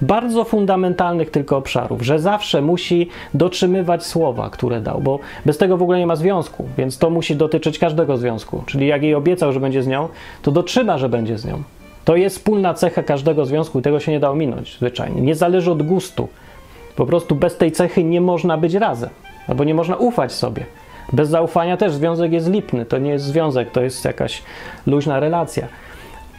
bardzo 0.00 0.44
fundamentalnych 0.44 1.30
tylko 1.30 1.56
obszarów, 1.56 2.02
że 2.02 2.18
zawsze 2.18 2.62
musi 2.62 3.08
dotrzymywać 3.34 4.06
słowa, 4.06 4.50
które 4.50 4.80
dał, 4.80 5.00
bo 5.00 5.18
bez 5.46 5.58
tego 5.58 5.76
w 5.76 5.82
ogóle 5.82 5.98
nie 5.98 6.06
ma 6.06 6.16
związku, 6.16 6.68
więc 6.78 6.98
to 6.98 7.10
musi 7.10 7.36
dotyczyć 7.36 7.78
każdego 7.78 8.16
związku. 8.16 8.62
Czyli 8.66 8.86
jak 8.86 9.02
jej 9.02 9.14
obiecał, 9.14 9.52
że 9.52 9.60
będzie 9.60 9.82
z 9.82 9.86
nią, 9.86 10.08
to 10.42 10.50
dotrzyma, 10.50 10.98
że 10.98 11.08
będzie 11.08 11.38
z 11.38 11.44
nią. 11.44 11.62
To 12.04 12.16
jest 12.16 12.36
wspólna 12.36 12.74
cecha 12.74 13.02
każdego 13.02 13.46
związku 13.46 13.78
i 13.78 13.82
tego 13.82 14.00
się 14.00 14.12
nie 14.12 14.20
da 14.20 14.30
ominąć 14.30 14.76
zwyczajnie. 14.78 15.20
Nie 15.20 15.34
zależy 15.34 15.70
od 15.70 15.82
gustu. 15.82 16.28
Po 16.96 17.06
prostu 17.06 17.34
bez 17.34 17.56
tej 17.56 17.72
cechy 17.72 18.04
nie 18.04 18.20
można 18.20 18.56
być 18.56 18.74
razem, 18.74 19.10
albo 19.48 19.64
nie 19.64 19.74
można 19.74 19.96
ufać 19.96 20.32
sobie. 20.32 20.64
Bez 21.12 21.28
zaufania 21.28 21.76
też 21.76 21.92
związek 21.92 22.32
jest 22.32 22.50
lipny. 22.50 22.84
To 22.84 22.98
nie 22.98 23.10
jest 23.10 23.24
związek, 23.24 23.70
to 23.70 23.82
jest 23.82 24.04
jakaś 24.04 24.42
luźna 24.86 25.20
relacja. 25.20 25.66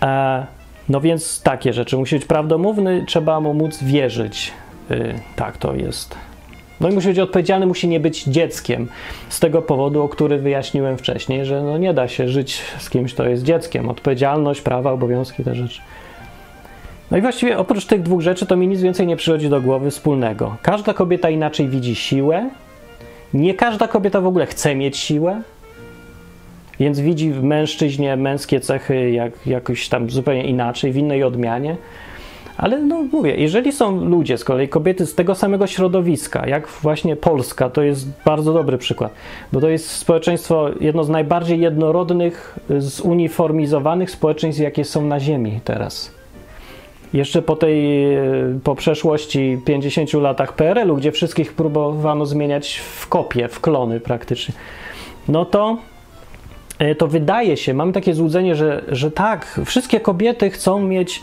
E 0.04 0.57
no 0.90 1.02
więc 1.02 1.42
takie 1.42 1.74
rzeczy. 1.74 1.98
Musi 1.98 2.16
być 2.16 2.26
prawdomówny, 2.26 3.04
trzeba 3.08 3.40
mu 3.40 3.54
móc 3.54 3.84
wierzyć. 3.84 4.52
Yy, 4.90 5.14
tak 5.36 5.58
to 5.58 5.76
jest. 5.76 6.16
No 6.82 6.90
i 6.90 6.94
musi 6.94 7.08
być 7.08 7.20
odpowiedzialny, 7.20 7.66
musi 7.66 7.88
nie 7.88 8.00
być 8.00 8.24
dzieckiem. 8.24 8.88
Z 9.30 9.40
tego 9.40 9.62
powodu, 9.62 10.04
o 10.04 10.10
który 10.10 10.38
wyjaśniłem 10.38 10.98
wcześniej, 10.98 11.46
że 11.46 11.64
no 11.64 11.78
nie 11.78 11.94
da 11.94 12.08
się 12.08 12.28
żyć 12.28 12.62
z 12.78 12.90
kimś, 12.90 13.14
kto 13.14 13.30
jest 13.30 13.44
dzieckiem. 13.44 13.90
Odpowiedzialność, 13.90 14.62
prawa, 14.62 14.92
obowiązki, 14.92 15.44
te 15.44 15.56
rzeczy. 15.56 15.82
No 17.12 17.18
i 17.18 17.22
właściwie 17.22 17.58
oprócz 17.58 17.86
tych 17.86 18.02
dwóch 18.02 18.22
rzeczy 18.22 18.46
to 18.46 18.56
mi 18.56 18.68
nic 18.68 18.82
więcej 18.82 19.08
nie 19.08 19.16
przychodzi 19.16 19.50
do 19.50 19.62
głowy 19.62 19.92
wspólnego. 19.92 20.56
Każda 20.62 20.94
kobieta 20.94 21.30
inaczej 21.30 21.68
widzi 21.68 21.96
siłę. 21.96 22.50
Nie 23.34 23.54
każda 23.54 23.88
kobieta 23.88 24.22
w 24.22 24.28
ogóle 24.28 24.46
chce 24.46 24.76
mieć 24.76 24.98
siłę. 24.98 25.42
Więc 26.80 27.00
widzi 27.00 27.32
w 27.32 27.44
mężczyźnie 27.44 28.18
męskie 28.18 28.60
cechy 28.60 29.12
jak, 29.12 29.48
jakoś 29.48 29.90
tam 29.90 30.10
zupełnie 30.10 30.44
inaczej, 30.44 30.92
w 30.92 30.98
innej 30.98 31.24
odmianie. 31.24 31.78
Ale 32.58 32.82
no 32.82 33.04
mówię, 33.12 33.36
jeżeli 33.36 33.72
są 33.72 34.06
ludzie, 34.06 34.38
z 34.38 34.44
kolei 34.44 34.68
kobiety 34.68 35.06
z 35.06 35.16
tego 35.16 35.36
samego 35.36 35.68
środowiska, 35.68 36.48
jak 36.48 36.68
właśnie 36.68 37.16
Polska, 37.16 37.70
to 37.70 37.82
jest 37.82 38.08
bardzo 38.26 38.54
dobry 38.54 38.78
przykład, 38.78 39.14
bo 39.54 39.62
to 39.62 39.70
jest 39.70 39.90
społeczeństwo 39.90 40.70
jedno 40.80 41.04
z 41.04 41.10
najbardziej 41.10 41.60
jednorodnych, 41.60 42.60
zuniformizowanych 42.78 44.12
społeczeństw, 44.12 44.62
jakie 44.62 44.84
są 44.84 45.06
na 45.06 45.20
Ziemi 45.20 45.60
teraz. 45.64 46.12
Jeszcze 47.14 47.42
po 47.42 47.56
tej, 47.56 48.08
po 48.64 48.76
przeszłości 48.76 49.60
50 49.66 50.14
latach 50.14 50.54
PRL-u, 50.54 50.96
gdzie 50.96 51.12
wszystkich 51.12 51.54
próbowano 51.54 52.26
zmieniać 52.26 52.78
w 52.78 53.08
kopie, 53.08 53.48
w 53.48 53.60
klony 53.60 54.00
praktycznie, 54.00 54.54
no 55.28 55.46
to 55.46 55.78
E, 55.78 55.97
to 56.98 57.08
wydaje 57.08 57.58
się, 57.58 57.74
mam 57.74 57.94
takie 57.94 58.14
złudzenie, 58.14 58.56
że, 58.56 58.84
że 58.88 59.12
tak, 59.12 59.60
wszystkie 59.66 60.00
kobiety 60.00 60.50
chcą 60.50 60.80
mieć 60.80 61.22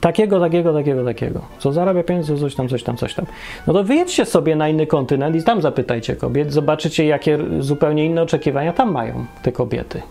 takiego, 0.00 0.40
takiego, 0.40 0.72
takiego, 0.72 1.04
takiego. 1.04 1.40
Co 1.58 1.72
zarabia 1.72 2.02
pieniądze, 2.02 2.36
coś 2.36 2.54
tam, 2.54 2.68
coś 2.68 2.82
tam, 2.82 2.96
coś 2.96 3.14
tam. 3.14 3.26
No 3.66 3.72
to 3.72 3.84
wyjedźcie 3.84 4.24
sobie 4.24 4.56
na 4.56 4.68
inny 4.68 4.86
kontynent 4.86 5.36
i 5.36 5.42
tam 5.42 5.62
zapytajcie 5.62 6.16
kobiet, 6.16 6.52
zobaczycie, 6.52 7.06
jakie 7.06 7.38
zupełnie 7.60 8.04
inne 8.04 8.22
oczekiwania 8.22 8.72
tam 8.72 8.92
mają 8.92 9.24
te 9.42 9.52
kobiety. 9.52 10.02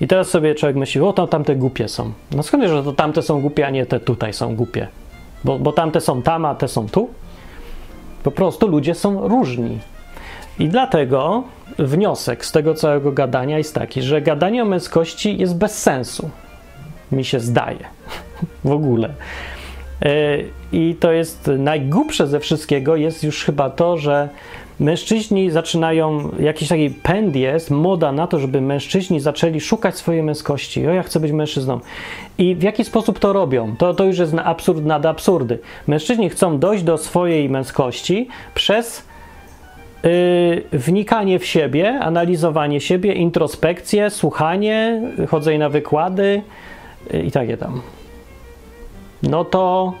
I 0.00 0.08
teraz 0.08 0.28
sobie 0.28 0.54
człowiek 0.54 0.76
myśli, 0.76 1.00
o, 1.00 1.12
to 1.12 1.26
tamte 1.26 1.56
głupie 1.56 1.88
są. 1.88 2.12
No 2.36 2.42
skąd 2.42 2.64
że 2.64 2.82
to 2.82 2.92
tamte 2.92 3.22
są 3.22 3.40
głupie, 3.40 3.66
a 3.66 3.70
nie 3.70 3.86
te 3.86 4.00
tutaj 4.00 4.32
są 4.32 4.56
głupie? 4.56 4.88
Bo, 5.44 5.58
bo 5.58 5.72
tamte 5.72 6.00
są 6.00 6.22
tam, 6.22 6.44
a 6.44 6.54
te 6.54 6.68
są 6.68 6.88
tu? 6.88 7.08
Po 8.22 8.30
prostu 8.30 8.68
ludzie 8.68 8.94
są 8.94 9.28
różni. 9.28 9.78
I 10.58 10.68
dlatego 10.68 11.44
wniosek 11.78 12.44
z 12.44 12.52
tego 12.52 12.74
całego 12.74 13.12
gadania 13.12 13.58
jest 13.58 13.74
taki, 13.74 14.02
że 14.02 14.22
gadanie 14.22 14.62
o 14.62 14.66
męskości 14.66 15.38
jest 15.38 15.56
bez 15.56 15.82
sensu. 15.82 16.30
Mi 17.12 17.24
się 17.24 17.40
zdaje. 17.40 17.78
w 18.64 18.70
ogóle. 18.70 19.08
E, 20.02 20.38
I 20.72 20.96
to 21.00 21.12
jest 21.12 21.50
najgłupsze 21.58 22.26
ze 22.26 22.40
wszystkiego, 22.40 22.96
jest 22.96 23.24
już 23.24 23.44
chyba 23.44 23.70
to, 23.70 23.98
że 23.98 24.28
mężczyźni 24.80 25.50
zaczynają, 25.50 26.30
jakiś 26.38 26.68
taki 26.68 26.90
pęd 26.90 27.36
jest, 27.36 27.70
moda 27.70 28.12
na 28.12 28.26
to, 28.26 28.38
żeby 28.38 28.60
mężczyźni 28.60 29.20
zaczęli 29.20 29.60
szukać 29.60 29.96
swojej 29.96 30.22
męskości. 30.22 30.86
O, 30.86 30.90
ja 30.90 31.02
chcę 31.02 31.20
być 31.20 31.32
mężczyzną. 31.32 31.80
I 32.38 32.54
w 32.54 32.62
jaki 32.62 32.84
sposób 32.84 33.18
to 33.18 33.32
robią? 33.32 33.76
To, 33.76 33.94
to 33.94 34.04
już 34.04 34.18
jest 34.18 34.34
absurd 34.44 34.84
nad 34.84 35.06
absurdy. 35.06 35.58
Mężczyźni 35.86 36.30
chcą 36.30 36.58
dojść 36.58 36.84
do 36.84 36.98
swojej 36.98 37.50
męskości 37.50 38.28
przez 38.54 39.04
wnikanie 40.72 41.38
w 41.38 41.46
siebie, 41.46 41.98
analizowanie 42.00 42.80
siebie, 42.80 43.12
introspekcję, 43.12 44.10
słuchanie, 44.10 45.02
chodzenie 45.28 45.58
na 45.58 45.68
wykłady 45.68 46.42
yy, 47.12 47.22
i 47.22 47.30
takie 47.30 47.56
tam. 47.56 47.82
No 49.22 49.44
to, 49.44 49.94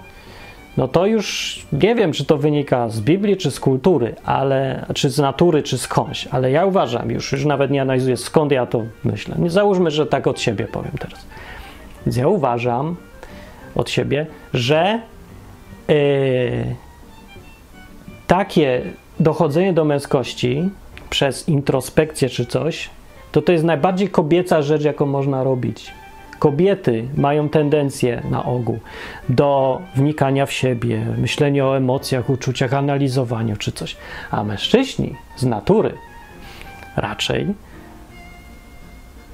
no 0.76 0.88
to 0.88 1.06
już 1.06 1.58
nie 1.72 1.94
wiem, 1.94 2.12
czy 2.12 2.24
to 2.24 2.36
wynika 2.38 2.88
z 2.88 3.00
Biblii, 3.00 3.36
czy 3.36 3.50
z 3.50 3.60
kultury, 3.60 4.14
ale, 4.24 4.86
czy 4.94 5.10
z 5.10 5.18
natury, 5.18 5.62
czy 5.62 5.78
skądś, 5.78 6.26
ale 6.26 6.50
ja 6.50 6.66
uważam, 6.66 7.10
już, 7.10 7.32
już 7.32 7.44
nawet 7.44 7.70
nie 7.70 7.82
analizuję, 7.82 8.16
skąd 8.16 8.52
ja 8.52 8.66
to 8.66 8.82
myślę. 9.04 9.36
Załóżmy, 9.46 9.90
że 9.90 10.06
tak 10.06 10.26
od 10.26 10.40
siebie 10.40 10.64
powiem 10.64 10.92
teraz. 10.98 11.26
Więc 12.06 12.16
ja 12.16 12.28
uważam 12.28 12.96
od 13.74 13.90
siebie, 13.90 14.26
że 14.54 15.00
yy, 15.88 15.94
takie 18.26 18.82
dochodzenie 19.20 19.72
do 19.72 19.84
męskości 19.84 20.70
przez 21.10 21.48
introspekcję 21.48 22.28
czy 22.28 22.46
coś, 22.46 22.90
to 23.32 23.42
to 23.42 23.52
jest 23.52 23.64
najbardziej 23.64 24.08
kobieca 24.08 24.62
rzecz, 24.62 24.82
jaką 24.82 25.06
można 25.06 25.44
robić. 25.44 25.92
Kobiety 26.38 27.08
mają 27.16 27.48
tendencję 27.48 28.22
na 28.30 28.44
ogół 28.44 28.78
do 29.28 29.80
wnikania 29.96 30.46
w 30.46 30.52
siebie, 30.52 31.06
myślenia 31.18 31.66
o 31.66 31.76
emocjach, 31.76 32.30
uczuciach, 32.30 32.74
analizowaniu 32.74 33.56
czy 33.56 33.72
coś, 33.72 33.96
a 34.30 34.44
mężczyźni 34.44 35.14
z 35.36 35.44
natury 35.44 35.92
raczej 36.96 37.46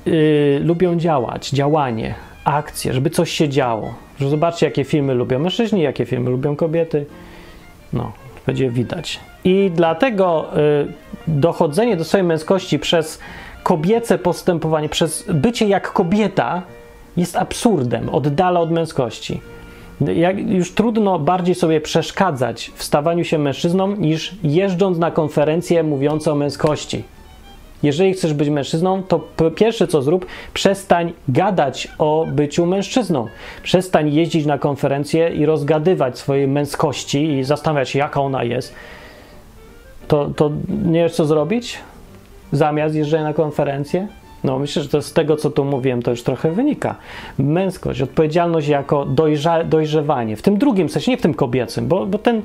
yy, 0.07 0.61
lubią 0.65 0.97
działać, 0.97 1.51
działanie, 1.51 2.15
akcje, 2.45 2.93
żeby 2.93 3.11
coś 3.11 3.31
się 3.31 3.49
działo. 3.49 3.95
Zobaczcie, 4.21 4.67
jakie 4.67 4.85
filmy 4.85 5.15
lubią 5.15 5.39
mężczyźni, 5.39 5.83
jakie 5.83 6.07
filmy 6.07 6.31
lubią 6.31 6.57
kobiety. 6.57 7.07
No, 7.93 8.13
będzie 8.47 8.71
widać. 8.71 9.21
I 9.45 9.71
dlatego 9.75 10.47
y, 10.57 10.93
dochodzenie 11.27 11.97
do 11.97 12.05
swojej 12.05 12.27
męskości 12.27 12.79
przez 12.79 13.19
kobiece 13.63 14.19
postępowanie, 14.19 14.89
przez 14.89 15.25
bycie 15.29 15.69
jak 15.69 15.93
kobieta 15.93 16.63
jest 17.17 17.37
absurdem, 17.37 18.09
oddala 18.09 18.61
od 18.61 18.71
męskości. 18.71 19.41
Jak 20.01 20.39
już 20.39 20.75
trudno 20.75 21.19
bardziej 21.19 21.55
sobie 21.55 21.81
przeszkadzać 21.81 22.73
w 22.75 22.85
stawaniu 22.85 23.25
się 23.25 23.39
mężczyzną, 23.39 23.97
niż 23.97 24.35
jeżdżąc 24.43 24.99
na 24.99 25.11
konferencję 25.11 25.83
mówiące 25.83 26.33
o 26.33 26.35
męskości. 26.35 27.05
Jeżeli 27.83 28.13
chcesz 28.13 28.35
być 28.35 28.49
mężczyzną, 28.49 29.03
to 29.03 29.21
pierwsze 29.57 29.87
co 29.87 30.03
zrób, 30.03 30.27
przestań 30.55 31.13
gadać 31.29 31.89
o 31.99 32.27
byciu 32.29 32.67
mężczyzną. 32.67 33.27
Przestań 33.63 34.15
jeździć 34.15 34.47
na 34.47 34.59
konferencje 34.59 35.29
i 35.29 35.47
rozgadywać 35.47 36.19
swojej 36.19 36.49
męskości 36.49 37.33
i 37.33 37.45
zastanawiać 37.45 37.89
się, 37.89 37.99
jaka 37.99 38.21
ona 38.21 38.45
jest. 38.45 38.75
To, 40.11 40.31
to 40.37 40.51
nie 40.85 41.03
wiesz, 41.03 41.13
co 41.13 41.25
zrobić? 41.25 41.79
Zamiast 42.53 42.95
jeżdżenia 42.95 43.25
na 43.25 43.35
konferencję? 43.35 44.09
No, 44.45 44.59
myślę, 44.59 44.83
że 44.83 44.89
to 44.89 45.03
z 45.03 45.13
tego, 45.13 45.37
co 45.37 45.51
tu 45.51 45.65
mówiłem, 45.65 46.03
to 46.03 46.11
już 46.11 46.23
trochę 46.23 46.51
wynika. 46.51 46.97
Męskość, 47.39 48.03
odpowiedzialność 48.03 48.69
jako 48.69 49.05
dojrza, 49.05 49.65
dojrzewanie. 49.65 50.37
W 50.37 50.43
tym 50.43 50.59
drugim 50.59 50.89
sensie, 50.89 51.11
nie 51.11 51.17
w 51.17 51.23
tym 51.23 51.35
kobiecym, 51.35 51.89
bo, 51.89 52.07
bo 52.07 52.19
ten 52.19 52.43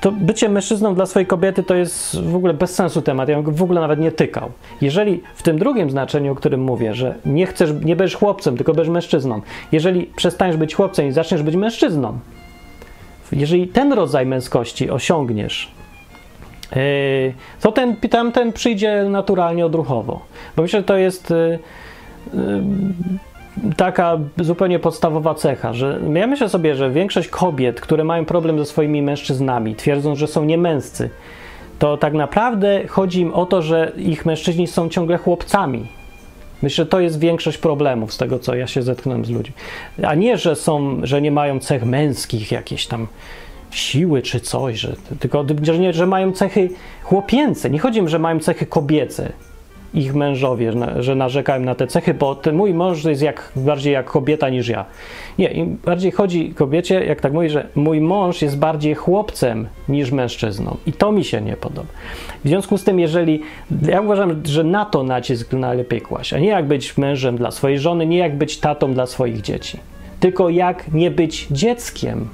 to 0.00 0.12
bycie 0.12 0.48
mężczyzną 0.48 0.94
dla 0.94 1.06
swojej 1.06 1.26
kobiety 1.26 1.62
to 1.62 1.74
jest 1.74 2.20
w 2.20 2.36
ogóle 2.36 2.54
bez 2.54 2.74
sensu 2.74 3.02
temat. 3.02 3.28
Ja 3.28 3.34
bym 3.34 3.44
go 3.44 3.52
w 3.52 3.62
ogóle 3.62 3.80
nawet 3.80 4.00
nie 4.00 4.12
tykał. 4.12 4.50
Jeżeli 4.80 5.22
w 5.34 5.42
tym 5.42 5.58
drugim 5.58 5.90
znaczeniu, 5.90 6.32
o 6.32 6.34
którym 6.34 6.60
mówię, 6.60 6.94
że 6.94 7.14
nie 7.24 7.46
chcesz, 7.46 7.70
nie 7.84 7.96
będziesz 7.96 8.16
chłopcem, 8.16 8.56
tylko 8.56 8.72
będziesz 8.72 8.92
mężczyzną, 8.92 9.40
jeżeli 9.72 10.06
przestaniesz 10.16 10.56
być 10.56 10.74
chłopcem 10.74 11.06
i 11.06 11.12
zaczniesz 11.12 11.42
być 11.42 11.56
mężczyzną, 11.56 12.18
jeżeli 13.32 13.68
ten 13.68 13.92
rodzaj 13.92 14.26
męskości 14.26 14.90
osiągniesz, 14.90 15.76
to 17.60 17.72
ten, 17.72 17.96
tamten 17.96 18.52
przyjdzie 18.52 19.04
naturalnie 19.10 19.66
odruchowo. 19.66 20.20
Bo 20.56 20.62
myślę, 20.62 20.80
że 20.80 20.84
to 20.84 20.96
jest 20.96 21.30
yy, 21.30 21.58
yy, 22.34 23.74
taka 23.76 24.18
zupełnie 24.40 24.78
podstawowa 24.78 25.34
cecha, 25.34 25.72
że 25.72 26.00
ja 26.14 26.26
myślę 26.26 26.48
sobie, 26.48 26.74
że 26.74 26.90
większość 26.90 27.28
kobiet, 27.28 27.80
które 27.80 28.04
mają 28.04 28.24
problem 28.24 28.58
ze 28.58 28.64
swoimi 28.64 29.02
mężczyznami, 29.02 29.74
twierdzą, 29.74 30.16
że 30.16 30.26
są 30.26 30.44
niemęscy, 30.44 31.10
to 31.78 31.96
tak 31.96 32.14
naprawdę 32.14 32.86
chodzi 32.88 33.20
im 33.20 33.34
o 33.34 33.46
to, 33.46 33.62
że 33.62 33.92
ich 33.96 34.26
mężczyźni 34.26 34.66
są 34.66 34.88
ciągle 34.88 35.18
chłopcami. 35.18 35.86
Myślę, 36.62 36.84
że 36.84 36.90
to 36.90 37.00
jest 37.00 37.20
większość 37.20 37.58
problemów 37.58 38.12
z 38.12 38.16
tego, 38.18 38.38
co 38.38 38.54
ja 38.54 38.66
się 38.66 38.82
zetknąłem 38.82 39.24
z 39.24 39.30
ludźmi. 39.30 39.54
A 40.02 40.14
nie, 40.14 40.38
że 40.38 40.56
są, 40.56 41.00
że 41.02 41.22
nie 41.22 41.30
mają 41.30 41.60
cech 41.60 41.84
męskich, 41.84 42.52
jakieś 42.52 42.86
tam 42.86 43.06
siły 43.78 44.22
czy 44.22 44.40
coś, 44.40 44.78
że, 44.78 44.96
tylko 45.20 45.44
że, 45.62 45.78
nie, 45.78 45.92
że 45.92 46.06
mają 46.06 46.32
cechy 46.32 46.68
chłopięce. 47.02 47.70
Nie 47.70 47.78
chodzi 47.78 47.98
im, 47.98 48.08
że 48.08 48.18
mają 48.18 48.40
cechy 48.40 48.66
kobiece 48.66 49.32
ich 49.94 50.14
mężowie, 50.14 50.72
że 51.00 51.14
narzekałem 51.14 51.64
na 51.64 51.74
te 51.74 51.86
cechy, 51.86 52.14
bo 52.14 52.34
ten 52.34 52.56
mój 52.56 52.74
mąż 52.74 53.04
jest 53.04 53.22
jak, 53.22 53.52
bardziej 53.56 53.92
jak 53.92 54.06
kobieta 54.06 54.48
niż 54.48 54.68
ja. 54.68 54.84
Nie, 55.38 55.48
im 55.48 55.78
bardziej 55.84 56.12
chodzi 56.12 56.54
kobiecie, 56.54 57.04
jak 57.04 57.20
tak 57.20 57.32
mówi, 57.32 57.50
że 57.50 57.66
mój 57.74 58.00
mąż 58.00 58.42
jest 58.42 58.58
bardziej 58.58 58.94
chłopcem 58.94 59.68
niż 59.88 60.10
mężczyzną. 60.10 60.76
I 60.86 60.92
to 60.92 61.12
mi 61.12 61.24
się 61.24 61.40
nie 61.40 61.56
podoba. 61.56 61.88
W 62.44 62.48
związku 62.48 62.78
z 62.78 62.84
tym, 62.84 63.00
jeżeli, 63.00 63.42
ja 63.88 64.00
uważam, 64.00 64.42
że 64.44 64.64
na 64.64 64.84
to 64.84 65.02
nacisk 65.02 65.52
najlepiej 65.52 66.00
kłaść, 66.00 66.32
a 66.32 66.38
nie 66.38 66.48
jak 66.48 66.66
być 66.66 66.98
mężem 66.98 67.36
dla 67.36 67.50
swojej 67.50 67.78
żony, 67.78 68.06
nie 68.06 68.18
jak 68.18 68.36
być 68.36 68.58
tatą 68.58 68.94
dla 68.94 69.06
swoich 69.06 69.40
dzieci. 69.40 69.78
Tylko 70.20 70.48
jak 70.48 70.92
nie 70.92 71.10
być 71.10 71.46
dzieckiem 71.50 72.28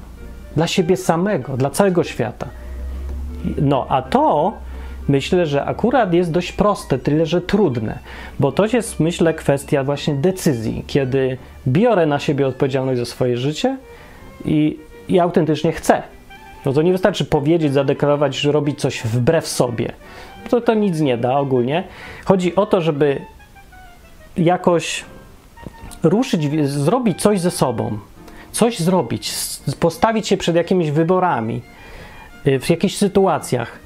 dla 0.55 0.67
siebie 0.67 0.97
samego, 0.97 1.57
dla 1.57 1.69
całego 1.69 2.03
świata. 2.03 2.47
No, 3.61 3.85
a 3.89 4.01
to 4.01 4.53
myślę, 5.07 5.45
że 5.45 5.65
akurat 5.65 6.13
jest 6.13 6.31
dość 6.31 6.51
proste, 6.51 6.99
tyle 6.99 7.25
że 7.25 7.41
trudne, 7.41 7.99
bo 8.39 8.51
to 8.51 8.65
jest, 8.65 8.99
myślę, 8.99 9.33
kwestia 9.33 9.83
właśnie 9.83 10.13
decyzji, 10.13 10.83
kiedy 10.87 11.37
biorę 11.67 12.05
na 12.05 12.19
siebie 12.19 12.47
odpowiedzialność 12.47 12.99
za 12.99 13.05
swoje 13.05 13.37
życie 13.37 13.77
i, 14.45 14.77
i 15.07 15.19
autentycznie 15.19 15.71
chcę. 15.71 16.03
No 16.65 16.73
to 16.73 16.81
nie 16.81 16.91
wystarczy 16.91 17.25
powiedzieć, 17.25 17.73
zadeklarować, 17.73 18.35
że 18.35 18.51
robić 18.51 18.79
coś 18.79 19.01
wbrew 19.01 19.47
sobie. 19.47 19.91
To, 20.49 20.61
to 20.61 20.73
nic 20.73 20.99
nie 20.99 21.17
da 21.17 21.37
ogólnie. 21.37 21.83
Chodzi 22.25 22.55
o 22.55 22.65
to, 22.65 22.81
żeby 22.81 23.21
jakoś 24.37 25.05
ruszyć, 26.03 26.69
zrobić 26.69 27.21
coś 27.21 27.39
ze 27.39 27.51
sobą, 27.51 27.97
coś 28.53 28.79
zrobić, 28.79 29.33
postawić 29.79 30.27
się 30.27 30.37
przed 30.37 30.55
jakimiś 30.55 30.91
wyborami, 30.91 31.61
y, 32.47 32.59
w 32.59 32.69
jakichś 32.69 32.95
sytuacjach 32.95 33.83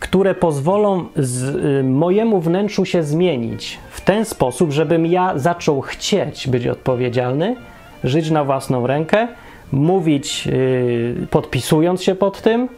które 0.00 0.34
pozwolą 0.34 1.06
z, 1.16 1.42
y, 1.42 1.84
mojemu 1.84 2.40
wnętrzu 2.40 2.84
się 2.84 3.02
zmienić 3.02 3.78
w 3.90 4.00
ten 4.00 4.24
sposób, 4.24 4.72
żebym 4.72 5.06
ja 5.06 5.38
zaczął 5.38 5.80
chcieć 5.80 6.48
być 6.48 6.66
odpowiedzialny, 6.66 7.56
żyć 8.04 8.30
na 8.30 8.44
własną 8.44 8.86
rękę, 8.86 9.28
mówić, 9.72 10.46
y, 10.46 11.26
podpisując 11.30 12.02
się 12.02 12.14
pod 12.14 12.42
tym 12.42 12.68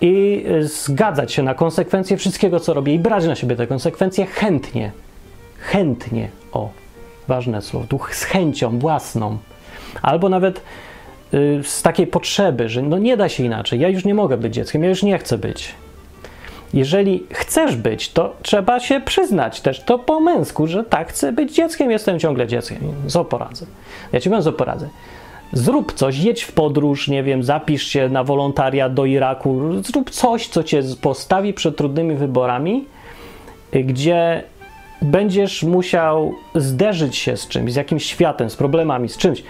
i 0.00 0.44
zgadzać 0.60 1.32
się 1.32 1.42
na 1.42 1.54
konsekwencje 1.54 2.16
wszystkiego, 2.16 2.60
co 2.60 2.74
robię 2.74 2.94
i 2.94 2.98
brać 2.98 3.26
na 3.26 3.34
siebie 3.34 3.56
te 3.56 3.66
konsekwencje 3.66 4.26
chętnie. 4.26 4.92
Chętnie, 5.58 6.28
o, 6.52 6.70
ważne 7.28 7.62
słowo, 7.62 7.86
tu 7.86 8.00
z 8.10 8.22
chęcią 8.22 8.78
własną. 8.78 9.38
Albo 10.02 10.28
nawet 10.28 10.62
y, 11.34 11.60
z 11.64 11.82
takiej 11.82 12.06
potrzeby, 12.06 12.68
że 12.68 12.82
no 12.82 12.98
nie 12.98 13.16
da 13.16 13.28
się 13.28 13.44
inaczej, 13.44 13.80
ja 13.80 13.88
już 13.88 14.04
nie 14.04 14.14
mogę 14.14 14.36
być 14.36 14.54
dzieckiem, 14.54 14.82
ja 14.82 14.88
już 14.88 15.02
nie 15.02 15.18
chcę 15.18 15.38
być 15.38 15.74
jeżeli 16.74 17.26
chcesz 17.30 17.76
być, 17.76 18.12
to 18.12 18.36
trzeba 18.42 18.80
się 18.80 19.00
przyznać 19.00 19.60
też 19.60 19.80
to 19.80 19.98
po 19.98 20.20
męsku, 20.20 20.66
że 20.66 20.84
tak, 20.84 21.08
chcę 21.08 21.32
być 21.32 21.54
dzieckiem, 21.54 21.90
jestem 21.90 22.18
ciągle 22.18 22.46
dzieckiem. 22.46 22.78
Co 23.06 23.24
poradzę? 23.24 23.66
Ja 24.12 24.20
ci 24.20 24.28
powiem, 24.28 24.44
co 24.44 24.52
poradzę. 24.52 24.88
Zrób 25.52 25.92
coś, 25.92 26.18
jedź 26.18 26.42
w 26.42 26.52
podróż, 26.52 27.08
nie 27.08 27.22
wiem, 27.22 27.42
zapisz 27.42 27.82
się 27.82 28.08
na 28.08 28.24
wolontariat 28.24 28.94
do 28.94 29.04
Iraku, 29.04 29.60
zrób 29.82 30.10
coś, 30.10 30.48
co 30.48 30.64
cię 30.64 30.82
postawi 31.00 31.54
przed 31.54 31.76
trudnymi 31.76 32.14
wyborami, 32.14 32.84
gdzie 33.72 34.42
będziesz 35.02 35.62
musiał 35.62 36.34
zderzyć 36.54 37.16
się 37.16 37.36
z 37.36 37.48
czymś, 37.48 37.72
z 37.72 37.76
jakimś 37.76 38.04
światem, 38.04 38.50
z 38.50 38.56
problemami, 38.56 39.08
z 39.08 39.16
czymś 39.16 39.42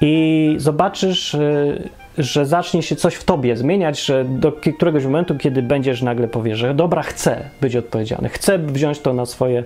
i 0.00 0.54
zobaczysz 0.58 1.34
y, 1.34 1.88
że 2.18 2.46
zacznie 2.46 2.82
się 2.82 2.96
coś 2.96 3.14
w 3.14 3.24
tobie 3.24 3.56
zmieniać, 3.56 4.04
że 4.04 4.24
do 4.24 4.52
któregoś 4.52 5.04
momentu, 5.04 5.36
kiedy 5.36 5.62
będziesz 5.62 6.02
nagle 6.02 6.28
powiesz, 6.28 6.58
że 6.58 6.74
dobra, 6.74 7.02
chcę 7.02 7.50
być 7.60 7.76
odpowiedzialny, 7.76 8.28
chcę 8.28 8.58
wziąć 8.58 8.98
to 9.00 9.12
na 9.12 9.26
swoje 9.26 9.64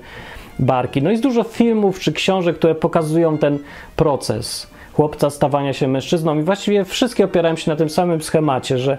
barki. 0.59 1.03
No 1.03 1.11
jest 1.11 1.23
dużo 1.23 1.43
filmów 1.43 2.01
czy 2.01 2.13
książek, 2.13 2.57
które 2.57 2.75
pokazują 2.75 3.39
ten 3.39 3.59
proces 3.97 4.67
chłopca 4.93 5.31
stawania 5.31 5.73
się 5.73 5.89
mężczyzną 5.89 6.39
i 6.39 6.43
właściwie 6.43 6.85
wszystkie 6.85 7.25
opierają 7.25 7.57
się 7.57 7.71
na 7.71 7.77
tym 7.77 7.91
samym 7.91 8.23
schemacie, 8.23 8.79
że 8.79 8.99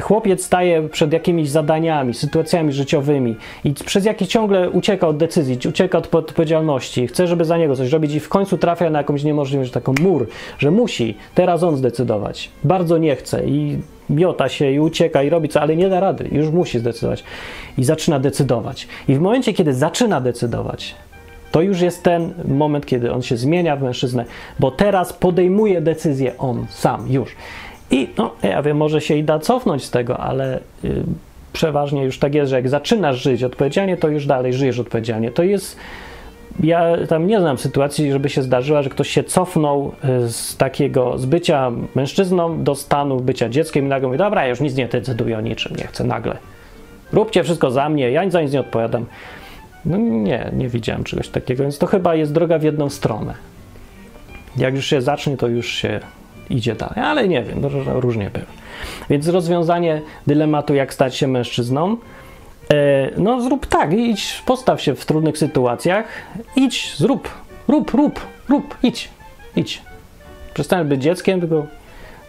Chłopiec 0.00 0.44
staje 0.44 0.88
przed 0.88 1.12
jakimiś 1.12 1.50
zadaniami, 1.50 2.14
sytuacjami 2.14 2.72
życiowymi 2.72 3.36
i 3.64 3.72
przez 3.72 4.04
jakie 4.04 4.26
ciągle 4.26 4.70
ucieka 4.70 5.08
od 5.08 5.16
decyzji, 5.16 5.58
ucieka 5.68 5.98
od 5.98 6.14
odpowiedzialności, 6.14 7.06
chce, 7.06 7.26
żeby 7.26 7.44
za 7.44 7.58
niego 7.58 7.76
coś 7.76 7.90
robić 7.90 8.14
i 8.14 8.20
w 8.20 8.28
końcu 8.28 8.58
trafia 8.58 8.90
na 8.90 8.98
jakąś 8.98 9.24
niemożliwość, 9.24 9.72
taką 9.72 9.94
mur, 10.00 10.26
że 10.58 10.70
musi 10.70 11.16
teraz 11.34 11.62
on 11.62 11.76
zdecydować. 11.76 12.50
Bardzo 12.64 12.98
nie 12.98 13.16
chce 13.16 13.44
i 13.46 13.78
miota 14.10 14.48
się 14.48 14.70
i 14.70 14.80
ucieka 14.80 15.22
i 15.22 15.30
robi 15.30 15.48
co, 15.48 15.60
ale 15.60 15.76
nie 15.76 15.88
da 15.88 16.00
rady, 16.00 16.28
już 16.32 16.50
musi 16.50 16.78
zdecydować. 16.78 17.24
I 17.78 17.84
zaczyna 17.84 18.18
decydować. 18.18 18.88
I 19.08 19.14
w 19.14 19.20
momencie, 19.20 19.52
kiedy 19.52 19.74
zaczyna 19.74 20.20
decydować, 20.20 20.94
to 21.50 21.60
już 21.60 21.80
jest 21.80 22.02
ten 22.02 22.34
moment, 22.48 22.86
kiedy 22.86 23.12
on 23.12 23.22
się 23.22 23.36
zmienia 23.36 23.76
w 23.76 23.82
mężczyznę, 23.82 24.24
bo 24.60 24.70
teraz 24.70 25.12
podejmuje 25.12 25.80
decyzję 25.80 26.32
on 26.38 26.66
sam 26.70 27.12
już. 27.12 27.36
I 27.92 28.08
no, 28.18 28.30
ja 28.42 28.62
wiem, 28.62 28.76
może 28.76 29.00
się 29.00 29.16
i 29.16 29.24
da 29.24 29.38
cofnąć 29.38 29.84
z 29.84 29.90
tego, 29.90 30.18
ale 30.18 30.58
y, 30.84 31.02
przeważnie 31.52 32.04
już 32.04 32.18
tak 32.18 32.34
jest, 32.34 32.50
że 32.50 32.56
jak 32.56 32.68
zaczynasz 32.68 33.22
żyć 33.22 33.42
odpowiedzialnie, 33.42 33.96
to 33.96 34.08
już 34.08 34.26
dalej 34.26 34.52
żyjesz 34.52 34.78
odpowiedzialnie. 34.78 35.30
To 35.30 35.42
jest 35.42 35.76
ja 36.60 36.96
tam 37.08 37.26
nie 37.26 37.40
znam 37.40 37.58
sytuacji, 37.58 38.12
żeby 38.12 38.28
się 38.28 38.42
zdarzyła, 38.42 38.82
że 38.82 38.90
ktoś 38.90 39.08
się 39.08 39.24
cofnął 39.24 39.92
y, 40.24 40.32
z 40.32 40.56
takiego, 40.56 41.18
z 41.18 41.26
bycia 41.26 41.70
mężczyzną 41.94 42.64
do 42.64 42.74
stanu 42.74 43.20
bycia 43.20 43.48
dzieckiem 43.48 43.84
i 43.84 43.88
nagle 43.88 44.08
mówi, 44.08 44.18
dobra, 44.18 44.42
ja 44.42 44.48
już 44.48 44.60
nic 44.60 44.74
nie 44.74 44.88
decyduję 44.88 45.38
o 45.38 45.40
niczym, 45.40 45.76
nie 45.76 45.86
chcę 45.86 46.04
nagle. 46.04 46.36
Róbcie 47.12 47.44
wszystko 47.44 47.70
za 47.70 47.88
mnie, 47.88 48.10
ja 48.10 48.30
za 48.30 48.42
nic 48.42 48.52
nie 48.52 48.60
odpowiadam. 48.60 49.06
No 49.84 49.96
nie, 49.96 50.50
nie 50.52 50.68
widziałem 50.68 51.04
czegoś 51.04 51.28
takiego, 51.28 51.62
więc 51.62 51.78
to 51.78 51.86
chyba 51.86 52.14
jest 52.14 52.32
droga 52.32 52.58
w 52.58 52.62
jedną 52.62 52.90
stronę. 52.90 53.34
Jak 54.56 54.74
już 54.74 54.86
się 54.86 55.02
zacznie, 55.02 55.36
to 55.36 55.48
już 55.48 55.68
się 55.68 56.00
idzie 56.50 56.74
dalej, 56.74 57.04
ale 57.04 57.28
nie 57.28 57.42
wiem, 57.42 57.58
różnie 57.86 58.30
było. 58.30 58.46
Więc 59.10 59.28
rozwiązanie 59.28 60.02
dylematu, 60.26 60.74
jak 60.74 60.94
stać 60.94 61.16
się 61.16 61.28
mężczyzną, 61.28 61.96
e, 62.70 63.10
no 63.16 63.40
zrób 63.40 63.66
tak, 63.66 63.92
idź, 63.92 64.42
postaw 64.46 64.80
się 64.80 64.94
w 64.94 65.06
trudnych 65.06 65.38
sytuacjach, 65.38 66.06
idź, 66.56 66.94
zrób, 66.96 67.28
rób, 67.68 67.94
rób, 67.94 68.20
rób, 68.48 68.76
idź, 68.82 69.08
idź. 69.56 69.82
Przestań 70.54 70.86
być 70.86 71.02
dzieckiem, 71.02 71.40
tylko 71.40 71.66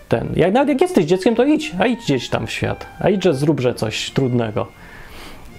ten. 0.09 0.33
Jak, 0.35 0.53
nawet 0.53 0.69
jak 0.69 0.81
jesteś 0.81 1.05
dzieckiem, 1.05 1.35
to 1.35 1.43
idź, 1.43 1.71
a 1.79 1.85
idź 1.85 1.99
gdzieś 1.99 2.29
tam 2.29 2.47
w 2.47 2.51
świat, 2.51 2.85
a 2.99 3.09
idźże 3.09 3.33
zróbże 3.33 3.73
coś 3.73 4.11
trudnego. 4.11 4.67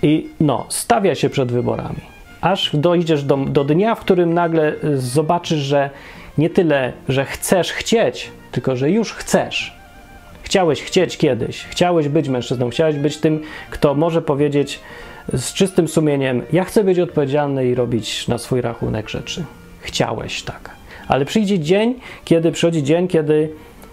I 0.02 0.28
no, 0.40 0.66
stawia 0.68 1.14
się 1.14 1.30
przed 1.30 1.52
wyborami. 1.52 2.00
Aż 2.40 2.76
dojdziesz 2.76 3.24
do, 3.24 3.36
do 3.36 3.64
dnia, 3.64 3.94
w 3.94 4.00
którym 4.00 4.34
nagle 4.34 4.72
zobaczysz, 4.94 5.58
że 5.58 5.90
nie 6.38 6.50
tyle, 6.50 6.92
że 7.08 7.24
chcesz 7.24 7.72
chcieć, 7.72 8.30
tylko 8.54 8.76
że 8.76 8.90
już 8.90 9.12
chcesz. 9.12 9.72
Chciałeś 10.42 10.82
chcieć 10.82 11.16
kiedyś, 11.16 11.64
chciałeś 11.64 12.08
być 12.08 12.28
mężczyzną, 12.28 12.70
chciałeś 12.70 12.96
być 12.96 13.16
tym, 13.16 13.40
kto 13.70 13.94
może 13.94 14.22
powiedzieć 14.22 14.80
z 15.32 15.52
czystym 15.52 15.88
sumieniem: 15.88 16.42
Ja 16.52 16.64
chcę 16.64 16.84
być 16.84 16.98
odpowiedzialny 16.98 17.66
i 17.66 17.74
robić 17.74 18.28
na 18.28 18.38
swój 18.38 18.60
rachunek 18.60 19.08
rzeczy. 19.08 19.44
Chciałeś 19.80 20.42
tak. 20.42 20.70
Ale 21.08 21.24
przyjdzie 21.24 21.58
dzień, 21.58 21.94
kiedy 22.24 22.52
przychodzi 22.52 22.82
dzień, 22.82 23.08
kiedy 23.08 23.50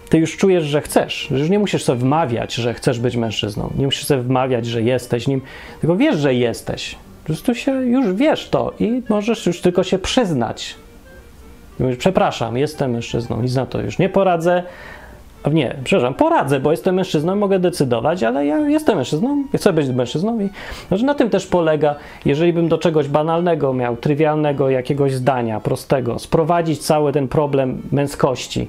ty 0.09 0.18
już 0.18 0.38
czujesz, 0.38 0.64
że 0.64 0.82
chcesz, 0.82 1.28
że 1.32 1.39
już 1.39 1.49
nie 1.49 1.59
musisz 1.59 1.84
sobie 1.84 1.99
wmawiać, 1.99 2.53
że 2.53 2.74
chcesz 2.74 2.99
być 2.99 3.16
mężczyzną, 3.16 3.74
nie 3.78 3.86
musisz 3.86 4.05
sobie 4.05 4.22
wmawiać, 4.22 4.66
że 4.66 4.82
jesteś 4.82 5.28
nim, 5.28 5.41
tylko 5.82 5.95
wiesz, 5.95 6.18
że 6.18 6.34
jesteś. 6.34 6.95
Po 7.22 7.26
prostu 7.26 7.55
się 7.55 7.72
już 7.72 8.14
wiesz 8.14 8.49
to 8.49 8.74
i 8.80 9.01
możesz 9.09 9.45
już 9.45 9.62
tylko 9.62 9.84
się 9.84 9.99
przyznać. 9.99 10.76
Mówisz, 11.82 11.97
przepraszam, 11.97 12.57
jestem 12.57 12.91
mężczyzną, 12.91 13.41
nic 13.41 13.55
na 13.55 13.65
to 13.65 13.82
już 13.82 13.99
nie 13.99 14.09
poradzę. 14.09 14.63
Nie, 15.51 15.75
przepraszam, 15.84 16.13
poradzę, 16.13 16.59
bo 16.59 16.71
jestem 16.71 16.95
mężczyzną, 16.95 17.36
mogę 17.36 17.59
decydować, 17.59 18.23
ale 18.23 18.45
ja 18.45 18.57
jestem 18.57 18.97
mężczyzną, 18.97 19.43
chcę 19.55 19.73
być 19.73 19.89
mężczyzną 19.89 20.39
i 20.39 20.49
znaczy 20.88 21.05
na 21.05 21.13
tym 21.13 21.29
też 21.29 21.47
polega, 21.47 21.95
jeżeli 22.25 22.53
bym 22.53 22.67
do 22.67 22.77
czegoś 22.77 23.07
banalnego 23.07 23.73
miał, 23.73 23.97
trywialnego 23.97 24.69
jakiegoś 24.69 25.13
zdania, 25.13 25.59
prostego, 25.59 26.19
sprowadzić 26.19 26.79
cały 26.79 27.11
ten 27.11 27.27
problem 27.27 27.82
męskości, 27.91 28.67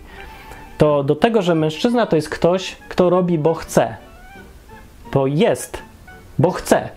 to 0.79 1.05
do 1.05 1.17
tego, 1.17 1.43
że 1.43 1.55
mężczyzna 1.55 2.07
to 2.07 2.17
jest 2.17 2.29
ktoś, 2.29 2.77
kto 2.89 3.11
robi, 3.11 3.39
bo 3.39 3.55
chce. 3.55 3.97
Bo 5.13 5.27
jest, 5.27 5.79
bo 6.39 6.51
chce. 6.51 6.89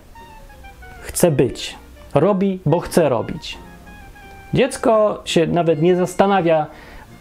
Chce 1.00 1.30
być. 1.30 1.74
Robi, 2.14 2.58
bo 2.66 2.80
chce 2.80 3.08
robić. 3.08 3.58
Dziecko 4.54 5.22
się 5.24 5.46
nawet 5.46 5.82
nie 5.82 5.96
zastanawia, 5.96 6.66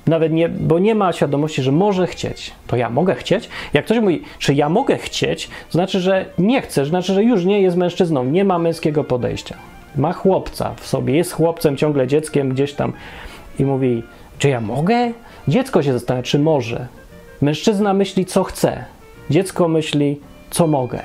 nawet 0.08 0.32
nie, 0.32 0.50
bo 0.50 0.80
nie 0.80 0.96
ma 0.96 1.14
świadomości, 1.14 1.62
że 1.62 1.72
może 1.72 2.08
chcieć. 2.08 2.52
To 2.68 2.76
ja 2.76 2.90
mogę 2.90 3.16
chcieć? 3.16 3.50
Jak 3.74 3.86
ktoś 3.86 4.00
mówi, 4.00 4.22
czy 4.40 4.54
ja 4.54 4.70
mogę 4.70 4.98
chcieć, 4.98 5.48
to 5.48 5.72
znaczy, 5.72 6.00
że 6.00 6.26
nie 6.38 6.62
chce, 6.62 6.86
znaczy, 6.86 7.14
że 7.14 7.24
już 7.24 7.46
nie 7.46 7.62
jest 7.62 7.78
mężczyzną, 7.78 8.26
nie 8.26 8.46
ma 8.46 8.60
męskiego 8.60 9.04
podejścia. 9.04 9.56
Ma 9.96 10.14
chłopca 10.14 10.74
w 10.78 10.88
sobie, 10.88 11.16
jest 11.16 11.34
chłopcem, 11.34 11.78
ciągle 11.78 12.08
dzieckiem 12.08 12.50
gdzieś 12.50 12.74
tam 12.74 12.94
i 13.60 13.66
mówi, 13.66 14.04
czy 14.40 14.50
ja 14.50 14.62
mogę? 14.62 15.12
Dziecko 15.48 15.84
się 15.84 15.94
zastanawia, 15.94 16.24
czy 16.24 16.40
może. 16.40 16.88
Mężczyzna 17.42 17.94
myśli, 17.94 18.26
co 18.26 18.44
chce. 18.44 18.86
Dziecko 19.30 19.68
myśli, 19.68 20.20
co 20.50 20.68
mogę. 20.68 21.00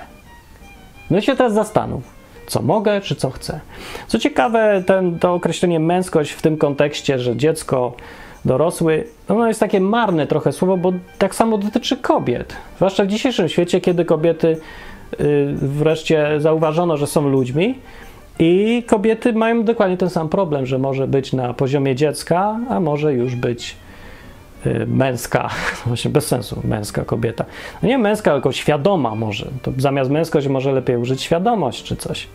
No 1.10 1.18
i 1.18 1.22
się 1.22 1.36
teraz 1.36 1.54
zastanów, 1.54 2.02
co 2.50 2.62
mogę, 2.62 3.00
czy 3.00 3.14
co 3.14 3.30
chcę. 3.30 3.60
Co 4.06 4.18
ciekawe, 4.18 4.82
ten, 4.86 5.18
to 5.18 5.34
określenie 5.34 5.80
męskość 5.80 6.32
w 6.32 6.42
tym 6.42 6.56
kontekście, 6.56 7.18
że 7.18 7.36
dziecko, 7.36 7.92
dorosły, 8.44 9.04
ono 9.28 9.48
jest 9.48 9.60
takie 9.60 9.80
marne 9.80 10.26
trochę 10.26 10.52
słowo, 10.52 10.76
bo 10.76 10.92
tak 11.18 11.34
samo 11.34 11.58
dotyczy 11.58 11.96
kobiet. 11.96 12.56
Zwłaszcza 12.76 13.04
w 13.04 13.06
dzisiejszym 13.06 13.48
świecie, 13.48 13.80
kiedy 13.80 14.04
kobiety 14.04 14.56
yy, 15.18 15.54
wreszcie 15.54 16.40
zauważono, 16.40 16.96
że 16.96 17.06
są 17.06 17.28
ludźmi, 17.28 17.74
i 18.38 18.82
kobiety 18.86 19.32
mają 19.32 19.64
dokładnie 19.64 19.96
ten 19.96 20.10
sam 20.10 20.28
problem, 20.28 20.66
że 20.66 20.78
może 20.78 21.08
być 21.08 21.32
na 21.32 21.54
poziomie 21.54 21.94
dziecka, 21.94 22.60
a 22.68 22.80
może 22.80 23.12
już 23.12 23.34
być 23.34 23.76
męska, 24.86 25.50
właśnie 25.86 26.10
bez 26.10 26.26
sensu, 26.26 26.60
męska 26.64 27.04
kobieta. 27.04 27.44
No 27.82 27.88
nie 27.88 27.98
męska, 27.98 28.32
tylko 28.32 28.52
świadoma 28.52 29.14
może. 29.14 29.46
To 29.62 29.72
zamiast 29.76 30.10
męskość 30.10 30.46
może 30.46 30.72
lepiej 30.72 30.96
użyć 30.96 31.22
świadomość 31.22 31.84
czy 31.84 31.96
coś. 31.96 32.26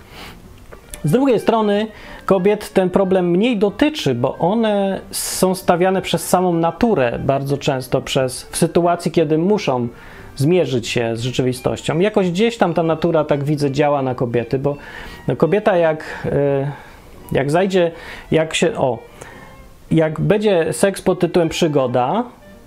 Z 1.04 1.12
drugiej 1.12 1.40
strony 1.40 1.88
kobiet 2.26 2.74
ten 2.74 2.90
problem 2.90 3.30
mniej 3.30 3.58
dotyczy, 3.58 4.16
bo 4.16 4.38
one 4.38 5.02
są 5.12 5.56
stawiane 5.56 6.02
przez 6.02 6.30
samą 6.30 6.54
naturę 6.54 7.20
bardzo 7.20 7.58
często 7.58 8.02
przez 8.02 8.44
w 8.44 8.58
sytuacji, 8.58 9.12
kiedy 9.12 9.38
muszą 9.38 9.88
zmierzyć 10.36 10.88
się 10.88 11.18
z 11.18 11.22
rzeczywistością. 11.22 12.00
Jakoś 12.00 12.32
gdzieś 12.32 12.58
tam 12.58 12.74
ta 12.74 12.84
natura, 12.84 13.24
tak 13.24 13.44
widzę, 13.44 13.72
działa 13.72 14.02
na 14.02 14.16
kobiety, 14.16 14.60
bo 14.60 14.76
no 15.28 15.36
kobieta 15.36 15.78
jak, 15.78 16.26
y, 16.26 16.72
jak 17.32 17.52
zajdzie, 17.52 17.92
jak 18.32 18.54
się, 18.54 18.76
o, 18.78 19.00
jak 19.92 20.20
będzie 20.20 20.74
seks 20.74 21.02
pod 21.02 21.20
tytułem 21.20 21.50
przygoda, 21.50 22.24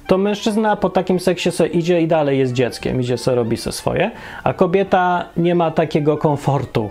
to 0.07 0.19
mężczyzna 0.19 0.77
po 0.77 0.91
takim 0.91 1.21
seksie 1.21 1.51
se 1.51 1.67
idzie 1.67 2.01
i 2.01 2.07
dalej 2.07 2.39
jest 2.39 2.53
dzieckiem, 2.53 3.01
idzie 3.01 3.19
sobie 3.19 3.35
robi 3.35 3.57
se 3.57 3.73
swoje, 3.73 4.11
a 4.45 4.53
kobieta 4.53 5.25
nie 5.37 5.55
ma 5.55 5.71
takiego 5.71 6.17
komfortu. 6.17 6.91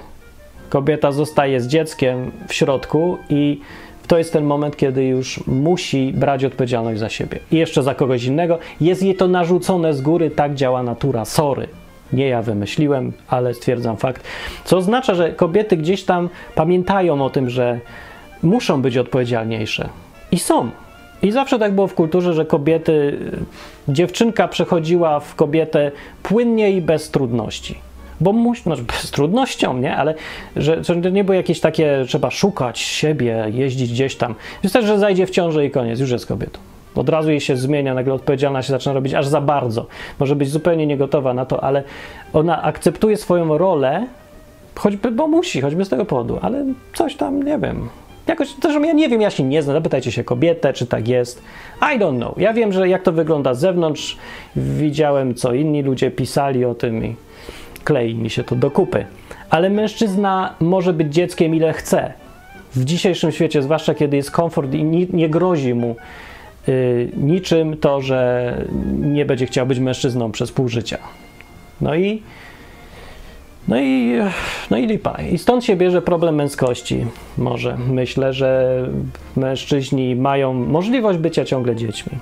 Kobieta 0.70 1.12
zostaje 1.12 1.62
z 1.62 1.68
dzieckiem 1.68 2.32
w 2.48 2.54
środku 2.54 3.18
i 3.30 3.62
to 4.08 4.18
jest 4.18 4.34
ten 4.34 4.44
moment, 4.44 4.78
kiedy 4.78 5.06
już 5.06 5.48
musi 5.48 6.14
brać 6.14 6.46
odpowiedzialność 6.46 7.00
za 7.00 7.10
siebie 7.10 7.40
i 7.52 7.58
jeszcze 7.58 7.84
za 7.84 7.96
kogoś 7.96 8.24
innego. 8.24 8.60
Jest 8.82 9.04
jej 9.04 9.16
to 9.16 9.28
narzucone 9.28 9.94
z 9.94 10.02
góry, 10.02 10.30
tak 10.30 10.56
działa 10.56 10.84
natura. 10.84 11.26
Sorry. 11.26 11.68
Nie 12.14 12.28
ja 12.28 12.42
wymyśliłem, 12.42 13.14
ale 13.28 13.54
stwierdzam 13.54 13.98
fakt. 13.98 14.24
Co 14.66 14.78
oznacza, 14.78 15.16
że 15.16 15.32
kobiety 15.32 15.78
gdzieś 15.78 16.04
tam 16.04 16.30
pamiętają 16.56 17.26
o 17.26 17.30
tym, 17.30 17.50
że 17.50 17.80
muszą 18.44 18.82
być 18.82 18.98
odpowiedzialniejsze 18.98 19.90
i 20.38 20.40
są. 20.40 20.70
I 21.22 21.32
zawsze 21.32 21.60
tak 21.60 21.76
było 21.76 21.88
w 21.88 21.94
kulturze, 21.94 22.34
że 22.34 22.46
kobiety, 22.46 23.18
dziewczynka 23.88 24.48
przechodziła 24.48 25.20
w 25.20 25.36
kobietę 25.36 25.92
płynnie 26.24 26.72
i 26.72 26.82
bez 26.82 27.12
trudności. 27.12 27.78
Bo 28.22 28.34
musi, 28.34 28.62
no, 28.66 28.76
z 29.08 29.12
trudnością, 29.12 29.78
nie? 29.78 29.96
Ale 29.96 30.16
że, 30.56 30.84
że 30.84 30.96
nie 30.96 31.24
było 31.24 31.36
jakieś 31.36 31.60
takie, 31.60 32.06
trzeba 32.08 32.32
szukać 32.32 32.80
siebie, 32.80 33.46
jeździć 33.54 33.92
gdzieś 33.92 34.16
tam. 34.16 34.36
Wystarczy, 34.64 34.88
że 34.88 35.00
zajdzie 35.00 35.26
w 35.28 35.30
ciąży 35.30 35.66
i 35.66 35.72
koniec, 35.72 36.00
już 36.00 36.12
jest 36.12 36.26
kobietą. 36.26 36.60
Od 36.96 37.10
razu 37.10 37.30
jej 37.30 37.42
się 37.42 37.58
zmienia, 37.58 37.94
nagle 37.94 38.14
odpowiedzialna 38.14 38.62
się 38.62 38.72
zaczyna 38.72 38.94
robić 38.94 39.14
aż 39.14 39.28
za 39.28 39.42
bardzo. 39.42 39.86
Może 40.20 40.36
być 40.36 40.50
zupełnie 40.50 40.88
niegotowa 40.88 41.34
na 41.34 41.46
to, 41.46 41.64
ale 41.64 41.84
ona 42.34 42.64
akceptuje 42.64 43.18
swoją 43.18 43.58
rolę, 43.58 44.08
choćby, 44.76 45.12
bo 45.12 45.28
musi, 45.28 45.62
choćby 45.62 45.86
z 45.86 45.90
tego 45.90 46.06
powodu, 46.06 46.40
ale 46.42 46.66
coś 46.94 47.16
tam, 47.16 47.44
nie 47.44 47.58
wiem, 47.58 47.90
Jakoś, 48.28 48.48
zresztą 48.62 48.84
ja 48.84 48.94
nie 48.94 49.10
wiem, 49.10 49.22
ja 49.22 49.30
się 49.30 49.44
nie 49.44 49.64
znam, 49.64 49.76
zapytajcie 49.76 50.12
się 50.12 50.24
kobietę, 50.24 50.74
czy 50.74 50.88
tak 50.88 51.08
jest. 51.08 51.44
I 51.82 52.00
don't 52.00 52.18
know. 52.18 52.38
Ja 52.38 52.54
wiem, 52.54 52.74
że 52.74 52.90
jak 52.90 53.04
to 53.04 53.12
wygląda 53.12 53.54
z 53.54 53.60
zewnątrz, 53.60 54.18
widziałem, 54.56 55.36
co 55.36 55.54
inni 55.54 55.84
ludzie 55.84 56.12
pisali 56.12 56.66
o 56.66 56.76
tym 56.76 57.06
i 57.06 57.16
klei 57.84 58.16
mi 58.16 58.30
się 58.30 58.44
to 58.44 58.56
do 58.56 58.72
kupy. 58.72 59.06
Ale 59.50 59.70
mężczyzna 59.70 60.56
może 60.60 60.94
być 60.94 61.14
dzieckiem 61.14 61.56
ile 61.56 61.74
chce. 61.74 62.14
W 62.76 62.86
dzisiejszym 62.86 63.32
świecie, 63.32 63.62
zwłaszcza 63.62 63.96
kiedy 63.96 64.18
jest 64.18 64.32
komfort 64.32 64.74
i 64.74 64.84
nie, 64.84 65.06
nie 65.06 65.30
grozi 65.30 65.74
mu 65.74 65.96
yy, 66.68 67.10
niczym 67.18 67.78
to, 67.78 68.02
że 68.02 68.54
nie 69.02 69.26
będzie 69.26 69.46
chciał 69.46 69.66
być 69.66 69.80
mężczyzną 69.80 70.32
przez 70.32 70.52
pół 70.52 70.68
życia. 70.68 70.98
No 71.82 71.96
i 71.96 72.22
no 73.68 73.80
i, 73.80 74.14
no 74.72 74.78
i 74.78 74.88
lipa. 74.88 75.22
I 75.32 75.38
stąd 75.38 75.66
się 75.66 75.76
bierze 75.76 76.02
problem 76.02 76.36
męskości. 76.36 77.06
Może 77.38 77.78
myślę, 77.88 78.34
że 78.34 78.82
mężczyźni 79.36 80.16
mają 80.16 80.54
możliwość 80.54 81.20
bycia 81.20 81.46
ciągle 81.46 81.76
dziećmi. 81.76 82.18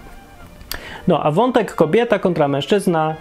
No 1.08 1.24
a 1.24 1.32
wątek 1.32 1.76
kobieta 1.76 2.20
kontra 2.20 2.48
mężczyzna. 2.48 3.16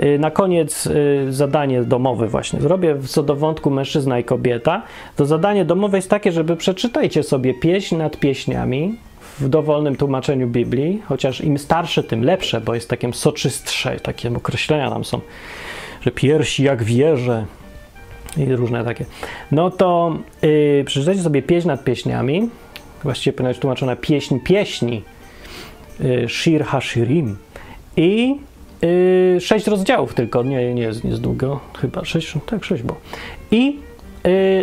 Y, 0.00 0.18
na 0.18 0.30
koniec 0.30 0.86
y, 0.86 1.26
zadanie 1.32 1.82
domowe 1.82 2.28
właśnie 2.28 2.60
zrobię 2.60 2.96
co 3.06 3.22
do 3.22 3.36
wątku 3.36 3.70
mężczyzna 3.70 4.18
i 4.18 4.24
kobieta. 4.24 4.82
To 5.16 5.26
zadanie 5.26 5.64
domowe 5.64 5.98
jest 5.98 6.10
takie, 6.10 6.32
żeby 6.32 6.56
przeczytajcie 6.56 7.22
sobie 7.22 7.54
pieśń 7.54 7.96
nad 7.96 8.16
pieśniami 8.16 8.94
w 9.38 9.48
dowolnym 9.48 9.96
tłumaczeniu 9.96 10.46
Biblii, 10.46 11.02
chociaż 11.06 11.40
im 11.40 11.58
starsze, 11.58 12.02
tym 12.02 12.24
lepsze, 12.24 12.60
bo 12.60 12.74
jest 12.74 12.90
takim 12.90 13.14
soczystsze, 13.14 14.00
takie 14.00 14.36
określenia 14.36 14.90
tam 14.90 15.04
są 15.04 15.20
że 16.06 16.12
piersi 16.12 16.62
jak 16.62 16.82
wieże, 16.82 17.46
i 18.36 18.56
różne 18.56 18.84
takie. 18.84 19.04
No 19.52 19.70
to 19.70 20.18
yy, 20.42 20.84
przeczytajcie 20.86 21.22
sobie 21.22 21.42
pieśń 21.42 21.68
nad 21.68 21.84
pieśniami, 21.84 22.48
właściwie 23.02 23.32
powinna 23.32 23.50
być 23.50 23.58
tłumaczona 23.58 23.96
pieśń 23.96 24.38
pieśni, 24.38 25.02
yy, 26.00 26.28
Shir 26.28 26.64
HaShirim 26.64 27.36
i 27.96 28.36
yy, 28.82 29.40
sześć 29.40 29.66
rozdziałów 29.66 30.14
tylko, 30.14 30.42
nie, 30.42 30.74
nie, 30.74 30.82
jest, 30.82 31.04
nie 31.04 31.10
jest 31.10 31.22
długo, 31.22 31.60
chyba 31.78 32.04
sześć, 32.04 32.34
tak 32.46 32.64
sześć 32.64 32.82
było. 32.82 32.98
I 33.50 33.78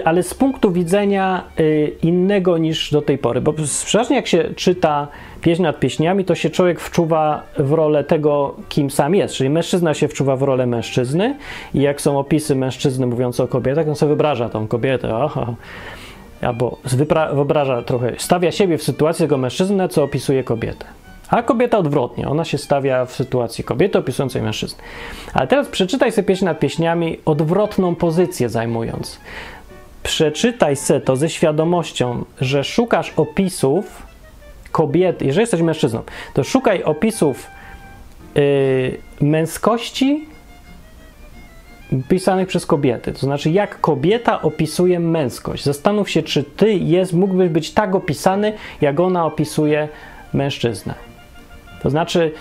ale 0.06 0.24
z 0.24 0.34
punktu 0.34 0.72
widzenia 0.72 1.44
yy, 1.58 1.92
innego 2.04 2.58
niż 2.58 2.92
do 2.92 3.02
tej 3.02 3.18
pory, 3.18 3.42
bo 3.42 3.54
przeważnie 3.86 4.16
jak 4.16 4.28
się 4.28 4.44
czyta 4.56 5.08
pieśń 5.42 5.62
nad 5.62 5.80
pieśniami, 5.80 6.26
to 6.26 6.36
się 6.36 6.50
człowiek 6.50 6.80
wczuwa 6.80 7.44
w 7.58 7.72
rolę 7.72 8.04
tego, 8.04 8.56
kim 8.70 8.92
sam 8.92 9.16
jest. 9.16 9.36
Czyli 9.36 9.50
mężczyzna 9.50 9.94
się 9.94 10.08
wczuwa 10.08 10.36
w 10.36 10.42
rolę 10.42 10.66
mężczyzny 10.66 11.36
i 11.74 11.82
jak 11.82 12.02
są 12.02 12.20
opisy 12.20 12.56
mężczyzny 12.56 13.06
mówiące 13.06 13.44
o 13.44 13.48
kobietach, 13.48 13.88
on 13.88 13.96
sobie 13.96 14.08
wyobraża 14.08 14.50
tą 14.50 14.68
kobietę, 14.68 15.16
aha, 15.16 15.56
albo 16.42 16.78
wyobraża 17.34 17.82
trochę, 17.82 18.14
stawia 18.18 18.52
siebie 18.52 18.78
w 18.78 18.84
sytuacji 18.84 19.24
tego 19.24 19.38
mężczyznę, 19.38 19.90
co 19.90 20.04
opisuje 20.04 20.44
kobietę. 20.44 20.86
A 21.30 21.44
kobieta 21.44 21.78
odwrotnie, 21.78 22.28
ona 22.28 22.46
się 22.46 22.58
stawia 22.58 23.06
w 23.06 23.12
sytuacji 23.12 23.64
kobiety 23.64 23.98
opisującej 24.00 24.42
mężczyznę. 24.42 24.84
Ale 25.34 25.48
teraz 25.48 25.68
przeczytaj 25.68 26.12
sobie 26.12 26.28
pieśń 26.28 26.46
nad 26.46 26.60
pieśniami, 26.60 27.20
odwrotną 27.26 27.96
pozycję 27.96 28.50
zajmując. 28.50 29.20
Przeczytaj 30.04 30.76
se 30.76 31.02
to 31.02 31.16
ze 31.16 31.30
świadomością, 31.30 32.26
że 32.42 32.64
szukasz 32.64 33.14
opisów 33.18 34.08
kobiety, 34.72 35.26
jeżeli 35.26 35.42
jesteś 35.42 35.62
mężczyzną, 35.62 36.02
to 36.34 36.44
szukaj 36.44 36.84
opisów 36.84 37.48
yy, 38.36 38.98
męskości 39.22 40.28
pisanych 42.10 42.48
przez 42.48 42.66
kobiety. 42.66 43.14
To 43.14 43.20
znaczy, 43.20 43.50
jak 43.50 43.82
kobieta 43.82 44.42
opisuje 44.42 45.00
męskość. 45.00 45.64
Zastanów 45.64 46.10
się, 46.10 46.24
czy 46.24 46.44
ty 46.44 46.74
jest, 46.74 47.14
mógłbyś 47.14 47.50
być 47.50 47.72
tak 47.72 47.96
opisany, 47.96 48.54
jak 48.82 49.00
ona 49.00 49.26
opisuje 49.26 49.88
mężczyznę. 50.34 50.94
To 51.84 51.90
znaczy, 51.90 52.32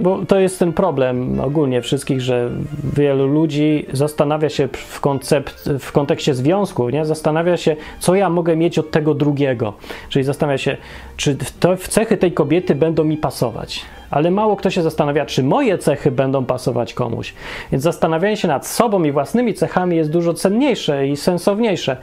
bo 0.00 0.24
to 0.26 0.40
jest 0.40 0.58
ten 0.58 0.72
problem 0.72 1.40
ogólnie 1.40 1.82
wszystkich, 1.82 2.20
że 2.20 2.50
wielu 2.96 3.26
ludzi 3.26 3.86
zastanawia 3.92 4.48
się 4.48 4.68
w, 4.72 5.00
koncept, 5.00 5.70
w 5.78 5.92
kontekście 5.92 6.34
związku, 6.34 6.88
nie? 6.88 7.04
zastanawia 7.04 7.56
się, 7.56 7.76
co 7.98 8.14
ja 8.14 8.30
mogę 8.30 8.56
mieć 8.56 8.78
od 8.78 8.90
tego 8.90 9.14
drugiego. 9.14 9.72
Czyli 10.08 10.24
zastanawia 10.24 10.58
się, 10.58 10.76
czy 11.16 11.36
to, 11.60 11.76
w 11.76 11.88
cechy 11.88 12.16
tej 12.16 12.32
kobiety 12.32 12.74
będą 12.74 13.04
mi 13.04 13.16
pasować. 13.16 13.84
Ale 14.10 14.30
mało 14.30 14.56
kto 14.56 14.70
się 14.70 14.82
zastanawia, 14.82 15.26
czy 15.26 15.42
moje 15.42 15.78
cechy 15.78 16.10
będą 16.10 16.44
pasować 16.44 16.94
komuś. 16.94 17.34
Więc 17.72 17.84
zastanawianie 17.84 18.36
się 18.36 18.48
nad 18.48 18.66
sobą 18.66 19.04
i 19.04 19.12
własnymi 19.12 19.54
cechami 19.54 19.96
jest 19.96 20.10
dużo 20.10 20.34
cenniejsze 20.34 21.08
i 21.08 21.16
sensowniejsze. 21.16 21.96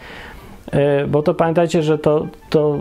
E, 0.72 1.07
bo 1.07 1.24
to 1.24 1.34
pamiętajcie, 1.34 1.84
że 1.84 1.97
to, 1.97 2.28
to 2.49 2.80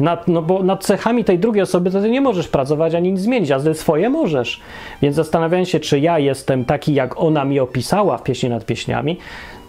nad, 0.00 0.28
no 0.28 0.42
bo 0.42 0.62
nad 0.62 0.84
cechami 0.84 1.24
tej 1.24 1.38
drugiej 1.38 1.62
osoby 1.62 1.90
to 1.90 2.00
ty 2.00 2.10
nie 2.10 2.20
możesz 2.20 2.48
pracować 2.48 2.94
ani 2.94 3.12
nic 3.12 3.20
zmienić, 3.20 3.50
a 3.50 3.58
ze 3.58 3.74
swoje 3.74 4.10
możesz. 4.10 4.60
Więc 5.02 5.16
zastanawiając 5.16 5.68
się, 5.68 5.80
czy 5.80 6.00
ja 6.00 6.18
jestem 6.18 6.64
taki, 6.64 6.94
jak 6.94 7.20
ona 7.20 7.44
mi 7.44 7.60
opisała 7.60 8.18
w 8.18 8.22
pieśni 8.22 8.48
nad 8.48 8.64
pieśniami, 8.64 9.18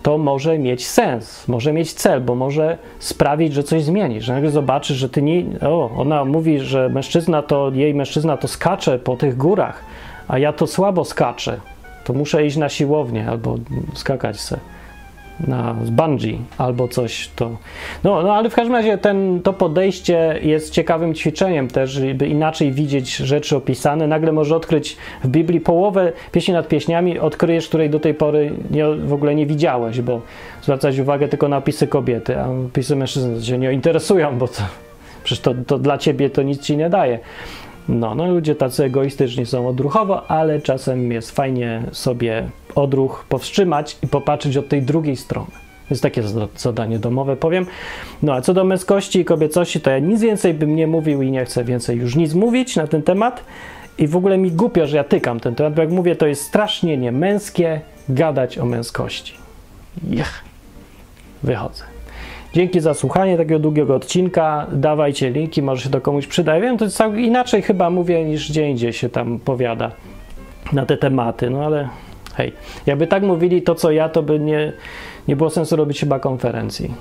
to 0.04 0.18
może 0.18 0.58
mieć 0.58 0.88
sens, 0.88 1.48
może 1.48 1.74
mieć 1.74 1.94
cel, 1.94 2.22
bo 2.22 2.36
może 2.36 2.78
sprawić, 3.00 3.54
że 3.54 3.64
coś 3.64 3.84
zmienisz. 3.84 4.26
Że 4.26 4.34
nagle 4.34 4.52
zobaczysz, 4.52 4.98
że 4.98 5.10
ty 5.10 5.22
nie. 5.22 5.44
O, 5.62 5.92
ona 5.98 6.26
mówi, 6.26 6.60
że 6.60 6.90
mężczyzna 6.90 7.42
to, 7.42 7.72
jej 7.74 7.94
mężczyzna 7.94 8.38
to 8.38 8.48
skacze 8.48 9.00
po 9.00 9.16
tych 9.16 9.38
górach, 9.38 9.84
a 10.28 10.38
ja 10.38 10.54
to 10.54 10.68
słabo 10.68 11.06
skaczę. 11.06 11.60
To 12.04 12.14
muszę 12.14 12.46
iść 12.46 12.58
na 12.58 12.70
siłownię 12.70 13.30
albo 13.30 13.56
skakać 13.94 14.40
se 14.40 14.60
na 15.48 15.74
bungee 15.74 16.40
albo 16.58 16.88
coś 16.88 17.30
to. 17.36 17.50
No, 18.04 18.24
no 18.24 18.34
ale 18.34 18.50
w 18.50 18.56
każdym 18.56 18.76
razie 18.76 18.98
ten, 18.98 19.42
to 19.44 19.54
podejście 19.54 20.40
jest 20.42 20.74
ciekawym 20.74 21.14
ćwiczeniem 21.14 21.68
też, 21.68 21.92
żeby 21.92 22.28
inaczej 22.28 22.72
widzieć 22.72 23.16
rzeczy 23.16 23.56
opisane. 23.56 24.08
Nagle 24.08 24.32
może 24.32 24.56
odkryć 24.56 24.98
w 25.24 25.28
Biblii 25.28 25.62
połowę 25.62 26.12
pieśni 26.32 26.54
nad 26.54 26.68
pieśniami, 26.68 27.20
odkryjesz, 27.20 27.68
której 27.68 27.90
do 27.90 28.00
tej 28.00 28.14
pory 28.14 28.52
nie, 28.72 28.86
w 28.86 29.14
ogóle 29.14 29.36
nie 29.36 29.46
widziałeś, 29.46 30.02
bo 30.02 30.22
zwracać 30.62 31.00
uwagę 31.00 31.28
tylko 31.28 31.48
na 31.48 31.58
opisy 31.58 31.88
kobiety, 31.88 32.40
a 32.40 32.50
opisy 32.50 32.96
mężczyzn 32.96 33.42
cię 33.42 33.58
nie 33.58 33.74
interesują, 33.74 34.38
bo 34.38 34.48
to, 34.48 34.62
przecież 35.24 35.44
to, 35.44 35.54
to 35.68 35.78
dla 35.78 35.98
ciebie 35.98 36.30
to 36.30 36.42
nic 36.42 36.62
ci 36.62 36.78
nie 36.78 36.90
daje. 36.90 37.20
No, 37.90 38.16
no 38.16 38.28
ludzie 38.28 38.56
tacy 38.56 38.84
egoistyczni 38.84 39.46
są 39.46 39.68
odruchowo, 39.68 40.32
ale 40.32 40.62
czasem 40.62 41.12
jest 41.12 41.32
fajnie 41.32 41.84
sobie 41.92 42.50
odruch 42.76 43.26
powstrzymać 43.30 43.98
i 44.04 44.08
popatrzeć 44.08 44.58
od 44.58 44.68
tej 44.68 44.82
drugiej 44.82 45.16
strony. 45.16 45.52
Jest 45.90 46.04
takie 46.04 46.24
zadanie 46.58 47.00
domowe, 47.00 47.36
powiem. 47.36 47.66
No 48.24 48.34
a 48.34 48.42
co 48.42 48.54
do 48.54 48.64
męskości 48.64 49.20
i 49.20 49.26
kobiecości, 49.26 49.82
to 49.82 49.90
ja 49.90 50.00
nic 50.00 50.22
więcej 50.22 50.54
bym 50.54 50.76
nie 50.76 50.88
mówił 50.88 51.22
i 51.22 51.32
nie 51.32 51.46
chcę 51.46 51.64
więcej 51.64 51.98
już 51.98 52.16
nic 52.16 52.34
mówić 52.34 52.76
na 52.76 52.88
ten 52.88 53.04
temat. 53.04 53.44
I 53.98 54.08
w 54.08 54.16
ogóle 54.16 54.38
mi 54.38 54.52
głupio, 54.52 54.88
że 54.88 54.98
ja 54.98 55.04
tykam 55.04 55.40
ten 55.40 55.56
temat, 55.56 55.74
bo 55.74 55.82
jak 55.82 55.92
mówię, 55.92 56.16
to 56.16 56.28
jest 56.28 56.44
strasznie 56.44 56.98
niemęskie 56.98 57.82
gadać 58.10 58.58
o 58.58 58.66
męskości. 58.66 59.34
Jech, 60.10 60.44
wychodzę. 61.44 61.99
Dzięki 62.54 62.80
za 62.80 62.94
słuchanie 62.94 63.38
takiego 63.38 63.60
długiego 63.60 63.96
odcinka. 63.96 64.68
Dawajcie 64.72 65.30
linki, 65.30 65.62
może 65.62 65.84
się 65.84 65.90
to 65.90 66.02
komuś 66.02 66.28
przyda. 66.28 66.56
Ja 66.56 66.62
wiem, 66.62 66.78
to 66.78 66.86
jest 66.86 67.02
inaczej 67.18 67.62
chyba 67.62 67.90
mówię 67.90 68.26
niż 68.26 68.50
gdzie 68.50 68.70
indziej 68.70 68.94
się 68.94 69.10
tam 69.10 69.40
powiada 69.40 69.92
na 70.74 70.86
te 70.86 70.98
tematy, 70.98 71.50
no 71.50 71.66
ale 71.66 71.90
hej, 72.34 72.54
jakby 72.86 73.08
tak 73.08 73.24
mówili 73.24 73.62
to, 73.62 73.76
co 73.76 73.92
ja, 73.92 74.10
to 74.10 74.24
by 74.24 74.40
nie, 74.40 74.74
nie 75.28 75.36
było 75.36 75.50
sensu 75.50 75.76
robić 75.76 76.00
chyba 76.00 76.20
konferencji. 76.20 76.94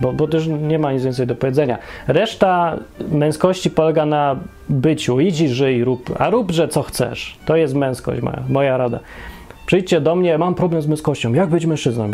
Bo, 0.00 0.12
bo 0.12 0.28
też 0.28 0.46
nie 0.46 0.78
ma 0.78 0.92
nic 0.92 1.04
więcej 1.04 1.26
do 1.26 1.34
powiedzenia. 1.34 1.78
Reszta 2.06 2.76
męskości 3.10 3.70
polega 3.70 4.06
na 4.06 4.36
byciu. 4.68 5.20
Idź 5.20 5.40
i 5.40 5.48
żyj, 5.48 5.84
rób, 5.84 6.14
a 6.18 6.30
róbże 6.30 6.68
co 6.68 6.82
chcesz. 6.82 7.36
To 7.44 7.56
jest 7.56 7.74
męskość 7.74 8.22
moja, 8.22 8.42
moja 8.48 8.76
rada. 8.76 9.00
Przyjdźcie 9.68 10.00
do 10.00 10.16
mnie, 10.16 10.38
mam 10.38 10.54
problem 10.54 10.82
z 10.82 10.86
męskością. 10.86 11.32
Jak 11.32 11.48
być 11.48 11.66
mężczyzną? 11.66 12.10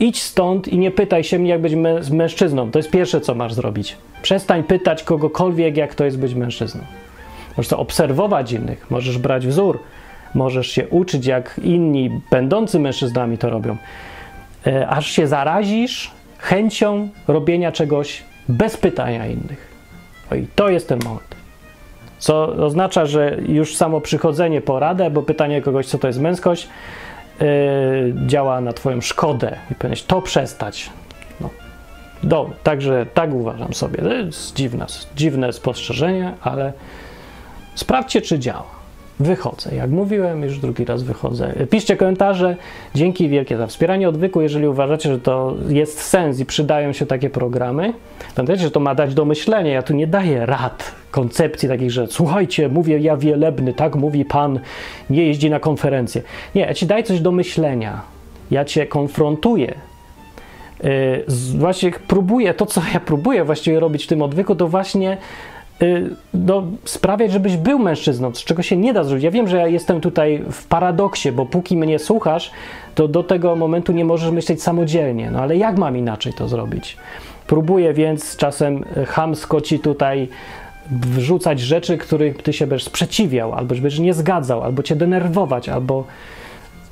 Idź 0.00 0.22
stąd 0.22 0.68
i 0.68 0.78
nie 0.78 0.90
pytaj 0.90 1.24
się 1.24 1.38
mnie, 1.38 1.50
jak 1.50 1.60
być 1.60 1.74
mę 1.74 2.00
mężczyzną. 2.10 2.70
To 2.70 2.78
jest 2.78 2.90
pierwsze, 2.90 3.20
co 3.20 3.34
masz 3.34 3.54
zrobić. 3.54 3.96
Przestań 4.22 4.64
pytać 4.64 5.02
kogokolwiek, 5.02 5.76
jak 5.76 5.94
to 5.94 6.04
jest 6.04 6.18
być 6.18 6.34
mężczyzną. 6.34 6.80
Możesz 7.56 7.68
to 7.68 7.78
obserwować 7.78 8.52
innych, 8.52 8.90
możesz 8.90 9.18
brać 9.18 9.46
wzór, 9.46 9.78
możesz 10.34 10.70
się 10.70 10.88
uczyć, 10.88 11.26
jak 11.26 11.60
inni, 11.64 12.20
będący 12.30 12.78
mężczyznami, 12.78 13.38
to 13.38 13.50
robią. 13.50 13.76
E, 14.66 14.88
aż 14.88 15.06
się 15.06 15.26
zarazisz 15.26 16.10
chęcią 16.38 17.08
robienia 17.28 17.72
czegoś 17.72 18.22
bez 18.48 18.76
pytania 18.76 19.26
innych. 19.26 19.68
O 20.32 20.34
i 20.34 20.46
to 20.56 20.68
jest 20.68 20.88
ten 20.88 20.98
moment. 21.04 21.27
Co 22.18 22.46
oznacza, 22.46 23.06
że 23.06 23.36
już 23.48 23.76
samo 23.76 24.00
przychodzenie 24.00 24.60
po 24.60 24.78
radę, 24.78 25.10
bo 25.10 25.22
pytanie 25.22 25.62
kogoś, 25.62 25.86
co 25.86 25.98
to 25.98 26.06
jest 26.06 26.20
męskość, 26.20 26.68
yy, 27.40 27.46
działa 28.26 28.60
na 28.60 28.72
Twoją 28.72 29.00
szkodę 29.00 29.56
i 29.70 29.74
powinieneś 29.74 30.02
to 30.02 30.22
przestać. 30.22 30.90
No. 31.40 31.50
Do, 32.22 32.50
także 32.62 33.06
tak 33.14 33.34
uważam 33.34 33.74
sobie. 33.74 33.98
To 33.98 34.12
jest 34.12 34.56
dziwne, 34.56 34.86
dziwne 35.16 35.52
spostrzeżenie, 35.52 36.32
ale 36.42 36.72
sprawdźcie, 37.74 38.22
czy 38.22 38.38
działa 38.38 38.77
wychodzę. 39.20 39.74
Jak 39.74 39.90
mówiłem, 39.90 40.42
już 40.42 40.58
drugi 40.58 40.84
raz 40.84 41.02
wychodzę. 41.02 41.52
Piszcie 41.70 41.96
komentarze. 41.96 42.56
Dzięki 42.94 43.28
wielkie 43.28 43.56
za 43.56 43.66
wspieranie 43.66 44.08
odwyku. 44.08 44.40
Jeżeli 44.40 44.68
uważacie, 44.68 45.08
że 45.08 45.18
to 45.18 45.54
jest 45.68 46.00
sens 46.00 46.40
i 46.40 46.46
przydają 46.46 46.92
się 46.92 47.06
takie 47.06 47.30
programy, 47.30 47.92
pamiętajcie, 48.36 48.62
że 48.62 48.70
to 48.70 48.80
ma 48.80 48.94
dać 48.94 49.14
do 49.14 49.24
myślenia. 49.24 49.72
Ja 49.72 49.82
tu 49.82 49.94
nie 49.94 50.06
daję 50.06 50.46
rad, 50.46 50.94
koncepcji 51.10 51.68
takich, 51.68 51.90
że 51.90 52.06
słuchajcie, 52.06 52.68
mówię 52.68 52.98
ja 52.98 53.16
wielebny, 53.16 53.74
tak 53.74 53.96
mówi 53.96 54.24
pan, 54.24 54.60
nie 55.10 55.24
jeździ 55.24 55.50
na 55.50 55.60
konferencję. 55.60 56.22
Nie, 56.54 56.62
ja 56.62 56.74
ci 56.74 56.86
daję 56.86 57.02
coś 57.02 57.20
do 57.20 57.32
myślenia. 57.32 58.00
Ja 58.50 58.64
cię 58.64 58.86
konfrontuję. 58.86 59.74
Yy, 60.82 61.24
właśnie 61.58 61.92
próbuję, 62.08 62.54
to 62.54 62.66
co 62.66 62.82
ja 62.94 63.00
próbuję 63.00 63.44
właściwie 63.44 63.80
robić 63.80 64.04
w 64.04 64.06
tym 64.06 64.22
odwyku, 64.22 64.54
to 64.54 64.68
właśnie 64.68 65.16
no, 66.34 66.62
sprawiać, 66.84 67.32
żebyś 67.32 67.56
był 67.56 67.78
mężczyzną, 67.78 68.34
z 68.34 68.44
czego 68.44 68.62
się 68.62 68.76
nie 68.76 68.92
da 68.92 69.04
zrobić. 69.04 69.24
Ja 69.24 69.30
wiem, 69.30 69.48
że 69.48 69.56
ja 69.56 69.66
jestem 69.66 70.00
tutaj 70.00 70.44
w 70.52 70.66
paradoksie, 70.66 71.32
bo 71.32 71.46
póki 71.46 71.76
mnie 71.76 71.98
słuchasz, 71.98 72.50
to 72.94 73.08
do 73.08 73.22
tego 73.22 73.56
momentu 73.56 73.92
nie 73.92 74.04
możesz 74.04 74.30
myśleć 74.30 74.62
samodzielnie. 74.62 75.30
No 75.30 75.40
ale 75.40 75.56
jak 75.56 75.78
mam 75.78 75.96
inaczej 75.96 76.32
to 76.32 76.48
zrobić? 76.48 76.96
Próbuję 77.46 77.94
więc 77.94 78.36
czasem 78.36 78.84
chamsko 79.06 79.60
ci 79.60 79.78
tutaj 79.78 80.28
wrzucać 80.90 81.60
rzeczy, 81.60 81.98
których 81.98 82.42
ty 82.42 82.52
się 82.52 82.66
będziesz 82.66 82.86
sprzeciwiał, 82.86 83.52
albo 83.52 83.74
będziesz 83.74 83.98
nie 83.98 84.14
zgadzał, 84.14 84.62
albo 84.62 84.82
cię 84.82 84.96
denerwować, 84.96 85.68
albo 85.68 86.04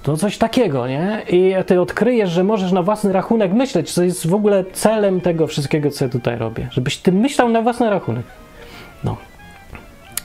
to 0.02 0.16
coś 0.16 0.38
takiego, 0.38 0.88
nie? 0.88 1.22
I 1.28 1.54
ty 1.66 1.80
odkryjesz, 1.80 2.30
że 2.30 2.44
możesz 2.44 2.72
na 2.72 2.82
własny 2.82 3.12
rachunek 3.12 3.52
myśleć, 3.52 3.92
co 3.92 4.02
jest 4.02 4.26
w 4.26 4.34
ogóle 4.34 4.64
celem 4.72 5.20
tego 5.20 5.46
wszystkiego, 5.46 5.90
co 5.90 6.04
ja 6.04 6.10
tutaj 6.10 6.38
robię. 6.38 6.68
Żebyś 6.70 6.96
ty 6.96 7.12
myślał 7.12 7.48
na 7.48 7.62
własny 7.62 7.90
rachunek. 7.90 8.24
No. 9.04 9.16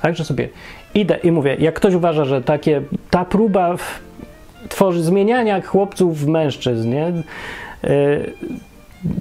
Także 0.02 0.26
sobie 0.26 0.50
idę 0.94 1.20
i 1.24 1.32
mówię, 1.32 1.56
jak 1.60 1.76
ktoś 1.76 1.94
uważa, 1.94 2.26
że 2.26 2.42
takie, 2.42 2.82
ta 3.10 3.26
próba 3.26 3.76
tworzy, 4.70 5.04
zmieniania 5.04 5.62
chłopców 5.62 6.20
w 6.20 6.28
mężczyzn, 6.28 6.90
nie? 6.90 7.08
Y, 7.84 8.34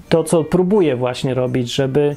to, 0.09 0.25
co 0.25 0.45
próbuję 0.45 0.97
właśnie 0.97 1.35
robić, 1.35 1.75
żeby 1.75 2.17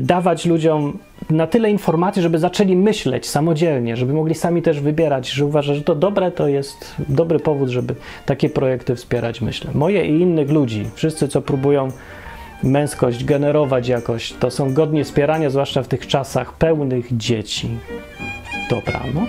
dawać 0.00 0.46
ludziom 0.46 0.98
na 1.30 1.46
tyle 1.46 1.70
informacji, 1.70 2.22
żeby 2.22 2.38
zaczęli 2.38 2.76
myśleć 2.76 3.26
samodzielnie, 3.26 3.96
żeby 3.96 4.12
mogli 4.12 4.34
sami 4.34 4.62
też 4.62 4.80
wybierać, 4.80 5.30
że 5.30 5.46
uważa, 5.46 5.74
że 5.74 5.82
to 5.82 5.94
dobre, 5.94 6.30
to 6.30 6.48
jest 6.48 6.94
dobry 7.08 7.38
powód, 7.38 7.68
żeby 7.68 7.94
takie 8.26 8.48
projekty 8.48 8.94
wspierać, 8.94 9.40
myślę. 9.40 9.70
Moje 9.74 10.06
i 10.06 10.20
innych 10.20 10.50
ludzi, 10.50 10.86
wszyscy, 10.94 11.28
co 11.28 11.42
próbują 11.42 11.88
męskość 12.62 13.24
generować 13.24 13.88
jakoś, 13.88 14.32
to 14.32 14.50
są 14.50 14.74
godnie 14.74 15.04
wspierania, 15.04 15.50
zwłaszcza 15.50 15.82
w 15.82 15.88
tych 15.88 16.06
czasach 16.06 16.52
pełnych 16.52 17.16
dzieci. 17.16 17.68
Dobranoc. 18.70 19.28